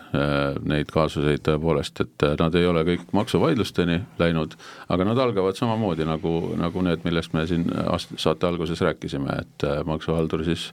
neid 0.65 0.89
kaasuseid 0.89 1.43
tõepoolest, 1.45 2.01
et 2.01 2.25
nad 2.41 2.55
ei 2.57 2.65
ole 2.65 2.81
kõik 2.87 3.11
maksuvaidlusteni 3.17 3.99
läinud, 4.23 4.57
aga 4.89 5.05
nad 5.05 5.21
algavad 5.21 5.59
samamoodi 5.59 6.07
nagu, 6.09 6.33
nagu 6.57 6.85
need, 6.87 7.05
millest 7.05 7.37
me 7.37 7.45
siin 7.51 7.67
saate 8.17 8.49
alguses 8.49 8.81
rääkisime, 8.81 9.37
et 9.43 9.67
maksuhaldur 9.85 10.47
siis 10.49 10.71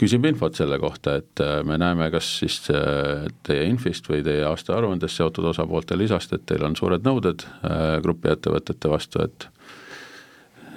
küsib 0.00 0.26
infot 0.28 0.56
selle 0.56 0.78
kohta, 0.82 1.18
et 1.20 1.42
äh, 1.42 1.60
me 1.66 1.78
näeme, 1.80 2.10
kas 2.14 2.28
siis 2.40 2.58
äh, 2.72 3.26
teie 3.46 3.66
infist 3.70 4.08
või 4.10 4.22
teie 4.26 4.44
aastaaruandest 4.48 5.20
seotud 5.20 5.50
osapoolte 5.52 5.98
lisast, 5.98 6.34
et 6.34 6.46
teil 6.48 6.64
on 6.66 6.76
suured 6.78 7.06
nõuded 7.06 7.46
äh, 7.46 7.84
grupiettevõtete 8.04 8.92
vastu, 8.92 9.24
et 9.26 9.50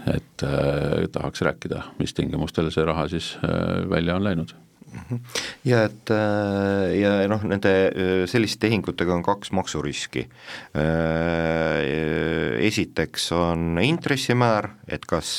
et 0.07 0.43
tahaks 1.11 1.41
rääkida, 1.43 1.81
mis 1.99 2.13
tingimustel 2.15 2.69
see 2.71 2.85
raha 2.87 3.09
siis 3.11 3.33
välja 3.91 4.15
on 4.15 4.23
läinud 4.23 4.53
ja 5.67 5.83
et 5.87 6.11
äh, 6.13 6.95
ja 6.99 7.11
noh, 7.29 7.43
nende 7.47 7.73
äh, 7.87 8.23
selliste 8.29 8.65
tehingutega 8.65 9.13
on 9.15 9.23
kaks 9.25 9.51
maksuriski. 9.55 10.25
Äh, 10.77 11.81
esiteks 12.67 13.31
on 13.35 13.77
intressimäär, 13.83 14.69
et 14.87 15.05
kas 15.07 15.29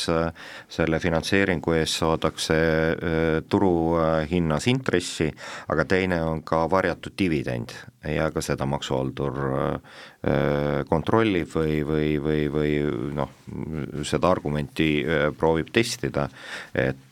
selle 0.70 1.00
finantseeringu 1.02 1.74
eest 1.76 1.98
saadakse 1.98 2.56
turuhinnas 3.50 4.68
intressi, 4.70 5.28
aga 5.72 5.84
teine 5.88 6.22
on 6.24 6.42
ka 6.46 6.64
varjatud 6.70 7.16
dividend 7.18 7.74
ja 8.04 8.28
ka 8.30 8.42
seda 8.44 8.66
maksuhaldur 8.68 9.38
kontrollib 10.88 11.50
või, 11.50 11.80
või, 11.86 12.12
või, 12.22 12.40
või 12.52 12.72
noh, 13.16 13.32
seda 14.06 14.30
argumenti 14.30 14.88
proovib 15.38 15.72
testida, 15.74 16.28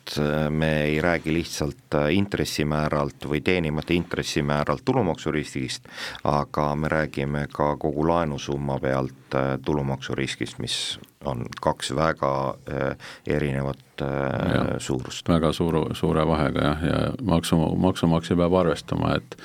et 0.06 0.18
äh, 0.18 0.50
me 0.50 0.84
ei 0.84 1.00
räägi 1.00 1.32
lihtsalt 1.34 1.94
äh, 1.94 2.14
intressimääralt 2.14 3.28
või 3.28 3.40
teenimata 3.40 3.94
intressimääralt 3.94 4.84
tulumaksuriskist, 4.84 5.88
aga 6.24 6.74
me 6.74 6.88
räägime 6.88 7.46
ka 7.52 7.76
kogu 7.76 8.06
laenusumma 8.08 8.78
pealt 8.80 9.34
äh, 9.34 9.58
tulumaksuriskist, 9.64 10.58
mis 10.58 10.98
on 11.26 11.44
kaks 11.62 11.92
väga 11.96 12.32
erinevat 13.26 14.02
ja, 14.02 14.64
suurust. 14.78 15.28
väga 15.28 15.52
suur, 15.56 15.78
suure 15.98 16.26
vahega 16.28 16.64
jah, 16.70 16.84
ja 16.86 16.98
maksu, 17.22 17.58
maksumaksja 17.86 18.36
peab 18.36 18.58
arvestama, 18.62 19.14
et 19.16 19.38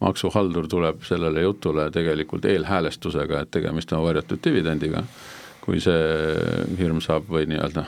maksuhaldur 0.00 0.68
tuleb 0.70 1.02
sellele 1.06 1.42
jutule 1.42 1.90
tegelikult 1.90 2.44
eelhäälestusega, 2.44 3.42
et 3.42 3.50
tegemist 3.50 3.92
on 3.92 4.04
varjatud 4.06 4.40
dividendiga 4.44 5.02
kui 5.68 5.82
see 5.84 6.76
hirm 6.78 7.02
saab 7.04 7.26
või 7.28 7.44
nii-öelda 7.50 7.82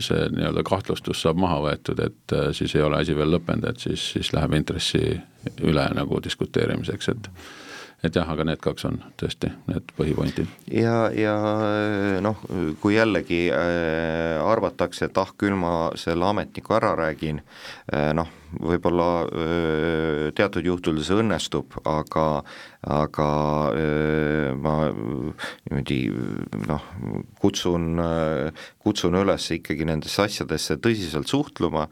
see 0.00 0.22
nii-öelda 0.32 0.62
kahtlustus 0.64 1.20
saab 1.20 1.36
maha 1.42 1.58
võetud, 1.66 2.00
et 2.00 2.32
äh, 2.32 2.48
siis 2.56 2.72
ei 2.78 2.84
ole 2.86 3.02
asi 3.02 3.16
veel 3.16 3.34
lõppenud, 3.34 3.66
et 3.68 3.84
siis, 3.84 4.06
siis 4.14 4.32
läheb 4.32 4.56
intressi 4.56 5.02
üle 5.68 5.84
nagu 5.98 6.22
diskuteerimiseks, 6.24 7.10
et 7.12 7.28
et 8.04 8.16
jah, 8.16 8.28
aga 8.28 8.44
need 8.46 8.60
kaks 8.64 8.86
on 8.88 9.00
tõesti 9.20 9.50
need 9.70 9.92
põhipointid. 9.98 10.50
ja, 10.72 11.08
ja 11.16 11.34
noh, 12.24 12.40
kui 12.82 12.96
jällegi 12.98 13.46
äh, 13.54 14.40
arvatakse, 14.44 15.08
et 15.08 15.20
ah, 15.20 15.32
küll 15.38 15.56
ma 15.58 15.74
selle 16.00 16.28
ametniku 16.28 16.76
ära 16.76 16.94
räägin 16.98 17.40
äh,, 17.40 18.12
noh, 18.16 18.30
võib-olla 18.60 19.08
teatud 20.36 20.66
juhtudel 20.66 21.04
see 21.04 21.18
õnnestub, 21.22 21.78
aga 21.88 22.26
aga 22.84 23.28
ma 24.60 24.74
niimoodi 24.92 25.98
noh, 26.68 26.88
kutsun, 27.40 28.00
kutsun 28.82 29.16
üles 29.22 29.46
ikkagi 29.56 29.86
nendesse 29.88 30.26
asjadesse 30.26 30.76
tõsiselt 30.84 31.30
suhtluma, 31.30 31.86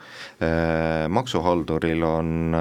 maksuhalduril 1.12 2.04
on 2.04 2.56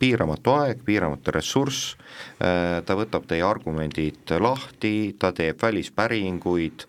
piiramatu 0.00 0.56
aeg, 0.58 0.84
piiramatu 0.84 1.34
ressurss, 1.36 1.94
ta 2.40 2.98
võtab 2.98 3.24
teie 3.30 3.44
argumendid 3.46 4.34
lahti, 4.40 5.14
ta 5.20 5.32
teeb 5.36 5.60
välispäringuid, 5.62 6.84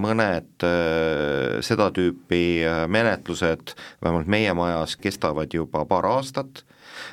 mõned 0.00 0.68
seda 1.64 1.90
tüüpi 1.94 2.44
menetlused, 2.88 3.76
vähemalt 4.00 4.23
meie 4.26 4.54
majas, 4.54 4.96
kestavad 4.96 5.54
juba 5.54 5.84
paar 5.88 6.06
aastat, 6.06 6.64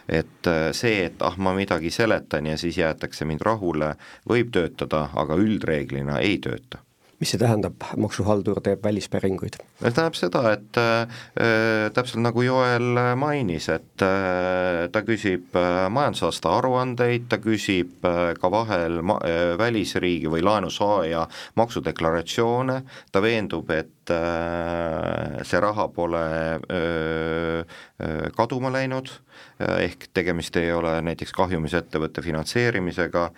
et 0.10 0.52
see, 0.78 1.06
et 1.06 1.22
ah, 1.26 1.38
ma 1.38 1.56
midagi 1.58 1.92
seletan 1.92 2.46
ja 2.46 2.58
siis 2.58 2.78
jäetakse 2.78 3.26
mind 3.26 3.42
rahule, 3.46 3.96
võib 4.30 4.54
töötada, 4.54 5.08
aga 5.16 5.40
üldreeglina 5.42 6.20
ei 6.22 6.38
tööta 6.44 6.84
mis 7.22 7.30
see 7.36 7.40
tähendab, 7.42 7.84
maksuhaldur 8.02 8.64
teeb 8.66 8.82
välispäringuid? 8.86 9.60
see 9.62 9.94
tähendab 9.94 10.18
seda, 10.18 10.42
et 10.56 10.80
äh, 10.82 11.90
täpselt 11.94 12.24
nagu 12.26 12.42
Joel 12.42 12.98
mainis, 13.22 13.68
et 13.70 14.06
äh, 14.06 14.88
ta 14.92 15.04
küsib 15.06 15.54
äh, 15.58 15.86
majandusaasta 15.94 16.56
aruandeid, 16.58 17.28
ta 17.30 17.38
küsib 17.44 18.08
äh, 18.10 18.34
ka 18.42 18.52
vahel 18.54 19.02
ma- 19.06 19.20
äh,, 19.28 19.54
välisriigi 19.62 20.32
või 20.34 20.42
laenusaaja 20.46 21.28
maksudeklaratsioone, 21.62 22.80
ta 23.14 23.22
veendub, 23.22 23.70
et 23.76 24.14
äh, 24.14 25.44
see 25.46 25.62
raha 25.62 25.88
pole 25.94 26.24
äh, 26.26 27.62
äh, 27.62 28.26
kaduma 28.38 28.74
läinud 28.74 29.14
äh,, 29.14 29.86
ehk 29.92 30.10
tegemist 30.18 30.58
ei 30.58 30.74
ole 30.74 30.98
näiteks 31.06 31.38
kahjumis 31.38 31.78
ettevõtte 31.78 32.26
finantseerimisega. 32.26 33.30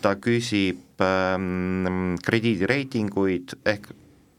Ta 0.00 0.12
küsib 0.20 0.89
krediidireitinguid, 2.26 3.56
ehk 3.66 3.90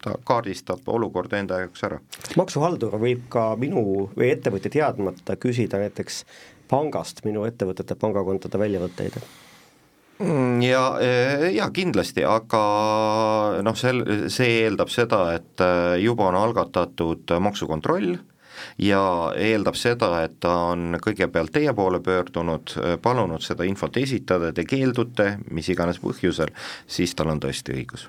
ta 0.02 0.16
kaardistab 0.26 0.88
olukorda 0.90 1.38
enda 1.38 1.60
jaoks 1.62 1.84
ära. 1.86 2.00
kas 2.24 2.38
maksuhaldur 2.40 2.98
võib 3.02 3.28
ka 3.30 3.52
minu 3.62 4.10
või 4.16 4.32
ettevõtja 4.32 4.74
teadmata 4.74 5.38
küsida 5.38 5.82
näiteks 5.82 6.24
pangast 6.72 7.24
minu 7.28 7.46
ettevõtete 7.46 7.96
pangakontode 8.00 8.60
väljavõtteid? 8.62 9.20
Mm, 10.22 10.62
ja, 10.62 10.84
ja 11.50 11.70
kindlasti, 11.74 12.24
aga 12.26 12.64
noh, 13.66 13.78
sel-, 13.78 14.30
see 14.30 14.62
eeldab 14.66 14.92
seda, 14.94 15.24
et 15.38 15.64
äh, 15.66 15.98
juba 16.02 16.28
on 16.30 16.38
algatatud 16.38 17.34
maksukontroll 17.42 18.20
ja 18.82 19.02
eeldab 19.38 19.78
seda, 19.80 20.12
et 20.26 20.40
ta 20.44 20.54
on 20.72 20.98
kõigepealt 21.04 21.54
teie 21.56 21.74
poole 21.78 22.02
pöördunud, 22.04 22.76
palunud 23.02 23.44
seda 23.46 23.68
infot 23.68 23.98
esitada, 23.98 24.52
te 24.54 24.66
keeldute, 24.68 25.38
mis 25.52 25.70
iganes 25.74 26.02
põhjusel, 26.04 26.54
siis 26.88 27.16
tal 27.16 27.34
on 27.34 27.42
tõesti 27.44 27.76
õigus. 27.78 28.08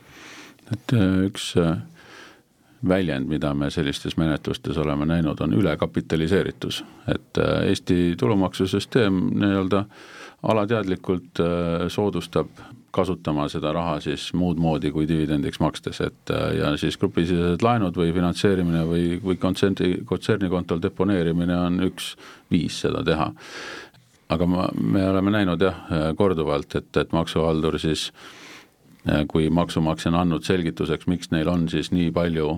et 0.72 0.94
äh, 0.96 1.16
üks 1.28 1.52
äh, 1.60 1.76
väljend, 2.88 3.28
mida 3.28 3.54
me 3.54 3.70
sellistes 3.70 4.16
menetlustes 4.16 4.78
oleme 4.78 5.06
näinud, 5.06 5.40
on 5.40 5.54
ülekapitaliseeritus, 5.54 6.84
et 7.08 7.38
äh, 7.38 7.68
Eesti 7.68 8.14
tulumaksusüsteem 8.18 9.20
nii-öelda 9.38 9.84
alateadlikult 10.42 11.38
soodustab 11.88 12.48
kasutama 12.92 13.46
seda 13.48 13.72
raha 13.72 13.96
siis 14.04 14.28
muud 14.36 14.60
moodi 14.60 14.92
kui 14.92 15.06
dividendiks 15.08 15.60
makstes, 15.62 16.00
et 16.04 16.32
ja 16.58 16.74
siis 16.80 16.98
grupisisesed 17.00 17.64
laenud 17.64 17.96
või 17.96 18.12
finantseerimine 18.12 18.84
või, 18.88 19.06
või 19.24 19.38
kontserni, 19.40 20.02
kontsernikontol 20.08 20.82
deponeerimine 20.82 21.56
on 21.56 21.80
üks 21.88 22.12
viis 22.52 22.82
seda 22.84 23.02
teha. 23.06 23.32
aga 24.32 24.46
ma, 24.48 24.68
me 24.76 25.08
oleme 25.08 25.32
näinud 25.32 25.60
jah, 25.60 25.80
korduvalt, 26.16 26.76
et, 26.76 26.96
et 26.96 27.12
maksuhaldur 27.12 27.78
siis 27.80 28.10
kui 29.28 29.48
maksumaksja 29.50 30.12
on 30.12 30.20
andnud 30.20 30.44
selgituseks, 30.46 31.08
miks 31.10 31.32
neil 31.32 31.48
on 31.50 31.66
siis 31.68 31.90
nii 31.90 32.12
palju 32.14 32.52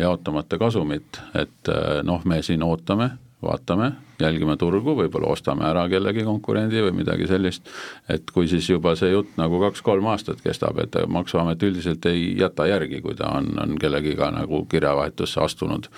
jaotamata 0.00 0.58
kasumit, 0.58 1.20
et 1.34 1.72
noh, 2.06 2.24
me 2.24 2.40
siin 2.42 2.62
ootame 2.64 3.10
vaatame, 3.42 3.92
jälgime 4.22 4.56
turgu, 4.60 4.94
võib-olla 4.98 5.32
ostame 5.34 5.66
ära 5.68 5.84
kellegi 5.90 6.24
konkurendi 6.26 6.82
või 6.86 6.94
midagi 7.02 7.28
sellist, 7.30 7.68
et 8.12 8.30
kui 8.34 8.48
siis 8.50 8.68
juba 8.70 8.94
see 8.98 9.12
jutt 9.12 9.36
nagu 9.40 9.60
kaks-kolm 9.66 10.08
aastat 10.12 10.42
kestab, 10.44 10.80
et 10.82 10.96
Maksuamet 11.12 11.62
üldiselt 11.66 12.06
ei 12.10 12.32
jäta 12.38 12.66
järgi, 12.70 13.02
kui 13.04 13.16
ta 13.18 13.34
on, 13.38 13.52
on 13.62 13.76
kellegiga 13.80 14.30
nagu 14.34 14.64
kirjavahetusse 14.70 15.40
astunud. 15.42 15.88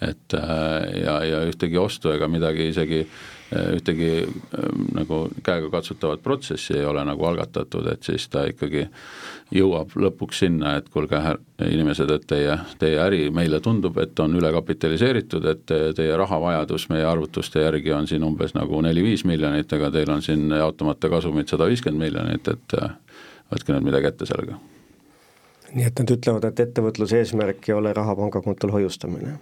et 0.00 0.36
ja, 1.04 1.18
ja 1.24 1.44
ühtegi 1.48 1.78
ostu 1.78 2.12
ega 2.14 2.28
midagi 2.28 2.68
isegi 2.70 3.04
ühtegi 3.52 4.24
nagu 4.94 5.18
käegakatsutavat 5.44 6.22
protsessi 6.22 6.78
ei 6.78 6.84
ole 6.88 7.04
nagu 7.04 7.26
algatatud, 7.28 7.86
et 7.92 8.02
siis 8.06 8.26
ta 8.32 8.46
ikkagi 8.48 8.86
jõuab 9.54 9.94
lõpuks 10.00 10.42
sinna, 10.44 10.76
et 10.78 10.88
kuulge, 10.92 11.20
inimesed, 11.62 12.10
et 12.10 12.26
teie, 12.30 12.58
teie 12.80 12.98
äri 13.04 13.28
meile 13.34 13.60
tundub, 13.64 13.98
et 14.02 14.18
on 14.20 14.36
ülekapitaliseeritud, 14.40 15.48
et 15.52 15.74
teie 15.96 16.16
rahavajadus 16.18 16.88
meie 16.92 17.06
arvutuste 17.08 17.62
järgi 17.66 17.92
on 17.94 18.08
siin 18.10 18.24
umbes 18.26 18.56
nagu 18.56 18.80
neli-viis 18.84 19.26
miljonit, 19.28 19.72
aga 19.72 19.92
teil 19.94 20.14
on 20.14 20.22
siin 20.24 20.48
jaotamata 20.50 21.12
kasumit 21.12 21.52
sada 21.52 21.68
viiskümmend 21.70 22.08
miljonit, 22.08 22.48
et 22.48 22.78
võtke 23.52 23.76
nüüd 23.76 23.92
midagi 23.92 24.10
ette 24.10 24.30
sellega 24.30 24.58
nii 25.74 25.88
et 25.88 25.98
nad 26.00 26.10
ütlevad, 26.14 26.46
et 26.48 26.60
ettevõtluse 26.66 27.18
eesmärk 27.20 27.68
ei 27.68 27.74
ole 27.74 27.92
raha 27.96 28.14
pangakontol 28.18 28.72
hoiustamine? 28.74 29.38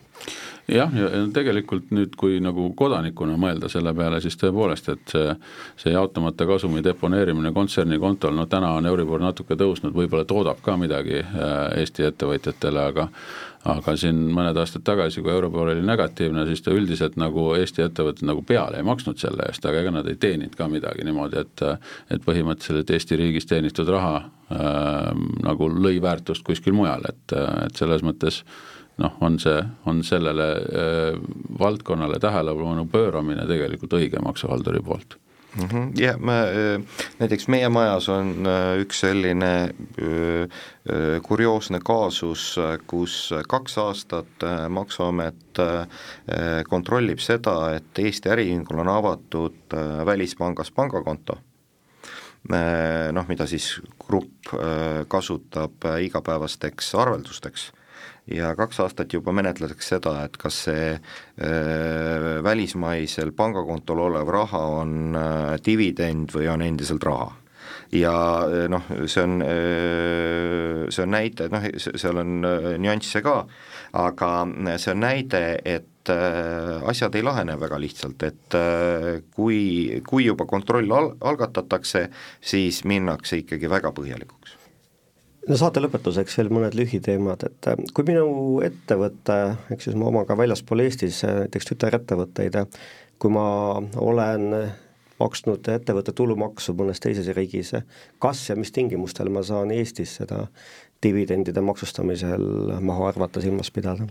jah, 0.70 0.93
ja 0.95 1.09
tegelikult 1.35 1.91
nüüd, 1.91 2.14
kui 2.18 2.39
nagu 2.41 2.68
kodanikuna 2.78 3.35
mõelda 3.41 3.68
selle 3.72 3.93
peale, 3.99 4.20
siis 4.22 4.39
tõepoolest, 4.41 4.93
et 4.93 5.14
see, 5.14 5.35
see 5.80 5.95
jaotamata 5.95 6.47
kasumi 6.47 6.85
deponeerimine 6.85 7.53
kontserni 7.53 7.99
kontol, 7.99 8.37
no 8.37 8.47
täna 8.47 8.70
on 8.78 8.87
Euribor 8.87 9.20
natuke 9.20 9.59
tõusnud, 9.59 9.95
võib-olla 9.97 10.24
toodab 10.28 10.62
ka 10.62 10.76
midagi 10.78 11.18
äh, 11.18 11.80
Eesti 11.83 12.07
ettevõtjatele, 12.09 12.87
aga 12.93 13.09
aga 13.68 13.94
siin 13.98 14.18
mõned 14.34 14.58
aastad 14.58 14.82
tagasi, 14.86 15.22
kui 15.22 15.30
Euribor 15.32 15.70
oli 15.70 15.84
negatiivne, 15.86 16.44
siis 16.48 16.64
ta 16.64 16.74
üldiselt 16.74 17.16
nagu 17.20 17.52
Eesti 17.54 17.84
ettevõtted 17.84 18.26
nagu 18.26 18.42
peale 18.46 18.80
ei 18.80 18.86
maksnud 18.86 19.20
selle 19.22 19.46
eest, 19.48 19.64
aga 19.68 19.84
ega 19.84 19.94
nad 19.98 20.08
ei 20.10 20.18
teeninud 20.20 20.56
ka 20.58 20.68
midagi 20.72 21.06
niimoodi, 21.06 21.44
et 21.44 21.64
et 22.16 22.26
põhimõtteliselt 22.26 22.90
Eesti 22.90 23.18
riigis 23.20 23.46
teenitud 23.46 23.88
raha 23.92 24.16
äh, 24.18 25.10
nagu 25.46 25.70
lõi 25.70 26.00
väärtust 26.02 26.46
kuskil 26.46 26.74
mujal, 26.76 27.06
et, 27.08 27.36
et 27.66 27.78
selles 27.78 28.02
mõttes 28.02 28.42
noh, 29.02 29.14
on 29.22 29.38
see, 29.42 29.62
on 29.86 30.02
sellele 30.06 30.48
äh, 30.58 31.18
valdkonnale 31.58 32.18
tähelepanu 32.22 32.88
pööramine 32.90 33.46
tegelikult 33.46 34.00
õige 34.00 34.22
maksuhalduri 34.24 34.82
poolt 34.82 35.18
mm. 35.57 35.68
-hmm. 35.68 35.92
jah, 36.00 36.18
me, 36.18 36.38
näiteks 37.18 37.48
meie 37.48 37.68
majas 37.68 38.09
on 38.09 38.46
üks 38.80 39.00
selline 39.05 39.74
kurioosne 41.22 41.80
kaasus, 41.84 42.57
kus 42.86 43.30
kaks 43.48 43.78
aastat 43.78 44.46
Maksuamet 44.68 45.61
kontrollib 46.68 47.18
seda, 47.18 47.74
et 47.76 47.98
Eesti 47.98 48.28
Äriühingul 48.28 48.80
on 48.80 48.88
avatud 48.88 49.78
välispangas 50.07 50.70
pangakonto 50.70 51.38
noh, 53.12 53.28
mida 53.28 53.46
siis 53.46 53.80
grupp 54.07 54.50
kasutab 55.09 55.86
igapäevasteks 56.03 56.94
arveldusteks 56.94 57.70
ja 58.31 58.55
kaks 58.59 58.81
aastat 58.85 59.12
juba 59.12 59.33
menetletakse 59.35 59.97
seda, 59.97 60.16
et 60.27 60.37
kas 60.41 60.62
see 60.68 60.95
välismaisel 62.45 63.33
pangakontol 63.37 64.05
olev 64.09 64.31
raha 64.31 64.62
on 64.83 65.16
dividend 65.64 66.35
või 66.35 66.51
on 66.53 66.62
endiselt 66.62 67.05
raha. 67.07 67.33
Ja 67.93 68.12
noh, 68.73 68.87
see 69.05 69.20
on, 69.20 69.43
see 70.89 71.05
on 71.05 71.12
näide, 71.12 71.49
noh, 71.53 71.66
seal 71.77 72.23
on 72.23 72.39
nüansse 72.81 73.20
ka, 73.25 73.43
aga 74.01 74.31
see 74.81 74.95
on 74.95 75.05
näide, 75.05 75.43
et 75.64 76.12
asjad 76.89 77.14
ei 77.14 77.27
lahene 77.27 77.59
väga 77.61 77.79
lihtsalt, 77.83 78.25
et 78.27 78.59
kui, 79.37 80.01
kui 80.09 80.25
juba 80.31 80.49
kontroll 80.49 80.97
al-, 80.97 81.12
algatatakse, 81.20 82.07
siis 82.41 82.83
minnakse 82.89 83.43
ikkagi 83.45 83.70
väga 83.70 83.93
põhjalikuks 83.95 84.61
no 85.49 85.59
saate 85.59 85.82
lõpetuseks 85.82 86.38
veel 86.38 86.53
mõned 86.55 86.76
lühiteemad, 86.78 87.47
et 87.49 87.70
äh, 87.70 87.82
kui 87.95 88.07
minu 88.09 88.61
ettevõte, 88.64 89.38
ehk 89.72 89.84
siis 89.84 89.99
mu 89.99 90.09
oma 90.12 90.24
ka 90.28 90.36
väljaspool 90.38 90.84
Eestis, 90.84 91.22
äh, 91.26 91.43
näiteks 91.45 91.72
tütarettevõtteid, 91.72 92.59
kui 93.22 93.32
ma 93.34 93.47
olen 94.03 94.49
maksnud 95.22 95.68
ettevõtte 95.70 96.14
tulumaksu 96.16 96.74
mõnes 96.78 97.03
teises 97.03 97.28
riigis, 97.36 97.74
kas 98.22 98.49
ja 98.49 98.57
mis 98.59 98.74
tingimustel 98.74 99.30
ma 99.30 99.45
saan 99.47 99.70
Eestis 99.74 100.16
seda 100.20 100.47
dividendide 101.03 101.62
maksustamisel 101.64 102.78
maha 102.80 103.11
arvata, 103.12 103.43
silmas 103.43 103.70
pidada? 103.74 104.09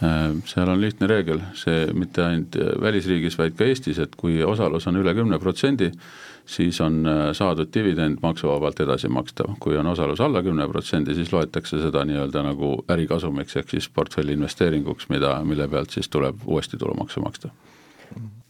Äh, 0.00 0.32
seal 0.48 0.68
on 0.72 0.80
lihtne 0.80 1.08
reegel, 1.10 1.42
see 1.58 1.84
mitte 1.92 2.24
ainult 2.24 2.56
välisriigis, 2.80 3.36
vaid 3.38 3.56
ka 3.58 3.68
Eestis, 3.68 4.00
et 4.00 4.16
kui 4.16 4.38
osalus 4.44 4.88
on 4.88 4.96
üle 4.96 5.12
kümne 5.16 5.38
protsendi, 5.42 5.90
siis 6.48 6.80
on 6.80 7.02
äh, 7.04 7.22
saadud 7.36 7.68
dividend 7.74 8.22
maksuvabalt 8.24 8.80
edasi 8.80 9.12
makstav, 9.12 9.52
kui 9.60 9.76
on 9.76 9.92
osalus 9.92 10.24
alla 10.24 10.42
kümne 10.46 10.68
protsendi, 10.72 11.14
siis 11.18 11.32
loetakse 11.36 11.82
seda 11.84 12.06
nii-öelda 12.08 12.46
nagu 12.48 12.74
ärikasumiks, 12.90 13.60
ehk 13.60 13.76
siis 13.76 13.90
portfelli 13.92 14.38
investeeringuks, 14.38 15.10
mida, 15.12 15.36
mille 15.44 15.68
pealt 15.68 15.92
siis 15.92 16.08
tuleb 16.08 16.48
uuesti 16.48 16.80
tulumaksu 16.80 17.20
maksta 17.26 17.52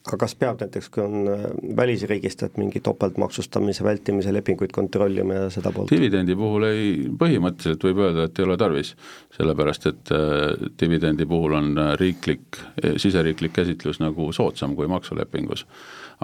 aga 0.07 0.17
kas 0.23 0.35
peab 0.41 0.61
näiteks, 0.63 0.89
kui 0.93 1.03
on 1.05 1.29
äh, 1.29 1.47
välisriigist, 1.77 2.43
et 2.47 2.57
mingi 2.61 2.81
topeltmaksustamise 2.85 3.85
vältimise 3.85 4.33
lepinguid 4.33 4.73
kontrollima 4.73 5.37
ja 5.37 5.49
seda 5.53 5.73
poolt? 5.75 5.93
dividendi 5.93 6.37
puhul 6.39 6.69
ei, 6.71 6.87
põhimõtteliselt 7.21 7.85
võib 7.89 8.01
öelda, 8.07 8.29
et 8.29 8.41
ei 8.41 8.47
ole 8.47 8.57
tarvis, 8.61 8.95
sellepärast 9.37 9.91
et 9.93 10.15
äh, 10.17 10.71
dividendi 10.81 11.29
puhul 11.29 11.59
on 11.59 11.73
äh, 11.77 11.93
riiklik, 12.01 12.63
siseriiklik 13.03 13.55
käsitlus 13.61 14.01
nagu 14.01 14.31
soodsam 14.37 14.77
kui 14.79 14.89
maksulepingus. 14.91 15.67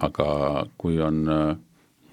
aga 0.01 0.67
kui 0.79 1.01
on 1.01 1.29
äh, 1.29 1.45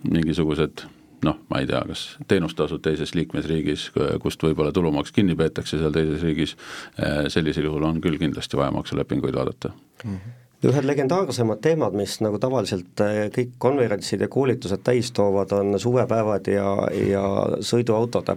mingisugused 0.03 0.85
noh, 1.23 1.39
ma 1.47 1.63
ei 1.63 1.67
tea, 1.69 1.81
kas 1.87 2.03
teenustasud 2.27 2.83
teises 2.83 3.13
liikmesriigis, 3.15 3.89
kust 4.23 4.43
võib-olla 4.43 4.73
tulumaks 4.75 5.15
kinni 5.15 5.37
peetakse 5.39 5.79
seal 5.79 5.95
teises 5.95 6.23
riigis, 6.25 6.57
äh, 6.99 7.25
sellisel 7.33 7.69
juhul 7.69 7.87
on 7.87 8.03
küll 8.03 8.19
kindlasti 8.21 8.59
vaja 8.59 8.75
maksulepinguid 8.75 9.35
vaadata 9.39 9.71
mm. 10.03 10.15
-hmm 10.15 10.39
ühed 10.69 10.87
legendaarsemad 10.87 11.59
teemad, 11.63 11.95
mis 11.97 12.17
nagu 12.23 12.39
tavaliselt 12.41 13.03
äh, 13.03 13.25
kõik 13.33 13.55
konverentsid 13.61 14.23
ja 14.23 14.29
koolitused 14.31 14.83
täis 14.85 15.11
toovad, 15.15 15.51
on 15.57 15.79
suvepäevad 15.79 16.47
ja, 16.51 16.69
ja 17.09 17.23
sõiduautod. 17.59 18.35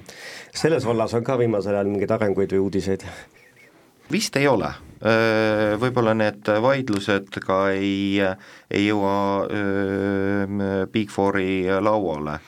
selles 0.54 0.86
vallas 0.86 1.14
on 1.14 1.24
ka 1.24 1.38
viimasel 1.38 1.74
ajal 1.76 1.90
mingeid 1.92 2.16
arenguid 2.18 2.54
või 2.56 2.64
uudiseid? 2.66 3.06
vist 4.10 4.36
ei 4.38 4.46
ole, 4.46 4.68
võib-olla 5.82 6.12
need 6.14 6.46
vaidlused 6.62 7.40
ka 7.42 7.56
ei, 7.74 8.20
ei 8.70 8.84
jõua 8.86 9.48
Big 10.92 11.10
Fouri 11.10 11.66
lauale. 11.82 12.38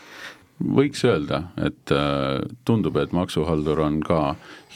võiks 0.62 1.02
öelda, 1.04 1.42
et 1.58 1.94
tundub, 2.64 2.96
et 3.02 3.12
maksuhaldur 3.12 3.82
on 3.82 3.98
ka 4.06 4.20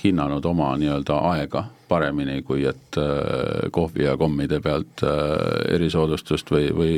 hinnanud 0.03 0.45
oma 0.51 0.73
nii-öelda 0.77 1.21
aega 1.31 1.69
paremini, 1.93 2.41
kui 2.47 2.65
et 2.69 2.99
äh, 3.01 3.69
kohvi 3.75 4.07
ja 4.07 4.17
kommide 4.21 4.63
pealt 4.65 5.05
äh, 5.05 5.75
erisoodustust 5.77 6.53
või, 6.55 6.71
või 6.77 6.97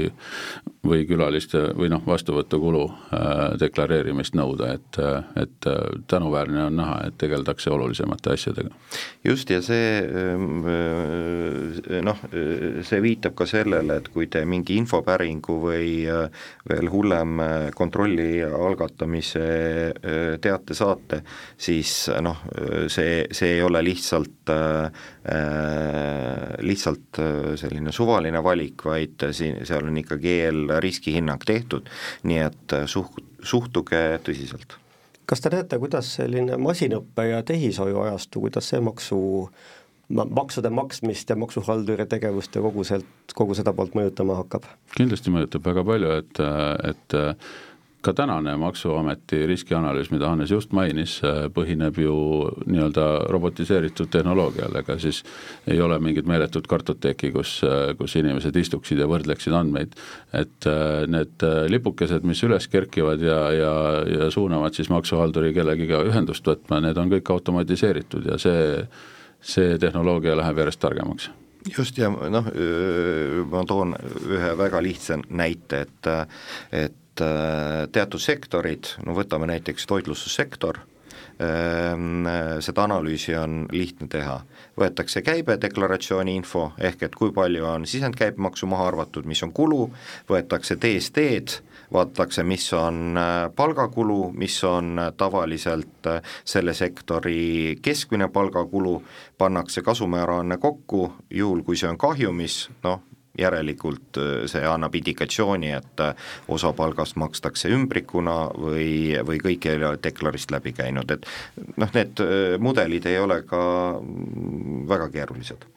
või 0.85 1.07
külaliste 1.09 1.61
või 1.79 1.91
noh, 1.93 2.03
vastuvõtukulu 2.07 2.85
äh, 2.85 3.43
deklareerimist 3.61 4.37
nõuda, 4.39 4.75
et, 4.77 4.99
et 5.41 5.69
tänuväärne 6.11 6.67
on 6.69 6.79
näha, 6.81 6.99
et 7.09 7.19
tegeldakse 7.21 7.73
olulisemate 7.75 8.35
asjadega. 8.35 8.71
just, 9.25 9.51
ja 9.51 9.61
see 9.65 10.03
noh, 12.05 12.21
see 12.85 13.01
viitab 13.05 13.37
ka 13.39 13.47
sellele, 13.49 13.99
et 14.01 14.11
kui 14.13 14.29
te 14.31 14.45
mingi 14.49 14.77
infopäringu 14.81 15.59
või 15.63 15.91
veel 16.69 16.91
hullem, 16.93 17.41
kontrolli 17.77 18.43
algatamise 18.45 19.47
teate 20.41 20.77
saate, 20.77 21.23
siis 21.57 21.97
noh, 22.25 22.45
see, 22.93 23.25
see 23.33 23.57
ei 23.57 23.63
ole 23.65 23.83
lihtsalt 23.85 24.55
Äh, 25.25 26.59
lihtsalt 26.61 27.19
äh, 27.19 27.55
selline 27.57 27.93
suvaline 27.97 28.43
valik, 28.45 28.83
vaid 28.85 29.23
siin, 29.33 29.63
seal 29.65 29.87
on 29.89 29.97
ikkagi 29.97 30.35
eelriskihinnang 30.75 31.45
tehtud, 31.47 31.91
nii 32.23 32.41
et 32.47 32.77
äh, 32.77 32.89
suh-, 32.91 33.23
suhtuge 33.43 34.03
tõsiselt. 34.27 34.79
kas 35.27 35.41
te 35.41 35.53
näete, 35.55 35.79
kuidas 35.81 36.11
selline 36.19 36.59
masinõppe 36.61 37.31
ja 37.31 37.43
tehishoiu 37.47 38.03
ajastu, 38.05 38.45
kuidas 38.45 38.69
see 38.73 38.83
maksu 38.85 39.21
maksude 40.09 40.69
maksmist 40.71 41.31
ja 41.31 41.37
maksuhalduri 41.37 42.07
tegevust 42.07 42.55
ja 42.55 42.61
kogu 42.63 42.85
sealt, 42.85 43.07
kogu 43.35 43.55
seda 43.57 43.73
poolt 43.73 43.95
mõjutama 43.97 44.37
hakkab? 44.43 44.67
kindlasti 44.97 45.33
mõjutab 45.33 45.65
väga 45.65 45.85
palju, 45.89 46.11
et, 46.21 46.43
et 46.91 47.17
ka 48.05 48.13
tänane 48.13 48.57
Maksuameti 48.61 49.47
riskianalüüs, 49.49 50.11
mida 50.13 50.29
Hannes 50.29 50.51
just 50.53 50.73
mainis, 50.77 51.17
põhineb 51.55 51.99
ju 51.99 52.15
nii-öelda 52.69 53.07
robotiseeritud 53.33 54.11
tehnoloogial, 54.13 54.75
ega 54.81 54.99
siis 55.01 55.23
ei 55.71 55.81
ole 55.81 55.99
mingit 56.03 56.29
meeletut 56.29 56.69
kartoteeki, 56.71 57.33
kus, 57.35 57.57
kus 57.99 58.17
inimesed 58.21 58.57
istuksid 58.61 59.01
ja 59.01 59.09
võrdleksid 59.11 59.57
andmeid. 59.57 59.95
et 60.33 60.67
äh, 60.67 61.07
need 61.09 61.45
lipukesed, 61.71 62.25
mis 62.29 62.43
üles 62.45 62.69
kerkivad 62.69 63.23
ja, 63.23 63.39
ja, 63.53 63.75
ja 64.09 64.31
suunavad 64.31 64.75
siis 64.75 64.91
maksuhalduri 64.93 65.55
kellegiga 65.55 66.03
ühendust 66.05 66.47
võtma, 66.47 66.81
need 66.85 66.99
on 66.99 67.13
kõik 67.13 67.31
automatiseeritud 67.31 68.27
ja 68.33 68.39
see, 68.39 68.83
see 69.41 69.79
tehnoloogia 69.79 70.37
läheb 70.37 70.61
järjest 70.65 70.83
targemaks 70.83 71.31
just 71.73 71.97
ja 71.97 72.11
noh, 72.11 72.51
ma 73.49 73.63
toon 73.65 73.95
ühe 74.29 74.51
väga 74.59 74.83
lihtsa 74.85 75.17
näite, 75.33 75.87
et, 75.87 76.11
et 76.73 77.01
et 77.15 77.21
äh, 77.23 77.87
teatud 77.93 78.21
sektorid, 78.21 78.97
no 79.07 79.15
võtame 79.15 79.47
näiteks 79.47 79.87
toitlustussektor, 79.87 80.81
ähm, 81.43 82.27
seda 82.61 82.85
analüüsi 82.85 83.37
on 83.39 83.67
lihtne 83.73 84.09
teha. 84.09 84.43
võetakse 84.75 85.23
käibedeklaratsiooni 85.23 86.35
info, 86.35 86.73
ehk 86.79 87.03
et 87.07 87.15
kui 87.15 87.31
palju 87.33 87.65
on 87.65 87.87
sisendkäibemaksu 87.87 88.67
maha 88.67 88.89
arvatud, 88.89 89.25
mis 89.25 89.43
on 89.43 89.53
kulu, 89.53 89.91
võetakse 90.29 90.75
DSD-d, 90.75 91.61
vaadatakse, 91.93 92.43
mis 92.43 92.73
on 92.73 93.17
äh, 93.17 93.51
palgakulu, 93.55 94.33
mis 94.35 94.59
on 94.65 94.99
äh, 94.99 95.13
tavaliselt 95.17 96.11
selle 96.45 96.75
sektori 96.75 97.79
keskmine 97.83 98.29
palgakulu, 98.29 99.03
pannakse 99.39 99.83
kasumääraanne 99.83 100.59
kokku, 100.59 101.13
juhul 101.31 101.63
kui 101.63 101.77
see 101.77 101.89
on 101.89 101.99
kahjumis, 101.99 102.69
noh, 102.83 103.01
järelikult 103.39 104.19
äh, 104.21 104.33
see 104.51 104.65
annab 104.69 104.95
indikatsiooni, 104.95 105.73
et 105.79 106.03
äh, 106.03 106.15
osa 106.49 106.73
palgast 106.77 107.19
makstakse 107.21 107.71
ümbrikuna 107.75 108.37
või, 108.55 109.15
või 109.27 109.41
kõik 109.43 109.69
ei 109.71 109.79
ole 109.81 109.95
deklarist 110.03 110.55
läbi 110.55 110.75
käinud, 110.77 111.11
et 111.11 111.29
noh, 111.77 111.91
need 111.95 112.25
äh, 112.25 112.57
mudelid 112.63 113.07
ei 113.11 113.19
ole 113.23 113.41
ka 113.49 113.63
mm, 114.01 114.85
väga 114.91 115.11
keerulised. 115.15 115.71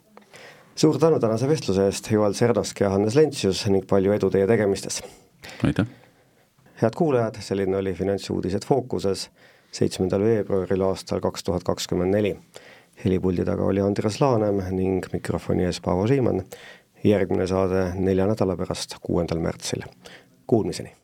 suur 0.78 1.00
tänu 1.02 1.20
tänase 1.20 1.48
vestluse 1.50 1.86
eest, 1.90 2.12
Joel 2.12 2.34
Sernosk 2.38 2.82
ja 2.82 2.90
Hannes 2.94 3.16
Lentsius 3.16 3.66
ning 3.68 3.88
palju 3.88 4.14
edu 4.14 4.30
teie 4.30 4.48
tegemistes! 4.48 5.02
aitäh! 5.64 5.88
head 6.82 6.96
kuulajad, 6.96 7.42
selline 7.42 7.78
oli 7.78 7.94
Finantsuudised 7.94 8.66
Fookuses 8.66 9.30
seitsmendal 9.74 10.24
veebruaril 10.24 10.84
aastal 10.88 11.22
kaks 11.24 11.44
tuhat 11.44 11.64
kakskümmend 11.64 12.14
neli. 12.14 12.38
helipuldi 13.04 13.44
taga 13.46 13.64
oli 13.64 13.82
Andres 13.82 14.22
Laanem 14.22 14.62
ning 14.74 15.06
mikrofoni 15.14 15.68
ees 15.68 15.80
Paavo 15.86 16.08
Siimann 16.08 16.42
järgmine 17.04 17.48
saade 17.48 17.92
nelja 17.96 18.28
nädala 18.28 18.58
pärast, 18.58 18.98
kuuendal 19.02 19.40
märtsil. 19.44 19.86
Kuulmiseni! 20.48 20.98